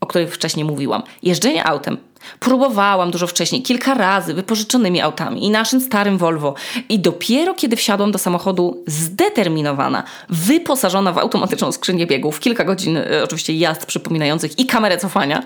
o 0.00 0.06
której 0.06 0.28
wcześniej 0.28 0.64
mówiłam. 0.64 1.02
Jeżdżenie 1.22 1.66
autem, 1.66 1.98
Próbowałam 2.40 3.10
dużo 3.10 3.26
wcześniej, 3.26 3.62
kilka 3.62 3.94
razy, 3.94 4.34
wypożyczonymi 4.34 5.00
autami 5.00 5.44
i 5.44 5.50
naszym 5.50 5.80
starym 5.80 6.18
Volvo. 6.18 6.54
I 6.88 6.98
dopiero 6.98 7.54
kiedy 7.54 7.76
wsiadłam 7.76 8.12
do 8.12 8.18
samochodu 8.18 8.84
zdeterminowana, 8.86 10.02
wyposażona 10.28 11.12
w 11.12 11.18
automatyczną 11.18 11.72
skrzynię 11.72 12.06
biegów, 12.06 12.40
kilka 12.40 12.64
godzin 12.64 12.96
e, 12.96 13.24
oczywiście 13.24 13.52
jazd 13.52 13.86
przypominających 13.86 14.58
i 14.58 14.66
kamerę 14.66 14.98
cofania, 14.98 15.42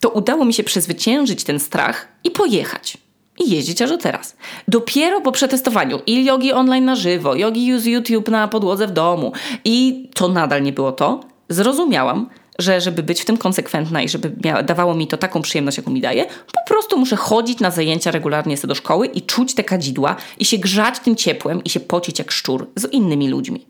to 0.00 0.08
udało 0.08 0.44
mi 0.44 0.54
się 0.54 0.64
przezwyciężyć 0.64 1.44
ten 1.44 1.60
strach 1.60 2.08
i 2.24 2.30
pojechać 2.30 2.98
i 3.38 3.50
jeździć 3.50 3.82
aż 3.82 3.90
do 3.90 3.98
teraz. 3.98 4.36
Dopiero 4.68 5.20
po 5.20 5.32
przetestowaniu 5.32 6.00
i 6.06 6.24
jogi 6.24 6.52
online 6.52 6.84
na 6.84 6.96
żywo, 6.96 7.34
jogi 7.34 7.80
z 7.80 7.84
YouTube 7.84 8.28
na 8.28 8.48
podłodze 8.48 8.86
w 8.86 8.90
domu 8.90 9.32
i 9.64 10.08
to 10.14 10.28
nadal 10.28 10.62
nie 10.62 10.72
było 10.72 10.92
to, 10.92 11.20
zrozumiałam, 11.48 12.28
że 12.58 12.80
żeby 12.80 13.02
być 13.02 13.20
w 13.20 13.24
tym 13.24 13.36
konsekwentna 13.36 14.02
i 14.02 14.08
żeby 14.08 14.32
dawało 14.64 14.94
mi 14.94 15.06
to 15.06 15.16
taką 15.16 15.42
przyjemność, 15.42 15.76
jaką 15.76 15.90
mi 15.90 16.00
daje, 16.00 16.24
po 16.24 16.64
prostu 16.66 16.98
muszę 16.98 17.16
chodzić 17.16 17.60
na 17.60 17.70
zajęcia 17.70 18.10
regularnie 18.10 18.56
do 18.64 18.74
szkoły 18.74 19.06
i 19.06 19.22
czuć 19.22 19.54
te 19.54 19.64
kadzidła 19.64 20.16
i 20.38 20.44
się 20.44 20.58
grzać 20.58 20.98
tym 20.98 21.16
ciepłem 21.16 21.64
i 21.64 21.70
się 21.70 21.80
pocić 21.80 22.18
jak 22.18 22.30
szczur 22.30 22.66
z 22.76 22.92
innymi 22.92 23.28
ludźmi. 23.28 23.66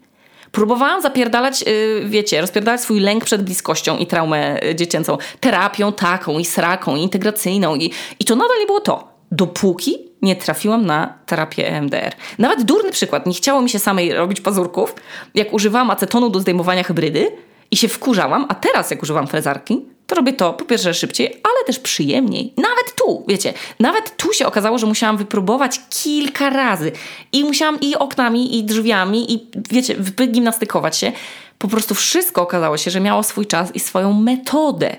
Próbowałam 0.53 1.03
zapierdalać, 1.03 1.62
yy, 1.62 2.03
wiecie, 2.09 2.40
rozpierdalać 2.40 2.81
swój 2.81 3.01
lęk 3.01 3.25
przed 3.25 3.42
bliskością 3.42 3.96
i 3.96 4.07
traumę 4.07 4.64
y, 4.64 4.75
dziecięcą 4.75 5.18
terapią 5.40 5.92
taką 5.92 6.38
i 6.38 6.44
sraką, 6.44 6.96
i 6.96 7.03
integracyjną 7.03 7.75
i, 7.75 7.90
i 8.20 8.25
to 8.25 8.37
nadal 8.37 8.59
nie 8.61 8.66
było 8.66 8.81
to. 8.81 9.09
Dopóki 9.33 9.99
nie 10.22 10.37
trafiłam 10.37 10.87
na 10.87 11.18
terapię 11.27 11.68
EMDR. 11.68 12.12
Nawet 12.38 12.62
durny 12.62 12.90
przykład, 12.90 13.27
nie 13.27 13.35
chciało 13.35 13.62
mi 13.62 13.70
się 13.70 13.79
samej 13.79 14.12
robić 14.12 14.40
pazurków, 14.40 14.94
jak 15.35 15.53
używałam 15.53 15.90
acetonu 15.90 16.31
do 16.31 16.40
zdejmowania 16.40 16.83
hybrydy, 16.83 17.33
i 17.70 17.76
się 17.76 17.88
wkurzałam, 17.88 18.46
a 18.48 18.55
teraz 18.55 18.90
jak 18.90 19.02
używam 19.02 19.26
frezarki, 19.26 19.85
to 20.07 20.14
robię 20.14 20.33
to 20.33 20.52
po 20.52 20.64
pierwsze 20.64 20.94
szybciej, 20.94 21.26
ale 21.26 21.64
też 21.66 21.79
przyjemniej. 21.79 22.52
Nawet 22.57 22.94
tu, 22.96 23.24
wiecie, 23.29 23.55
nawet 23.81 24.16
tu 24.16 24.33
się 24.33 24.46
okazało, 24.46 24.79
że 24.79 24.87
musiałam 24.87 25.16
wypróbować 25.16 25.81
kilka 25.90 26.50
razy 26.50 26.92
i 27.33 27.44
musiałam 27.44 27.81
i 27.81 27.94
oknami, 27.94 28.59
i 28.59 28.64
drzwiami, 28.64 29.35
i 29.35 29.46
wiecie, 29.70 29.96
gimnastykować 30.29 30.96
się. 30.96 31.12
Po 31.59 31.68
prostu 31.68 31.94
wszystko 31.94 32.42
okazało 32.42 32.76
się, 32.76 32.90
że 32.90 33.00
miało 33.00 33.22
swój 33.22 33.46
czas 33.46 33.74
i 33.74 33.81
swoją 33.81 34.12
metodę. 34.12 34.96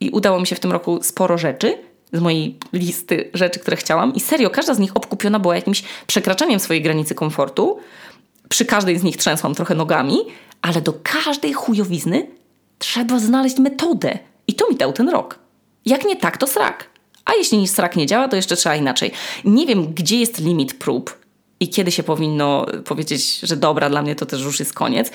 I 0.00 0.10
udało 0.10 0.40
mi 0.40 0.46
się 0.46 0.56
w 0.56 0.60
tym 0.60 0.72
roku 0.72 0.98
sporo 1.02 1.38
rzeczy 1.38 1.78
z 2.12 2.20
mojej 2.20 2.58
listy 2.72 3.30
rzeczy, 3.34 3.60
które 3.60 3.76
chciałam. 3.76 4.14
I 4.14 4.20
serio, 4.20 4.50
każda 4.50 4.74
z 4.74 4.78
nich 4.78 4.96
obkupiona 4.96 5.38
była 5.38 5.56
jakimś 5.56 5.82
przekraczaniem 6.06 6.60
swojej 6.60 6.82
granicy 6.82 7.14
komfortu. 7.14 7.78
Przy 8.48 8.64
każdej 8.64 8.98
z 8.98 9.02
nich 9.02 9.16
trzęsłam 9.16 9.54
trochę 9.54 9.74
nogami, 9.74 10.18
ale 10.66 10.80
do 10.80 10.92
każdej 11.02 11.52
chujowizny 11.52 12.26
trzeba 12.78 13.18
znaleźć 13.18 13.58
metodę. 13.58 14.18
I 14.46 14.54
to 14.54 14.70
mi 14.70 14.76
dał 14.76 14.92
ten 14.92 15.08
rok. 15.08 15.38
Jak 15.86 16.04
nie 16.04 16.16
tak, 16.16 16.36
to 16.36 16.46
srak. 16.46 16.90
A 17.24 17.34
jeśli 17.34 17.68
srak 17.68 17.96
nie 17.96 18.06
działa, 18.06 18.28
to 18.28 18.36
jeszcze 18.36 18.56
trzeba 18.56 18.76
inaczej. 18.76 19.10
Nie 19.44 19.66
wiem, 19.66 19.94
gdzie 19.94 20.20
jest 20.20 20.40
limit 20.40 20.74
prób 20.74 21.18
i 21.60 21.68
kiedy 21.68 21.92
się 21.92 22.02
powinno 22.02 22.66
powiedzieć, 22.84 23.40
że 23.40 23.56
dobra, 23.56 23.90
dla 23.90 24.02
mnie 24.02 24.14
to 24.14 24.26
też 24.26 24.42
już 24.42 24.58
jest 24.60 24.74
koniec 24.74 25.10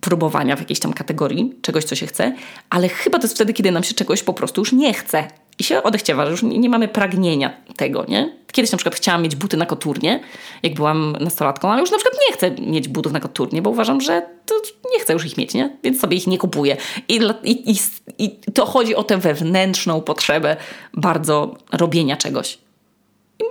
próbowania 0.00 0.56
w 0.56 0.58
jakiejś 0.58 0.80
tam 0.80 0.92
kategorii 0.92 1.54
czegoś, 1.62 1.84
co 1.84 1.94
się 1.94 2.06
chce, 2.06 2.34
ale 2.70 2.88
chyba 2.88 3.18
to 3.18 3.24
jest 3.24 3.34
wtedy, 3.34 3.52
kiedy 3.52 3.70
nam 3.70 3.84
się 3.84 3.94
czegoś 3.94 4.22
po 4.22 4.34
prostu 4.34 4.60
już 4.60 4.72
nie 4.72 4.94
chce 4.94 5.28
i 5.58 5.64
się 5.64 5.82
odechciewa, 5.82 6.24
że 6.24 6.30
już 6.30 6.42
nie, 6.42 6.58
nie 6.58 6.68
mamy 6.68 6.88
pragnienia 6.88 7.56
tego, 7.76 8.04
nie? 8.08 8.36
Kiedyś 8.52 8.72
na 8.72 8.78
przykład 8.78 8.94
chciałam 8.94 9.22
mieć 9.22 9.36
buty 9.36 9.56
na 9.56 9.66
koturnie, 9.66 10.20
jak 10.62 10.74
byłam 10.74 11.16
nastolatką, 11.20 11.72
ale 11.72 11.80
już 11.80 11.90
na 11.90 11.98
przykład 11.98 12.20
nie 12.28 12.36
chcę 12.36 12.50
mieć 12.50 12.88
butów 12.88 13.12
na 13.12 13.20
koturnie, 13.20 13.62
bo 13.62 13.70
uważam, 13.70 14.00
że 14.00 14.22
to 14.46 14.54
chcę 15.02 15.12
już 15.12 15.24
ich 15.24 15.36
mieć, 15.36 15.54
nie? 15.54 15.76
Więc 15.84 16.00
sobie 16.00 16.16
ich 16.16 16.26
nie 16.26 16.38
kupuję. 16.38 16.76
I, 17.08 17.20
i, 17.44 17.70
i, 17.70 17.76
i 18.18 18.30
to 18.54 18.66
chodzi 18.66 18.94
o 18.94 19.04
tę 19.04 19.18
wewnętrzną 19.18 20.00
potrzebę 20.00 20.56
bardzo 20.94 21.56
robienia 21.72 22.16
czegoś. 22.16 22.58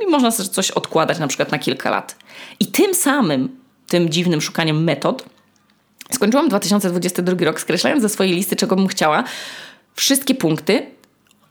I 0.03 0.07
można 0.07 0.31
sobie 0.31 0.49
coś 0.49 0.71
odkładać 0.71 1.19
na 1.19 1.27
przykład 1.27 1.51
na 1.51 1.59
kilka 1.59 1.89
lat. 1.89 2.15
I 2.59 2.67
tym 2.67 2.93
samym, 2.93 3.59
tym 3.87 4.09
dziwnym 4.09 4.41
szukaniem 4.41 4.83
metod, 4.83 5.25
skończyłam 6.11 6.49
2022 6.49 7.45
rok 7.45 7.59
skreślając 7.59 8.01
ze 8.01 8.09
swojej 8.09 8.33
listy, 8.33 8.55
czego 8.55 8.75
bym 8.75 8.87
chciała, 8.87 9.23
wszystkie 9.95 10.35
punkty, 10.35 10.85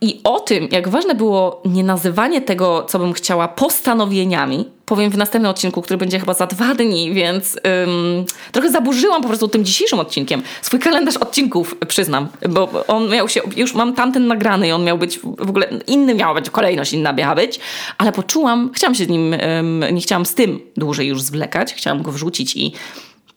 i 0.02 0.20
o 0.24 0.40
tym, 0.40 0.68
jak 0.70 0.88
ważne 0.88 1.14
było 1.14 1.62
nie 1.64 1.84
nazywanie 1.84 2.40
tego, 2.40 2.84
co 2.88 2.98
bym 2.98 3.12
chciała, 3.12 3.48
postanowieniami, 3.48 4.64
powiem 4.86 5.10
w 5.10 5.16
następnym 5.16 5.50
odcinku, 5.50 5.82
który 5.82 5.98
będzie 5.98 6.20
chyba 6.20 6.34
za 6.34 6.46
dwa 6.46 6.74
dni, 6.74 7.12
więc 7.12 7.56
ym, 7.56 8.24
trochę 8.52 8.70
zaburzyłam 8.70 9.22
po 9.22 9.28
prostu 9.28 9.48
tym 9.48 9.64
dzisiejszym 9.64 9.98
odcinkiem. 9.98 10.42
Swój 10.62 10.80
kalendarz 10.80 11.16
odcinków, 11.16 11.76
przyznam, 11.88 12.28
bo 12.48 12.86
on 12.86 13.08
miał 13.08 13.28
się, 13.28 13.40
już 13.56 13.74
mam 13.74 13.94
tamten 13.94 14.26
nagrany 14.26 14.68
i 14.68 14.72
on 14.72 14.84
miał 14.84 14.98
być 14.98 15.18
w 15.18 15.48
ogóle, 15.48 15.68
inny 15.86 16.14
miała 16.14 16.34
być, 16.34 16.50
kolejność 16.50 16.92
inna 16.92 17.12
miała 17.12 17.34
być, 17.34 17.60
ale 17.98 18.12
poczułam, 18.12 18.70
chciałam 18.74 18.94
się 18.94 19.04
z 19.04 19.08
nim, 19.08 19.34
ym, 19.34 19.84
nie 19.92 20.00
chciałam 20.00 20.26
z 20.26 20.34
tym 20.34 20.60
dłużej 20.76 21.08
już 21.08 21.22
zwlekać, 21.22 21.74
chciałam 21.74 22.02
go 22.02 22.12
wrzucić 22.12 22.56
i 22.56 22.72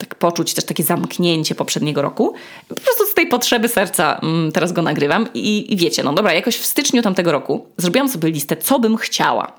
tak 0.03 0.15
poczuć 0.15 0.53
też 0.53 0.65
takie 0.65 0.83
zamknięcie 0.83 1.55
poprzedniego 1.55 2.01
roku. 2.01 2.33
Po 2.67 2.75
prostu 2.75 3.05
z 3.05 3.13
tej 3.13 3.27
potrzeby 3.27 3.67
serca 3.67 4.19
mm, 4.23 4.51
teraz 4.51 4.71
go 4.71 4.81
nagrywam 4.81 5.27
I, 5.33 5.73
i 5.73 5.77
wiecie, 5.77 6.03
no 6.03 6.13
dobra, 6.13 6.33
jakoś 6.33 6.57
w 6.57 6.65
styczniu 6.65 7.01
tamtego 7.01 7.31
roku 7.31 7.65
zrobiłam 7.77 8.09
sobie 8.09 8.31
listę, 8.31 8.57
co 8.57 8.79
bym 8.79 8.97
chciała. 8.97 9.51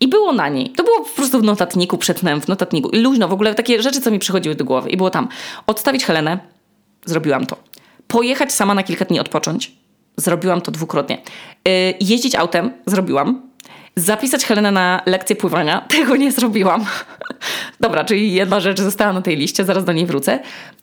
I 0.00 0.08
było 0.08 0.32
na 0.32 0.48
niej. 0.48 0.70
To 0.70 0.84
było 0.84 1.00
po 1.00 1.10
prostu 1.10 1.40
w 1.40 1.42
notatniku, 1.42 1.98
przetnąłem 1.98 2.40
w 2.40 2.48
notatniku. 2.48 2.88
I 2.88 2.98
luźno, 2.98 3.28
w 3.28 3.32
ogóle 3.32 3.54
takie 3.54 3.82
rzeczy, 3.82 4.00
co 4.00 4.10
mi 4.10 4.18
przychodziły 4.18 4.54
do 4.54 4.64
głowy. 4.64 4.90
I 4.90 4.96
było 4.96 5.10
tam 5.10 5.28
odstawić 5.66 6.04
Helenę, 6.04 6.38
zrobiłam 7.04 7.46
to. 7.46 7.56
Pojechać 8.08 8.52
sama 8.52 8.74
na 8.74 8.82
kilka 8.82 9.04
dni 9.04 9.20
odpocząć, 9.20 9.72
zrobiłam 10.16 10.60
to 10.60 10.72
dwukrotnie. 10.72 11.18
Yy, 11.64 11.72
jeździć 12.00 12.34
autem, 12.34 12.72
zrobiłam. 12.86 13.49
Zapisać 14.00 14.44
Helenę 14.44 14.72
na 14.72 15.02
lekcję 15.06 15.36
pływania, 15.36 15.80
tego 15.96 16.16
nie 16.16 16.32
zrobiłam. 16.32 16.84
Dobra, 17.80 18.04
czyli 18.04 18.32
jedna 18.32 18.60
rzecz 18.60 18.80
została 18.80 19.12
na 19.12 19.22
tej 19.22 19.36
liście, 19.36 19.64
zaraz 19.64 19.84
do 19.84 19.92
niej 19.92 20.06
wrócę. 20.06 20.38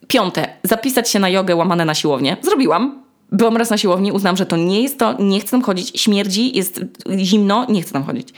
Piąte, 0.08 0.48
zapisać 0.64 1.10
się 1.10 1.20
na 1.20 1.30
jogę 1.30 1.56
łamane 1.56 1.86
na 1.86 1.94
siłownię. 1.94 2.38
Zrobiłam. 2.42 3.04
Byłam 3.32 3.58
raz 3.58 3.70
na 3.70 3.78
siłowni, 3.78 4.12
uznam, 4.12 4.38
że 4.38 4.46
to 4.46 4.58
nie 4.58 4.82
jest 4.82 5.00
to, 5.00 5.16
nie 5.20 5.40
chcę 5.40 5.52
tam 5.52 5.62
chodzić, 5.62 6.02
śmierdzi, 6.02 6.58
jest 6.58 6.82
zimno, 7.18 7.66
nie 7.70 7.82
chcę 7.82 7.94
tam 7.94 8.04
chodzić. 8.04 8.30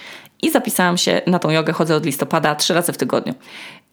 I 0.41 0.51
zapisałam 0.51 0.97
się 0.97 1.21
na 1.27 1.39
tą 1.39 1.49
jogę, 1.49 1.73
chodzę 1.73 1.95
od 1.95 2.05
listopada 2.05 2.55
trzy 2.55 2.73
razy 2.73 2.93
w 2.93 2.97
tygodniu. 2.97 3.33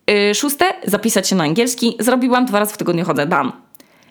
Yy, 0.07 0.35
szóste, 0.35 0.65
zapisać 0.85 1.29
się 1.29 1.37
na 1.37 1.45
angielski. 1.45 1.97
Zrobiłam, 2.01 2.47
dwa 2.47 2.59
razy 2.59 2.75
w 2.75 2.77
tygodniu 2.77 3.05
chodzę, 3.05 3.27
dam. 3.27 3.53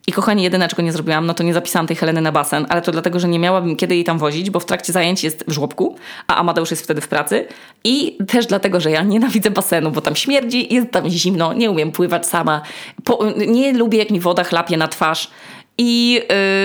I 0.08 0.12
kochani, 0.12 0.44
jedyne 0.44 0.68
czego 0.68 0.82
nie 0.82 0.92
zrobiłam, 0.92 1.26
no 1.26 1.34
to 1.34 1.44
nie 1.44 1.54
zapisałam 1.54 1.88
tej 1.88 1.96
Heleny 1.96 2.22
na 2.22 2.32
basen, 2.32 2.66
ale 2.70 2.82
to 2.82 2.92
dlatego, 2.92 3.20
że 3.20 3.28
nie 3.28 3.40
miałabym 3.40 3.76
kiedy 3.76 3.96
jej 3.96 4.04
tam 4.04 4.18
wozić, 4.18 4.50
bo 4.50 4.60
w 4.60 4.66
trakcie 4.66 4.94
zajęć 4.94 5.24
jest 5.24 5.44
w 5.48 5.52
żłobku, 5.52 5.96
a 6.28 6.36
Amadeusz 6.36 6.72
jest 6.72 6.84
wtedy 6.84 7.02
w 7.02 7.08
pracy. 7.08 7.48
I 7.84 8.18
też 8.28 8.46
dlatego, 8.46 8.80
że 8.80 8.92
ja 8.92 9.04
nienawidzę 9.04 9.52
basenu, 9.52 9.92
bo 9.92 10.02
tam 10.02 10.16
śmierdzi, 10.16 10.74
jest 10.74 10.92
tam 10.92 11.10
zimno, 11.10 11.54
nie 11.54 11.72
umiem 11.72 11.92
pływać 11.92 12.28
sama, 12.28 12.62
po, 13.04 13.26
nie 13.48 13.74
lubię 13.74 14.00
jak 14.00 14.12
mi 14.12 14.20
woda 14.20 14.44
chlapie 14.44 14.78
na 14.78 14.88
twarz. 14.88 15.32
I 15.78 16.22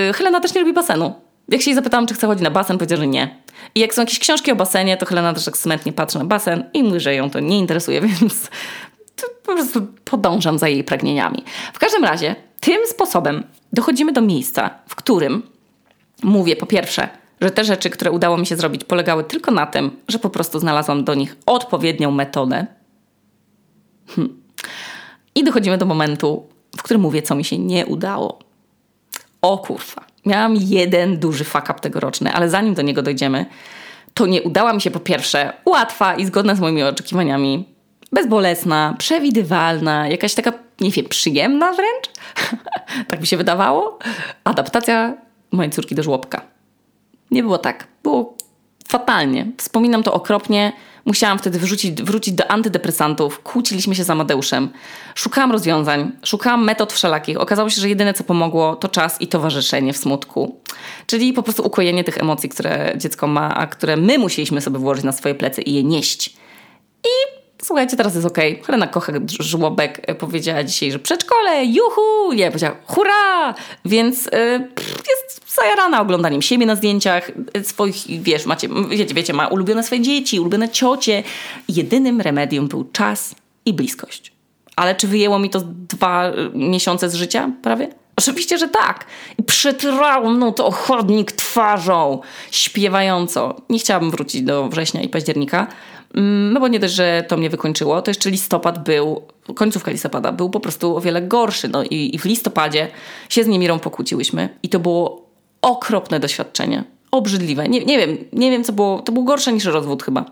yy, 0.07 0.13
Helena 0.13 0.39
też 0.39 0.55
nie 0.55 0.61
lubi 0.61 0.73
basenu. 0.73 1.13
Jak 1.49 1.61
się 1.61 1.69
jej 1.69 1.75
zapytałam, 1.75 2.07
czy 2.07 2.13
chce 2.13 2.27
chodzić 2.27 2.43
na 2.43 2.51
basen, 2.51 2.77
powiedziała, 2.77 3.01
że 3.01 3.07
nie. 3.07 3.35
I 3.75 3.79
jak 3.79 3.93
są 3.93 4.01
jakieś 4.01 4.19
książki 4.19 4.51
o 4.51 4.55
basenie, 4.55 4.97
to 4.97 5.05
Helena 5.05 5.33
też 5.33 5.45
tak 5.45 5.57
smętnie 5.57 5.93
patrzy 5.93 6.19
na 6.19 6.25
basen 6.25 6.63
i 6.73 6.83
mówi, 6.83 6.99
że 6.99 7.15
ją 7.15 7.29
to 7.29 7.39
nie 7.39 7.57
interesuje, 7.57 8.01
więc 8.07 8.49
po 9.45 9.53
prostu 9.53 9.87
podążam 10.05 10.59
za 10.59 10.67
jej 10.67 10.83
pragnieniami. 10.83 11.43
W 11.73 11.79
każdym 11.79 12.03
razie, 12.03 12.35
tym 12.61 12.87
sposobem 12.87 13.43
dochodzimy 13.73 14.13
do 14.13 14.21
miejsca, 14.21 14.69
w 14.87 14.95
którym 14.95 15.43
mówię 16.23 16.55
po 16.55 16.65
pierwsze, 16.65 17.09
że 17.41 17.51
te 17.51 17.63
rzeczy, 17.63 17.89
które 17.89 18.11
udało 18.11 18.37
mi 18.37 18.45
się 18.45 18.55
zrobić, 18.55 18.83
polegały 18.83 19.23
tylko 19.23 19.51
na 19.51 19.65
tym, 19.65 19.91
że 20.07 20.19
po 20.19 20.29
prostu 20.29 20.59
znalazłam 20.59 21.03
do 21.03 21.13
nich 21.13 21.37
odpowiednią 21.45 22.11
metodę. 22.11 22.65
Hm. 24.07 24.41
I 25.35 25.43
dochodzimy 25.43 25.77
do 25.77 25.85
momentu, 25.85 26.47
w 26.77 26.83
którym 26.83 27.01
mówię, 27.01 27.21
co 27.21 27.35
mi 27.35 27.43
się 27.43 27.57
nie 27.57 27.85
udało. 27.85 28.39
O 29.41 29.57
kurwa. 29.57 30.05
Miałam 30.25 30.55
jeden 30.55 31.19
duży 31.19 31.43
fuck 31.43 31.69
up 31.69 31.79
tegoroczny, 31.79 32.33
ale 32.33 32.49
zanim 32.49 32.73
do 32.73 32.81
niego 32.81 33.01
dojdziemy, 33.01 33.45
to 34.13 34.25
nie 34.25 34.41
udała 34.41 34.73
mi 34.73 34.81
się 34.81 34.91
po 34.91 34.99
pierwsze 34.99 35.53
łatwa 35.65 36.15
i 36.15 36.25
zgodna 36.25 36.55
z 36.55 36.59
moimi 36.59 36.83
oczekiwaniami 36.83 37.70
bezbolesna, 38.11 38.95
przewidywalna, 38.97 40.07
jakaś 40.07 40.33
taka, 40.33 40.53
nie 40.81 40.91
wiem, 40.91 41.05
przyjemna 41.05 41.73
wręcz. 41.73 42.09
tak 43.09 43.21
mi 43.21 43.27
się 43.27 43.37
wydawało. 43.37 43.99
Adaptacja 44.43 45.13
mojej 45.51 45.71
córki 45.71 45.95
do 45.95 46.03
żłobka. 46.03 46.41
Nie 47.31 47.43
było 47.43 47.57
tak. 47.57 47.87
Było 48.03 48.37
fatalnie. 48.87 49.47
Wspominam 49.57 50.03
to 50.03 50.13
okropnie. 50.13 50.73
Musiałam 51.05 51.39
wtedy 51.39 51.59
wrzucić, 51.59 52.03
wrócić 52.03 52.33
do 52.33 52.51
antydepresantów. 52.51 53.39
Kłóciliśmy 53.39 53.95
się 53.95 54.03
z 54.03 54.09
Amadeuszem. 54.09 54.69
Szukałam 55.15 55.51
rozwiązań, 55.51 56.11
szukałam 56.23 56.63
metod 56.63 56.93
wszelakich. 56.93 57.39
Okazało 57.39 57.69
się, 57.69 57.81
że 57.81 57.89
jedyne 57.89 58.13
co 58.13 58.23
pomogło 58.23 58.75
to 58.75 58.87
czas 58.87 59.21
i 59.21 59.27
towarzyszenie 59.27 59.93
w 59.93 59.97
smutku. 59.97 60.59
Czyli 61.05 61.33
po 61.33 61.43
prostu 61.43 61.67
ukojenie 61.67 62.03
tych 62.03 62.17
emocji, 62.17 62.49
które 62.49 62.93
dziecko 62.97 63.27
ma, 63.27 63.55
a 63.55 63.67
które 63.67 63.97
my 63.97 64.17
musieliśmy 64.17 64.61
sobie 64.61 64.79
włożyć 64.79 65.03
na 65.03 65.11
swoje 65.11 65.35
plecy 65.35 65.61
i 65.61 65.73
je 65.73 65.83
nieść. 65.83 66.35
I 67.03 67.40
słuchajcie, 67.63 67.97
teraz 67.97 68.15
jest 68.15 68.27
okej. 68.27 68.53
Okay. 68.53 68.65
Helena 68.65 68.87
kocha 68.87 69.13
żłobek 69.39 70.01
e, 70.07 70.15
powiedziała 70.15 70.63
dzisiaj, 70.63 70.91
że 70.91 70.99
przedszkole, 70.99 71.65
juhu! 71.65 72.33
Nie, 72.33 72.47
powiedziała 72.47 72.75
hurra! 72.85 73.53
Więc 73.85 74.25
yy, 74.25 74.31
jest 75.09 75.55
zajarana 75.55 76.01
oglądaniem 76.01 76.41
siebie 76.41 76.65
na 76.65 76.75
zdjęciach, 76.75 77.31
swoich, 77.63 77.95
wiesz, 78.07 78.45
macie, 78.45 78.69
wiecie, 78.89 79.13
wiecie, 79.13 79.33
ma 79.33 79.47
ulubione 79.47 79.83
swoje 79.83 80.01
dzieci, 80.01 80.39
ulubione 80.39 80.69
ciocie. 80.69 81.23
Jedynym 81.67 82.21
remedium 82.21 82.67
był 82.67 82.83
czas 82.83 83.35
i 83.65 83.73
bliskość. 83.73 84.31
Ale 84.75 84.95
czy 84.95 85.07
wyjęło 85.07 85.39
mi 85.39 85.49
to 85.49 85.61
dwa 85.65 86.31
miesiące 86.53 87.09
z 87.09 87.13
życia 87.13 87.51
prawie? 87.63 87.89
Oczywiście, 88.15 88.57
że 88.57 88.67
tak. 88.67 89.05
I 89.39 89.43
przetrałam 89.43 90.39
no 90.39 90.51
to 90.51 90.71
chodnik 90.71 91.31
twarzą, 91.31 92.21
śpiewająco. 92.51 93.55
Nie 93.69 93.79
chciałabym 93.79 94.11
wrócić 94.11 94.41
do 94.41 94.67
września 94.69 95.01
i 95.01 95.09
października, 95.09 95.67
no 96.53 96.59
bo 96.59 96.67
nie 96.67 96.79
dość, 96.79 96.93
że 96.93 97.25
to 97.27 97.37
mnie 97.37 97.49
wykończyło, 97.49 98.01
to 98.01 98.11
jeszcze 98.11 98.29
listopad 98.29 98.83
był, 98.83 99.21
końcówka 99.55 99.91
listopada 99.91 100.31
był 100.31 100.49
po 100.49 100.59
prostu 100.59 100.97
o 100.97 101.01
wiele 101.01 101.21
gorszy. 101.21 101.67
No 101.67 101.83
i, 101.83 102.15
i 102.15 102.19
w 102.19 102.25
listopadzie 102.25 102.87
się 103.29 103.43
z 103.43 103.47
Niemirą 103.47 103.79
pokłóciłyśmy 103.79 104.49
i 104.63 104.69
to 104.69 104.79
było 104.79 105.29
okropne 105.61 106.19
doświadczenie. 106.19 106.83
Obrzydliwe. 107.11 107.69
Nie, 107.69 107.85
nie 107.85 107.97
wiem, 107.97 108.17
nie 108.33 108.51
wiem 108.51 108.63
co 108.63 108.73
było, 108.73 108.99
to 108.99 109.11
było 109.11 109.25
gorsze 109.25 109.53
niż 109.53 109.65
rozwód 109.65 110.03
chyba. 110.03 110.25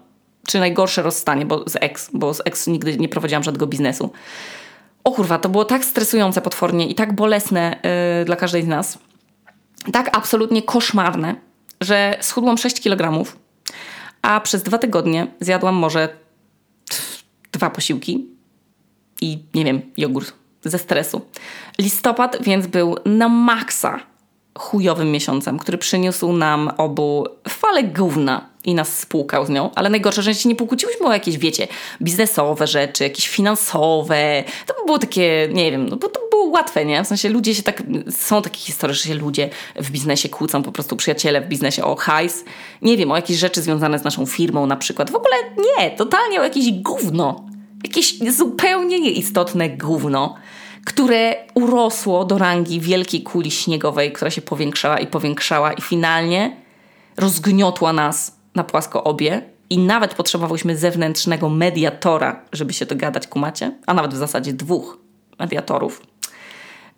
Czy 0.48 0.60
najgorsze 0.60 1.02
rozstanie, 1.02 1.46
bo 1.46 1.70
z 1.70 1.76
ex, 1.76 2.10
bo 2.14 2.34
z 2.34 2.42
ex 2.46 2.68
nigdy 2.68 2.98
nie 2.98 3.10
prowadziłam 3.10 3.44
żadnego 3.44 3.68
biznesu. 3.68 4.10
O 5.04 5.12
kurwa, 5.12 5.40
to 5.40 5.50
było 5.50 5.66
tak 5.66 5.86
stresujące 5.86 6.42
potwornie 6.42 6.88
i 6.88 6.96
tak 6.96 7.14
bolesne 7.16 7.80
yy, 8.20 8.26
dla 8.26 8.36
każdej 8.36 8.64
z 8.64 8.68
nas. 8.68 8.98
Tak 9.94 10.18
absolutnie 10.18 10.62
koszmarne, 10.62 11.36
że 11.82 12.18
schudłam 12.22 12.58
6 12.58 12.82
kg, 12.82 13.26
a 14.22 14.40
przez 14.40 14.64
dwa 14.64 14.78
tygodnie 14.78 15.28
zjadłam 15.40 15.76
może 15.76 16.10
dwa 17.52 17.70
posiłki 17.70 18.28
i 19.22 19.44
nie 19.54 19.66
wiem, 19.66 19.82
jogurt 19.98 20.34
ze 20.64 20.80
stresu. 20.80 21.22
Listopad 21.80 22.38
więc 22.42 22.68
był 22.68 22.96
na 23.06 23.30
maksa 23.30 24.00
chujowym 24.58 25.12
miesiącem, 25.12 25.60
który 25.60 25.78
przyniósł 25.78 26.34
nam 26.34 26.72
obu 26.78 27.26
falę 27.50 27.84
gówna 27.84 28.50
i 28.66 28.76
nas 28.76 29.00
spłukał 29.00 29.46
z 29.46 29.50
nią, 29.50 29.72
ale 29.76 29.90
najgorsze, 29.90 30.22
że 30.22 30.36
się 30.36 30.50
nie 30.50 30.56
pokłóciłyśmy 30.56 31.08
o 31.08 31.14
jakieś, 31.14 31.38
wiecie, 31.38 31.68
biznesowe 32.02 32.68
rzeczy, 32.68 33.04
jakieś 33.04 33.28
finansowe. 33.28 34.44
To 34.66 34.74
by 34.74 34.86
było 34.86 35.00
takie, 35.00 35.50
nie 35.52 35.72
wiem, 35.72 35.90
no 35.90 35.96
bo 35.96 36.10
to 36.10 36.19
łatwe, 36.50 36.86
nie? 36.86 37.04
W 37.04 37.08
sensie 37.08 37.30
ludzie 37.30 37.56
się 37.56 37.64
tak, 37.64 37.84
są 38.10 38.42
takie 38.42 38.60
historie, 38.60 38.94
że 38.94 39.04
się 39.04 39.16
ludzie 39.16 39.50
w 39.76 39.92
biznesie 39.92 40.30
kłócą, 40.30 40.64
po 40.64 40.72
prostu 40.72 40.96
przyjaciele 40.96 41.42
w 41.42 41.48
biznesie 41.48 41.84
o 41.84 41.96
hajs. 41.96 42.46
Nie 42.82 42.98
wiem, 42.98 43.12
o 43.12 43.16
jakieś 43.16 43.38
rzeczy 43.38 43.62
związane 43.62 44.00
z 44.00 44.04
naszą 44.04 44.26
firmą 44.26 44.66
na 44.66 44.76
przykład. 44.76 45.12
W 45.12 45.16
ogóle 45.16 45.36
nie, 45.58 45.92
totalnie 45.92 46.40
o 46.40 46.44
jakieś 46.44 46.72
gówno. 46.72 47.46
Jakieś 47.84 48.20
zupełnie 48.36 49.00
nieistotne 49.00 49.70
gówno 49.70 50.36
które 50.86 51.36
urosło 51.54 52.26
do 52.26 52.38
rangi 52.38 52.80
wielkiej 52.80 53.24
kuli 53.24 53.52
śniegowej, 53.52 54.12
która 54.12 54.32
się 54.32 54.42
powiększała 54.42 55.00
i 55.00 55.08
powiększała 55.08 55.74
i 55.74 55.82
finalnie 55.82 56.58
rozgniotła 57.18 57.94
nas 57.94 58.38
na 58.56 58.64
płasko 58.64 59.04
obie 59.04 59.42
i 59.70 59.78
nawet 59.78 60.14
potrzebowałyśmy 60.14 60.78
zewnętrznego 60.78 61.50
mediatora, 61.50 62.42
żeby 62.54 62.74
się 62.74 62.86
dogadać, 62.86 63.28
kumacie, 63.28 63.72
a 63.86 63.94
nawet 63.94 64.14
w 64.14 64.18
zasadzie 64.18 64.54
dwóch 64.54 64.98
mediatorów. 65.40 66.02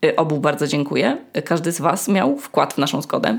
Y, 0.06 0.16
obu 0.16 0.40
bardzo 0.40 0.68
dziękuję. 0.68 1.18
Każdy 1.46 1.72
z 1.72 1.82
Was 1.82 2.08
miał 2.08 2.38
wkład 2.38 2.74
w 2.74 2.78
naszą 2.78 3.02
zgodę. 3.02 3.38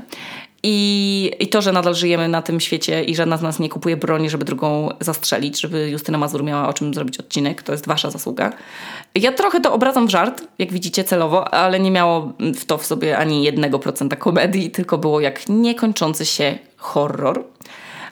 I, 0.65 1.31
I 1.39 1.47
to, 1.47 1.61
że 1.61 1.71
nadal 1.71 1.95
żyjemy 1.95 2.27
na 2.27 2.41
tym 2.41 2.59
świecie 2.59 3.03
i 3.03 3.15
żadna 3.15 3.37
z 3.37 3.41
nas 3.41 3.59
nie 3.59 3.69
kupuje 3.69 3.97
broni, 3.97 4.29
żeby 4.29 4.45
drugą 4.45 4.89
zastrzelić, 4.99 5.61
żeby 5.61 5.89
Justyna 5.89 6.17
Mazur 6.17 6.43
miała 6.43 6.67
o 6.67 6.73
czym 6.73 6.93
zrobić 6.93 7.17
odcinek, 7.17 7.63
to 7.63 7.71
jest 7.71 7.87
wasza 7.87 8.11
zasługa. 8.11 8.53
Ja 9.15 9.31
trochę 9.31 9.61
to 9.61 9.73
obracam 9.73 10.07
w 10.07 10.09
żart, 10.09 10.43
jak 10.59 10.71
widzicie 10.71 11.03
celowo, 11.03 11.53
ale 11.53 11.79
nie 11.79 11.91
miało 11.91 12.33
w 12.55 12.65
to 12.65 12.77
w 12.77 12.85
sobie 12.85 13.17
ani 13.17 13.43
jednego 13.43 13.79
procenta 13.79 14.15
komedii, 14.15 14.71
tylko 14.71 14.97
było 14.97 15.19
jak 15.19 15.49
niekończący 15.49 16.25
się 16.25 16.59
horror. 16.77 17.43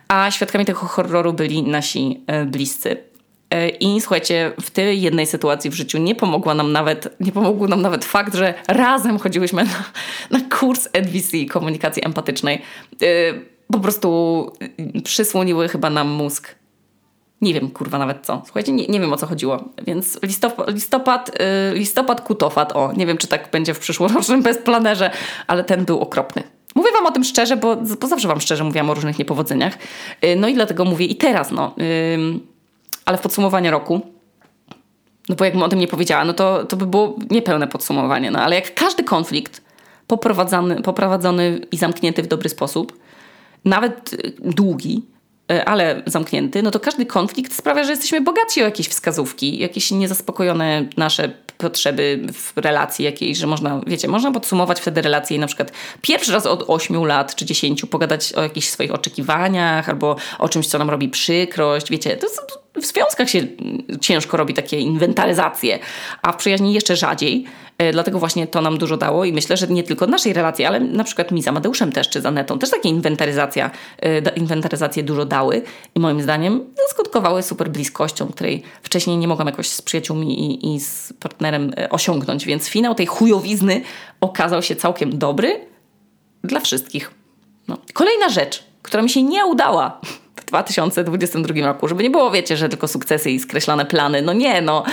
A 0.07 0.31
świadkami 0.31 0.65
tego 0.65 0.79
horroru 0.79 1.33
byli 1.33 1.63
nasi 1.63 2.23
e, 2.27 2.45
bliscy. 2.45 3.10
E, 3.51 3.69
I 3.69 4.01
słuchajcie, 4.01 4.51
w 4.61 4.71
tej 4.71 5.01
jednej 5.01 5.27
sytuacji 5.27 5.69
w 5.69 5.73
życiu 5.73 5.97
nie 5.97 6.15
pomogła 6.15 6.53
nam 6.53 6.71
nawet, 6.71 7.15
nie 7.19 7.31
pomógł 7.31 7.67
nam 7.67 7.81
nawet 7.81 8.05
fakt, 8.05 8.35
że 8.35 8.53
razem 8.67 9.19
chodziłyśmy 9.19 9.63
na, 9.63 9.83
na 10.39 10.39
kurs 10.59 10.89
NVC 10.93 11.45
komunikacji 11.49 12.05
empatycznej. 12.05 12.61
E, 13.01 13.07
po 13.71 13.79
prostu 13.79 14.51
przysłoniły 15.03 15.67
chyba 15.67 15.89
nam 15.89 16.07
mózg. 16.09 16.55
Nie 17.41 17.53
wiem, 17.53 17.69
kurwa, 17.69 17.97
nawet 17.97 18.25
co. 18.25 18.41
Słuchajcie, 18.45 18.71
nie, 18.71 18.87
nie 18.87 18.99
wiem 18.99 19.13
o 19.13 19.17
co 19.17 19.27
chodziło. 19.27 19.63
Więc 19.85 20.23
listopad, 20.23 20.73
listopad, 20.73 21.31
listopad 21.73 22.21
kutofat, 22.21 22.75
o, 22.75 22.93
nie 22.97 23.05
wiem 23.05 23.17
czy 23.17 23.27
tak 23.27 23.51
będzie 23.51 23.73
w 23.73 23.79
przyszłorocznym 23.79 24.41
bezplanerze, 24.51 25.11
ale 25.47 25.63
ten 25.63 25.85
był 25.85 25.99
okropny. 25.99 26.43
Mówię 26.75 26.91
Wam 26.91 27.05
o 27.05 27.11
tym 27.11 27.23
szczerze, 27.23 27.57
bo, 27.57 27.75
bo 27.75 28.07
zawsze 28.07 28.27
Wam 28.27 28.41
szczerze 28.41 28.63
mówiłam 28.63 28.89
o 28.89 28.93
różnych 28.93 29.19
niepowodzeniach. 29.19 29.73
Y, 30.25 30.35
no 30.35 30.47
i 30.47 30.53
dlatego 30.53 30.85
mówię 30.85 31.05
i 31.05 31.15
teraz, 31.15 31.51
no. 31.51 31.75
Ale 33.05 33.17
w 33.17 33.21
podsumowaniu 33.21 33.71
roku, 33.71 34.01
no 35.29 35.35
bo 35.35 35.45
jakbym 35.45 35.63
o 35.63 35.69
tym 35.69 35.79
nie 35.79 35.87
powiedziała, 35.87 36.25
no 36.25 36.33
to, 36.33 36.65
to 36.65 36.77
by 36.77 36.85
było 36.85 37.15
niepełne 37.29 37.67
podsumowanie. 37.67 38.31
No 38.31 38.39
ale 38.39 38.55
jak 38.55 38.73
każdy 38.73 39.03
konflikt 39.03 39.61
poprowadzony, 40.07 40.81
poprowadzony 40.81 41.59
i 41.71 41.77
zamknięty 41.77 42.23
w 42.23 42.27
dobry 42.27 42.49
sposób, 42.49 42.99
nawet 43.65 44.15
długi, 44.39 45.05
y, 45.51 45.65
ale 45.65 46.03
zamknięty, 46.05 46.63
no 46.63 46.71
to 46.71 46.79
każdy 46.79 47.05
konflikt 47.05 47.53
sprawia, 47.53 47.83
że 47.83 47.91
jesteśmy 47.91 48.21
bogaci 48.21 48.61
o 48.61 48.65
jakieś 48.65 48.87
wskazówki, 48.87 49.57
jakieś 49.57 49.91
niezaspokojone 49.91 50.85
nasze 50.97 51.33
potrzeby 51.57 52.27
w 52.33 52.57
relacji 52.57 53.05
jakiejś, 53.05 53.37
że 53.37 53.47
można, 53.47 53.81
wiecie, 53.87 54.07
można 54.07 54.31
podsumować 54.31 54.81
wtedy 54.81 55.01
relację 55.01 55.37
i 55.37 55.39
na 55.39 55.47
przykład 55.47 55.71
pierwszy 56.01 56.31
raz 56.31 56.45
od 56.45 56.63
8 56.67 57.05
lat 57.05 57.35
czy 57.35 57.45
10 57.45 57.85
pogadać 57.85 58.33
o 58.33 58.43
jakichś 58.43 58.67
swoich 58.67 58.93
oczekiwaniach 58.93 59.89
albo 59.89 60.15
o 60.39 60.49
czymś, 60.49 60.67
co 60.67 60.77
nam 60.77 60.89
robi 60.89 61.09
przykrość, 61.09 61.89
wiecie, 61.89 62.17
to, 62.17 62.27
w 62.75 62.85
związkach 62.85 63.29
się 63.29 63.47
ciężko 64.01 64.37
robi 64.37 64.53
takie 64.53 64.79
inwentaryzacje, 64.79 65.79
a 66.21 66.31
w 66.31 66.37
przyjaźni 66.37 66.73
jeszcze 66.73 66.95
rzadziej. 66.95 67.45
E, 67.77 67.91
dlatego 67.91 68.19
właśnie 68.19 68.47
to 68.47 68.61
nam 68.61 68.77
dużo 68.77 68.97
dało 68.97 69.25
i 69.25 69.33
myślę, 69.33 69.57
że 69.57 69.67
nie 69.67 69.83
tylko 69.83 70.07
naszej 70.07 70.33
relacji, 70.33 70.65
ale 70.65 70.79
na 70.79 71.03
przykład 71.03 71.31
mi 71.31 71.43
z 71.43 71.47
Amadeuszem 71.47 71.91
też, 71.91 72.09
czy 72.09 72.21
z 72.21 72.25
Anetą, 72.25 72.59
też 72.59 72.69
takie 72.69 72.89
inwentaryzacja, 72.89 73.71
e, 74.01 74.35
inwentaryzacje 74.35 75.03
dużo 75.03 75.25
dały 75.25 75.61
i 75.95 75.99
moim 75.99 76.21
zdaniem 76.21 76.65
skutkowały 76.89 77.43
super 77.43 77.69
bliskością, 77.69 78.27
której 78.27 78.63
wcześniej 78.83 79.17
nie 79.17 79.27
mogłam 79.27 79.47
jakoś 79.47 79.69
z 79.69 79.81
przyjaciółmi 79.81 80.39
i, 80.39 80.75
i 80.75 80.79
z 80.79 81.13
partnerem 81.19 81.73
e, 81.77 81.89
osiągnąć, 81.89 82.45
więc 82.45 82.67
finał 82.67 82.95
tej 82.95 83.05
chujowizny 83.05 83.81
okazał 84.21 84.61
się 84.61 84.75
całkiem 84.75 85.17
dobry 85.17 85.59
dla 86.43 86.59
wszystkich. 86.59 87.11
No. 87.67 87.77
Kolejna 87.93 88.29
rzecz, 88.29 88.63
która 88.81 89.03
mi 89.03 89.09
się 89.09 89.23
nie 89.23 89.45
udała 89.45 90.01
2022 90.51 91.65
roku, 91.65 91.87
żeby 91.87 92.03
nie 92.03 92.09
było, 92.09 92.31
wiecie, 92.31 92.57
że 92.57 92.69
tylko 92.69 92.87
sukcesy 92.87 93.31
i 93.31 93.39
skreślone 93.39 93.85
plany. 93.85 94.21
No 94.21 94.33
nie, 94.33 94.61
no. 94.61 94.83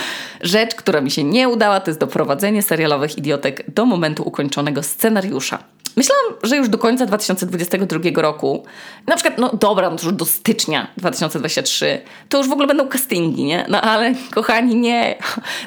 Rzecz, 0.41 0.75
która 0.75 1.01
mi 1.01 1.11
się 1.11 1.23
nie 1.23 1.49
udała, 1.49 1.79
to 1.79 1.89
jest 1.89 1.99
doprowadzenie 1.99 2.61
serialowych 2.61 3.17
idiotek 3.17 3.71
do 3.73 3.85
momentu 3.85 4.23
ukończonego 4.23 4.83
scenariusza. 4.83 5.59
Myślałam, 5.95 6.33
że 6.43 6.57
już 6.57 6.69
do 6.69 6.77
końca 6.77 7.05
2022 7.05 7.99
roku, 8.21 8.63
na 9.07 9.15
przykład, 9.15 9.37
no 9.37 9.49
dobra, 9.53 9.89
no 9.89 9.97
to 9.97 10.05
już 10.05 10.13
do 10.13 10.25
stycznia 10.25 10.87
2023, 10.97 12.01
to 12.29 12.37
już 12.37 12.49
w 12.49 12.51
ogóle 12.51 12.67
będą 12.67 12.87
castingi, 12.87 13.43
nie? 13.43 13.65
No 13.69 13.81
ale 13.81 14.13
kochani, 14.35 14.75
nie. 14.75 15.15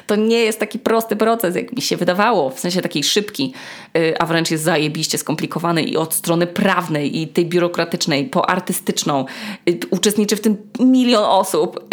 To 0.07 0.15
nie 0.15 0.39
jest 0.39 0.59
taki 0.59 0.79
prosty 0.79 1.15
proces, 1.15 1.55
jak 1.55 1.71
mi 1.71 1.81
się 1.81 1.97
wydawało, 1.97 2.49
w 2.49 2.59
sensie 2.59 2.81
takiej 2.81 3.03
szybki, 3.03 3.53
y, 3.97 4.19
a 4.19 4.25
wręcz 4.25 4.51
jest 4.51 4.63
zajebiście 4.63 5.17
skomplikowany 5.17 5.83
i 5.83 5.97
od 5.97 6.13
strony 6.13 6.47
prawnej 6.47 7.21
i 7.21 7.27
tej 7.27 7.45
biurokratycznej 7.45 8.25
po 8.25 8.49
artystyczną. 8.49 9.25
Y, 9.69 9.79
uczestniczy 9.89 10.35
w 10.35 10.41
tym 10.41 10.57
milion 10.79 11.23
osób 11.23 11.87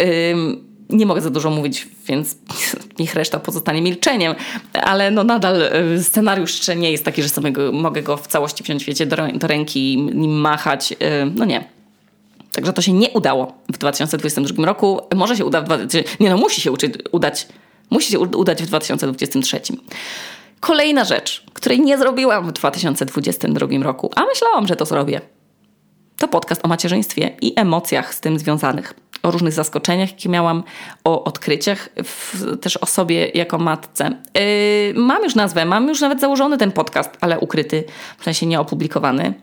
nie 0.91 1.05
mogę 1.05 1.21
za 1.21 1.29
dużo 1.29 1.49
mówić, 1.49 1.87
więc 2.07 2.37
niech 2.99 3.15
reszta 3.15 3.39
pozostanie 3.39 3.81
milczeniem, 3.81 4.35
ale 4.73 5.11
no 5.11 5.23
nadal 5.23 5.61
y, 5.95 6.03
scenariusz 6.03 6.53
jeszcze 6.53 6.75
nie 6.75 6.91
jest 6.91 7.05
taki, 7.05 7.23
że 7.23 7.29
sobie 7.29 7.51
go, 7.51 7.71
mogę 7.71 8.01
go 8.01 8.17
w 8.17 8.27
całości 8.27 8.63
wziąć, 8.63 8.85
wiecie, 8.85 9.05
do, 9.05 9.15
do 9.33 9.47
ręki 9.47 9.97
nim 9.97 10.31
machać. 10.31 10.91
Y, 10.91 10.95
no 11.35 11.45
nie. 11.45 11.63
Także 12.51 12.73
to 12.73 12.81
się 12.81 12.93
nie 12.93 13.09
udało 13.09 13.53
w 13.73 13.77
2022 13.77 14.65
roku. 14.65 15.01
Może 15.15 15.37
się 15.37 15.45
uda 15.45 15.61
w... 15.61 15.67
Nie 16.19 16.29
no, 16.29 16.37
musi 16.37 16.61
się 16.61 16.71
uczyć, 16.71 16.93
udać. 17.11 17.47
Musi 17.89 18.11
się 18.11 18.19
udać 18.19 18.63
w 18.63 18.65
2023. 18.65 19.61
Kolejna 20.59 21.05
rzecz, 21.05 21.43
której 21.53 21.79
nie 21.79 21.97
zrobiłam 21.97 22.47
w 22.47 22.51
2022 22.51 23.67
roku, 23.83 24.11
a 24.15 24.25
myślałam, 24.25 24.67
że 24.67 24.75
to 24.75 24.85
zrobię. 24.85 25.21
To 26.17 26.27
podcast 26.27 26.65
o 26.65 26.67
macierzyństwie 26.67 27.31
i 27.41 27.53
emocjach 27.55 28.13
z 28.15 28.19
tym 28.19 28.39
związanych 28.39 28.93
o 29.23 29.31
różnych 29.31 29.53
zaskoczeniach, 29.53 30.11
jakie 30.11 30.29
miałam, 30.29 30.63
o 31.03 31.23
odkryciach, 31.23 31.89
w, 32.03 32.57
też 32.61 32.77
o 32.77 32.85
sobie 32.85 33.27
jako 33.27 33.57
matce. 33.57 34.11
Yy, 34.35 35.01
mam 35.01 35.23
już 35.23 35.35
nazwę, 35.35 35.65
mam 35.65 35.87
już 35.87 36.01
nawet 36.01 36.19
założony 36.19 36.57
ten 36.57 36.71
podcast, 36.71 37.17
ale 37.21 37.39
ukryty, 37.39 37.83
w 38.17 38.23
sensie 38.23 38.45
nieopublikowany. 38.45 39.33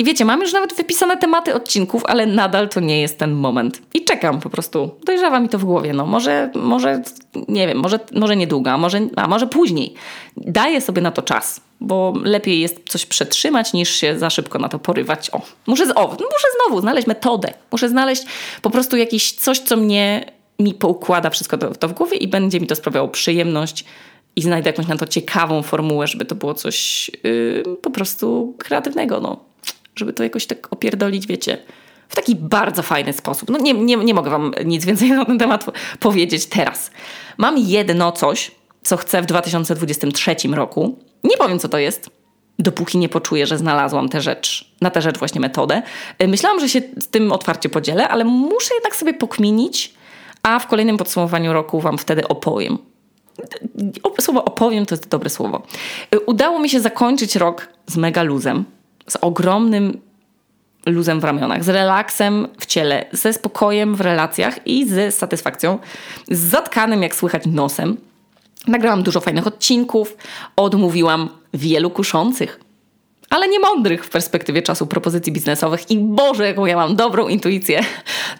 I 0.00 0.04
wiecie, 0.04 0.24
mam 0.24 0.40
już 0.40 0.52
nawet 0.52 0.74
wypisane 0.74 1.16
tematy 1.16 1.54
odcinków, 1.54 2.02
ale 2.06 2.26
nadal 2.26 2.68
to 2.68 2.80
nie 2.80 3.00
jest 3.00 3.18
ten 3.18 3.32
moment. 3.32 3.82
I 3.94 4.04
czekam 4.04 4.40
po 4.40 4.50
prostu. 4.50 4.90
Dojrzewa 5.04 5.40
mi 5.40 5.48
to 5.48 5.58
w 5.58 5.64
głowie. 5.64 5.92
No 5.92 6.06
może, 6.06 6.50
może 6.54 7.02
nie 7.48 7.66
wiem, 7.66 7.78
może, 7.78 8.00
może 8.12 8.36
niedługo, 8.36 8.70
a 8.70 8.78
może, 8.78 9.00
a 9.16 9.28
może 9.28 9.46
później. 9.46 9.94
Daję 10.36 10.80
sobie 10.80 11.02
na 11.02 11.10
to 11.10 11.22
czas, 11.22 11.60
bo 11.80 12.14
lepiej 12.22 12.60
jest 12.60 12.88
coś 12.88 13.06
przetrzymać, 13.06 13.72
niż 13.72 13.90
się 13.90 14.18
za 14.18 14.30
szybko 14.30 14.58
na 14.58 14.68
to 14.68 14.78
porywać. 14.78 15.30
O, 15.30 15.40
muszę, 15.66 15.94
o, 15.94 16.06
muszę 16.08 16.46
znowu 16.60 16.80
znaleźć 16.80 17.06
metodę. 17.06 17.52
Muszę 17.72 17.88
znaleźć 17.88 18.22
po 18.62 18.70
prostu 18.70 18.96
jakieś 18.96 19.32
coś, 19.32 19.58
co 19.58 19.76
mnie 19.76 20.32
mi 20.58 20.74
poukłada 20.74 21.30
wszystko 21.30 21.58
to, 21.58 21.74
to 21.74 21.88
w 21.88 21.92
głowie 21.92 22.16
i 22.16 22.28
będzie 22.28 22.60
mi 22.60 22.66
to 22.66 22.76
sprawiało 22.76 23.08
przyjemność 23.08 23.84
i 24.36 24.42
znajdę 24.42 24.70
jakąś 24.70 24.86
na 24.86 24.96
to 24.96 25.06
ciekawą 25.06 25.62
formułę, 25.62 26.06
żeby 26.06 26.24
to 26.24 26.34
było 26.34 26.54
coś 26.54 27.10
yy, 27.24 27.64
po 27.82 27.90
prostu 27.90 28.54
kreatywnego, 28.58 29.20
no. 29.20 29.49
Żeby 30.00 30.12
to 30.12 30.22
jakoś 30.22 30.46
tak 30.46 30.72
opierdolić, 30.72 31.26
wiecie, 31.26 31.58
w 32.08 32.14
taki 32.14 32.36
bardzo 32.36 32.82
fajny 32.82 33.12
sposób. 33.12 33.50
No 33.50 33.58
nie, 33.58 33.74
nie, 33.74 33.96
nie 33.96 34.14
mogę 34.14 34.30
wam 34.30 34.52
nic 34.64 34.84
więcej 34.84 35.10
na 35.18 35.24
ten 35.24 35.38
temat 35.38 35.64
powiedzieć 36.00 36.46
teraz. 36.46 36.90
Mam 37.38 37.58
jedno 37.58 38.12
coś, 38.12 38.50
co 38.82 38.96
chcę 38.96 39.22
w 39.22 39.26
2023 39.26 40.36
roku. 40.52 40.98
Nie 41.24 41.36
powiem, 41.36 41.58
co 41.58 41.68
to 41.68 41.78
jest, 41.78 42.10
dopóki 42.58 42.98
nie 42.98 43.08
poczuję, 43.08 43.46
że 43.46 43.58
znalazłam 43.58 44.08
tę 44.08 44.20
rzecz, 44.20 44.70
na 44.80 44.90
tę 44.90 45.02
rzecz 45.02 45.18
właśnie 45.18 45.40
metodę. 45.40 45.82
Y, 46.22 46.28
myślałam, 46.28 46.60
że 46.60 46.68
się 46.68 46.82
z 46.98 47.08
tym 47.08 47.32
otwarcie 47.32 47.68
podzielę, 47.68 48.08
ale 48.08 48.24
muszę 48.24 48.74
jednak 48.74 48.96
sobie 48.96 49.14
pokminić, 49.14 49.94
a 50.42 50.58
w 50.58 50.66
kolejnym 50.66 50.96
podsumowaniu 50.96 51.52
roku 51.52 51.80
wam 51.80 51.98
wtedy 51.98 52.28
opowiem. 52.28 52.78
Słowo 54.20 54.44
opowiem 54.44 54.86
to 54.86 54.94
jest 54.94 55.08
dobre 55.08 55.30
słowo. 55.30 55.62
Udało 56.26 56.58
mi 56.58 56.68
się 56.68 56.80
zakończyć 56.80 57.36
rok 57.36 57.68
z 57.86 57.96
mega 57.96 58.22
luzem, 58.22 58.64
z 59.10 59.16
ogromnym 59.20 60.00
luzem 60.86 61.20
w 61.20 61.24
ramionach, 61.24 61.64
z 61.64 61.68
relaksem 61.68 62.48
w 62.58 62.66
ciele, 62.66 63.06
ze 63.12 63.32
spokojem 63.32 63.94
w 63.96 64.00
relacjach 64.00 64.66
i 64.66 64.88
z 64.88 65.14
satysfakcją, 65.14 65.78
z 66.28 66.38
zatkanym, 66.38 67.02
jak 67.02 67.14
słychać, 67.14 67.42
nosem. 67.46 67.96
Nagrałam 68.66 69.02
dużo 69.02 69.20
fajnych 69.20 69.46
odcinków, 69.46 70.16
odmówiłam 70.56 71.28
wielu 71.54 71.90
kuszących 71.90 72.60
ale 73.30 73.48
nie 73.48 73.60
mądrych 73.60 74.04
w 74.04 74.10
perspektywie 74.10 74.62
czasu 74.62 74.86
propozycji 74.86 75.32
biznesowych 75.32 75.90
i 75.90 75.98
Boże, 75.98 76.46
jaką 76.46 76.66
ja 76.66 76.76
mam 76.76 76.96
dobrą 76.96 77.28
intuicję, 77.28 77.80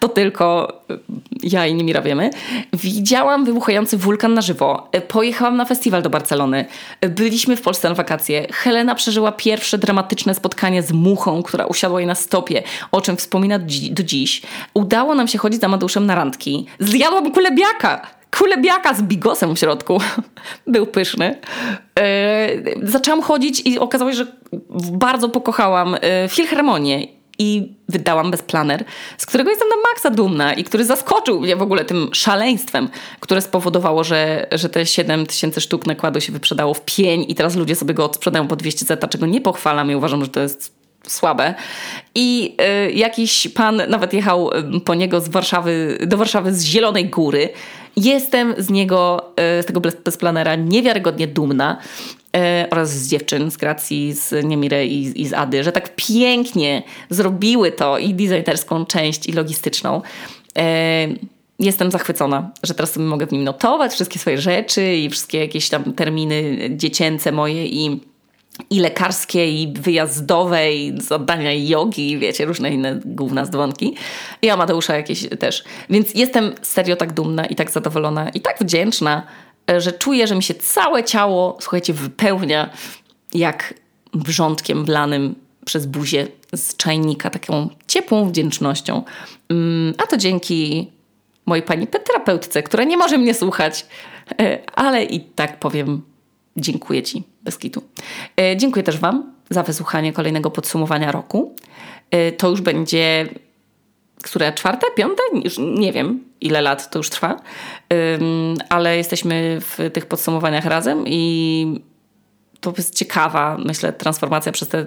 to 0.00 0.08
tylko 0.08 0.72
y, 0.90 0.98
ja 1.42 1.66
i 1.66 1.74
Nimira 1.74 2.02
wiemy. 2.02 2.30
Widziałam 2.72 3.44
wybuchający 3.44 3.96
wulkan 3.96 4.34
na 4.34 4.42
żywo, 4.42 4.90
pojechałam 5.08 5.56
na 5.56 5.64
festiwal 5.64 6.02
do 6.02 6.10
Barcelony, 6.10 6.64
byliśmy 7.00 7.56
w 7.56 7.62
Polsce 7.62 7.88
na 7.88 7.94
wakacje, 7.94 8.46
Helena 8.52 8.94
przeżyła 8.94 9.32
pierwsze 9.32 9.78
dramatyczne 9.78 10.34
spotkanie 10.34 10.82
z 10.82 10.92
muchą, 10.92 11.42
która 11.42 11.66
usiadła 11.66 12.00
jej 12.00 12.06
na 12.06 12.14
stopie, 12.14 12.62
o 12.92 13.00
czym 13.00 13.16
wspomina 13.16 13.58
do 13.90 14.02
dziś. 14.02 14.42
Udało 14.74 15.14
nam 15.14 15.28
się 15.28 15.38
chodzić 15.38 15.60
z 15.60 15.64
Amadeuszem 15.64 16.06
na 16.06 16.14
randki. 16.14 16.66
Zjadłam 16.78 17.32
kulebiaka! 17.32 18.19
Kulebiaka 18.38 18.94
z 18.94 19.02
bigosem 19.02 19.56
w 19.56 19.58
środku. 19.58 19.98
Był 20.66 20.86
pyszny. 20.86 21.38
Yy, 21.96 22.88
zaczęłam 22.88 23.22
chodzić 23.22 23.60
i 23.60 23.78
okazało 23.78 24.10
się, 24.10 24.16
że 24.16 24.26
bardzo 24.92 25.28
pokochałam 25.28 25.92
yy, 25.92 26.28
Filharmonię 26.28 27.20
i 27.40 27.72
wydałam 27.88 28.30
bezplaner, 28.30 28.84
z 29.18 29.26
którego 29.26 29.50
jestem 29.50 29.68
na 29.68 29.76
maksa 29.90 30.10
dumna 30.10 30.54
i 30.54 30.64
który 30.64 30.84
zaskoczył 30.84 31.40
mnie 31.40 31.56
w 31.56 31.62
ogóle 31.62 31.84
tym 31.84 32.10
szaleństwem, 32.12 32.88
które 33.20 33.40
spowodowało, 33.40 34.04
że, 34.04 34.46
że 34.52 34.68
te 34.68 34.86
7 34.86 35.26
tysięcy 35.26 35.60
sztuk 35.60 35.86
nakładu 35.86 36.20
się 36.20 36.32
wyprzedało 36.32 36.74
w 36.74 36.84
pień 36.84 37.24
i 37.28 37.34
teraz 37.34 37.56
ludzie 37.56 37.76
sobie 37.76 37.94
go 37.94 38.04
odsprzedają 38.04 38.48
po 38.48 38.56
200 38.56 38.84
zeta, 38.84 39.08
czego 39.08 39.26
nie 39.26 39.40
pochwalam 39.40 39.90
i 39.90 39.94
uważam, 39.94 40.24
że 40.24 40.30
to 40.30 40.40
jest 40.40 40.80
słabe. 41.06 41.54
I 42.14 42.56
y, 42.88 42.92
jakiś 42.92 43.48
pan 43.48 43.82
nawet 43.88 44.12
jechał 44.12 44.50
po 44.84 44.94
niego 44.94 45.20
z 45.20 45.28
Warszawy, 45.28 45.98
do 46.06 46.16
Warszawy 46.16 46.54
z 46.54 46.64
Zielonej 46.64 47.08
Góry. 47.08 47.48
Jestem 47.96 48.54
z 48.58 48.70
niego, 48.70 49.32
y, 49.58 49.62
z 49.62 49.66
tego 49.66 49.80
bezplanera 49.80 50.54
niewiarygodnie 50.56 51.26
dumna. 51.26 51.78
Y, 52.36 52.70
oraz 52.70 52.90
z 52.90 53.08
dziewczyn 53.08 53.50
z 53.50 53.56
Gracji, 53.56 54.12
z 54.12 54.44
Niemiry 54.44 54.86
i, 54.86 55.22
i 55.22 55.26
z 55.26 55.32
Ady, 55.32 55.64
że 55.64 55.72
tak 55.72 55.96
pięknie 55.96 56.82
zrobiły 57.10 57.72
to 57.72 57.98
i 57.98 58.14
designerską 58.14 58.86
część, 58.86 59.26
i 59.26 59.32
logistyczną. 59.32 60.02
Jestem 61.58 61.90
zachwycona, 61.90 62.50
że 62.62 62.74
teraz 62.74 62.92
sobie 62.92 63.06
mogę 63.06 63.26
w 63.26 63.32
nim 63.32 63.44
notować 63.44 63.92
wszystkie 63.92 64.18
swoje 64.18 64.38
rzeczy 64.38 64.96
i 64.96 65.10
wszystkie 65.10 65.38
jakieś 65.38 65.68
tam 65.68 65.92
terminy 65.92 66.58
dziecięce 66.70 67.32
moje 67.32 67.66
i 67.66 68.00
i 68.70 68.80
lekarskie, 68.80 69.50
i 69.50 69.72
wyjazdowe, 69.72 70.72
i 70.72 71.00
zadania 71.00 71.52
jogi, 71.54 72.18
wiecie, 72.18 72.44
różne 72.44 72.70
inne 72.70 73.00
główne 73.04 73.46
dzwonki. 73.46 73.96
I 74.42 74.50
Amadeusza 74.50 74.96
jakieś 74.96 75.28
też. 75.38 75.64
Więc 75.90 76.14
jestem 76.14 76.52
serio 76.62 76.96
tak 76.96 77.12
dumna 77.12 77.46
i 77.46 77.54
tak 77.54 77.70
zadowolona 77.70 78.28
i 78.28 78.40
tak 78.40 78.58
wdzięczna, 78.60 79.22
e, 79.70 79.80
że 79.80 79.92
czuję, 79.92 80.26
że 80.26 80.34
mi 80.34 80.42
się 80.42 80.54
całe 80.54 81.04
ciało, 81.04 81.58
słuchajcie, 81.60 81.92
wypełnia 81.92 82.70
jak 83.34 83.74
wrzątkiem 84.14 84.84
blanym 84.84 85.34
przez 85.64 85.86
buzię 85.86 86.26
z 86.54 86.76
czajnika, 86.76 87.30
taką 87.30 87.68
ciepłą 87.86 88.28
wdzięcznością. 88.28 89.02
Mm, 89.48 89.94
a 89.98 90.06
to 90.06 90.16
dzięki 90.16 90.90
mojej 91.46 91.62
pani 91.62 91.86
terapeutce, 91.86 92.62
która 92.62 92.84
nie 92.84 92.96
może 92.96 93.18
mnie 93.18 93.34
słuchać, 93.34 93.86
e, 94.40 94.58
ale 94.74 95.04
i 95.04 95.20
tak 95.20 95.58
powiem 95.58 96.02
dziękuję 96.56 97.02
Ci 97.02 97.22
bez 97.42 97.58
kitu. 97.58 97.82
E, 98.40 98.56
dziękuję 98.56 98.82
też 98.82 98.98
Wam 98.98 99.32
za 99.50 99.62
wysłuchanie 99.62 100.12
kolejnego 100.12 100.50
podsumowania 100.50 101.12
roku. 101.12 101.56
E, 102.10 102.32
to 102.32 102.48
już 102.48 102.60
będzie 102.60 103.28
które 104.22 104.52
czwarte, 104.52 104.86
piąte? 104.96 105.22
Już 105.44 105.58
nie 105.58 105.92
wiem, 105.92 106.24
ile 106.40 106.60
lat 106.60 106.90
to 106.90 106.98
już 106.98 107.10
trwa, 107.10 107.36
ale 108.68 108.96
jesteśmy 108.96 109.58
w 109.60 109.90
tych 109.92 110.06
podsumowaniach 110.06 110.64
razem 110.64 111.04
i 111.06 111.80
to 112.60 112.72
jest 112.76 112.94
ciekawa, 112.94 113.58
myślę, 113.64 113.92
transformacja 113.92 114.52
przez 114.52 114.68
te 114.68 114.86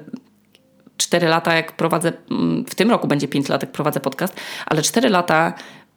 cztery 0.97 1.27
lata, 1.27 1.53
jak 1.53 1.71
prowadzę, 1.71 2.13
mm, 2.31 2.65
w 2.65 2.75
tym 2.75 2.89
roku 2.89 3.07
będzie 3.07 3.27
pięć 3.27 3.49
lat, 3.49 3.61
jak 3.61 3.71
prowadzę 3.71 3.99
podcast, 3.99 4.35
ale 4.65 4.81
cztery 4.81 5.09
lata 5.09 5.53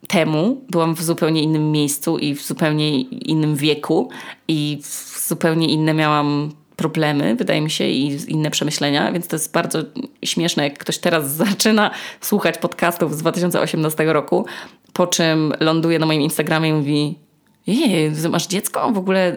temu 0.07 0.61
byłam 0.69 0.95
w 0.95 1.03
zupełnie 1.03 1.43
innym 1.43 1.71
miejscu 1.71 2.17
i 2.17 2.35
w 2.35 2.41
zupełnie 2.41 3.01
innym 3.01 3.55
wieku 3.55 4.09
i 4.47 4.81
zupełnie 5.27 5.67
inne 5.67 5.93
miałam 5.93 6.51
problemy, 6.75 7.35
wydaje 7.35 7.61
mi 7.61 7.69
się, 7.69 7.87
i 7.87 8.31
inne 8.31 8.51
przemyślenia, 8.51 9.11
więc 9.11 9.27
to 9.27 9.35
jest 9.35 9.51
bardzo 9.51 9.79
śmieszne, 10.23 10.63
jak 10.63 10.77
ktoś 10.77 10.97
teraz 10.97 11.31
zaczyna 11.45 11.91
słuchać 12.21 12.57
podcastów 12.57 13.15
z 13.15 13.17
2018 13.17 14.05
roku, 14.05 14.45
po 14.93 15.07
czym 15.07 15.53
ląduje 15.59 15.99
na 15.99 16.05
moim 16.05 16.21
Instagramie 16.21 16.69
i 16.69 16.73
mówi 16.73 17.15
jej, 17.67 18.11
masz 18.29 18.47
dziecko? 18.47 18.91
W 18.91 18.97
ogóle 18.97 19.35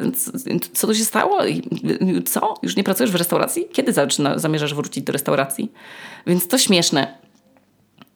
co 0.72 0.86
tu 0.86 0.94
się 0.94 1.04
stało? 1.04 1.38
Co? 2.26 2.54
Już 2.62 2.76
nie 2.76 2.84
pracujesz 2.84 3.10
w 3.10 3.14
restauracji? 3.14 3.66
Kiedy 3.72 3.92
zaczyna, 3.92 4.38
zamierzasz 4.38 4.74
wrócić 4.74 5.04
do 5.04 5.12
restauracji? 5.12 5.72
Więc 6.26 6.48
to 6.48 6.58
śmieszne. 6.58 7.18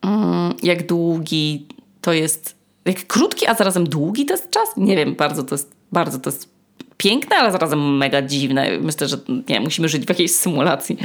Mm, 0.03 0.55
jak 0.63 0.87
długi 0.87 1.67
to 2.05 2.13
jest, 2.13 2.57
jak 2.85 3.07
krótki, 3.07 3.47
a 3.47 3.55
zarazem 3.55 3.89
długi 3.89 4.27
to 4.27 4.35
jest 4.35 4.51
czas? 4.51 4.69
Nie 4.77 4.97
wiem, 4.97 5.15
bardzo 5.15 5.43
to 5.43 5.55
jest, 5.55 5.73
bardzo 5.93 6.19
to 6.19 6.31
jest 6.31 6.49
piękne, 6.97 7.37
ale 7.37 7.53
zarazem 7.53 7.97
mega 7.97 8.23
dziwne. 8.23 8.79
Myślę, 8.79 9.09
że 9.09 9.17
nie, 9.49 9.61
musimy 9.61 9.89
żyć 9.89 10.07
w 10.07 10.09
jakiejś 10.09 10.35
symulacji. 10.35 10.99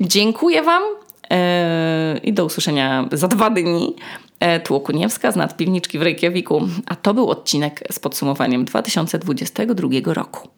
Dziękuję 0.00 0.62
Wam 0.62 0.82
yy, 1.30 2.18
i 2.18 2.32
do 2.32 2.44
usłyszenia 2.44 3.08
za 3.12 3.28
dwa 3.28 3.50
dni. 3.50 3.96
E, 4.40 4.60
tu 4.60 4.74
Okuniewska 4.74 5.32
z 5.32 5.36
nadpiwniczki 5.36 5.98
w 5.98 6.02
Reykjaviku, 6.02 6.68
a 6.86 6.96
to 6.96 7.14
był 7.14 7.30
odcinek 7.30 7.82
z 7.90 7.98
podsumowaniem 7.98 8.64
2022 8.64 9.88
roku. 10.14 10.48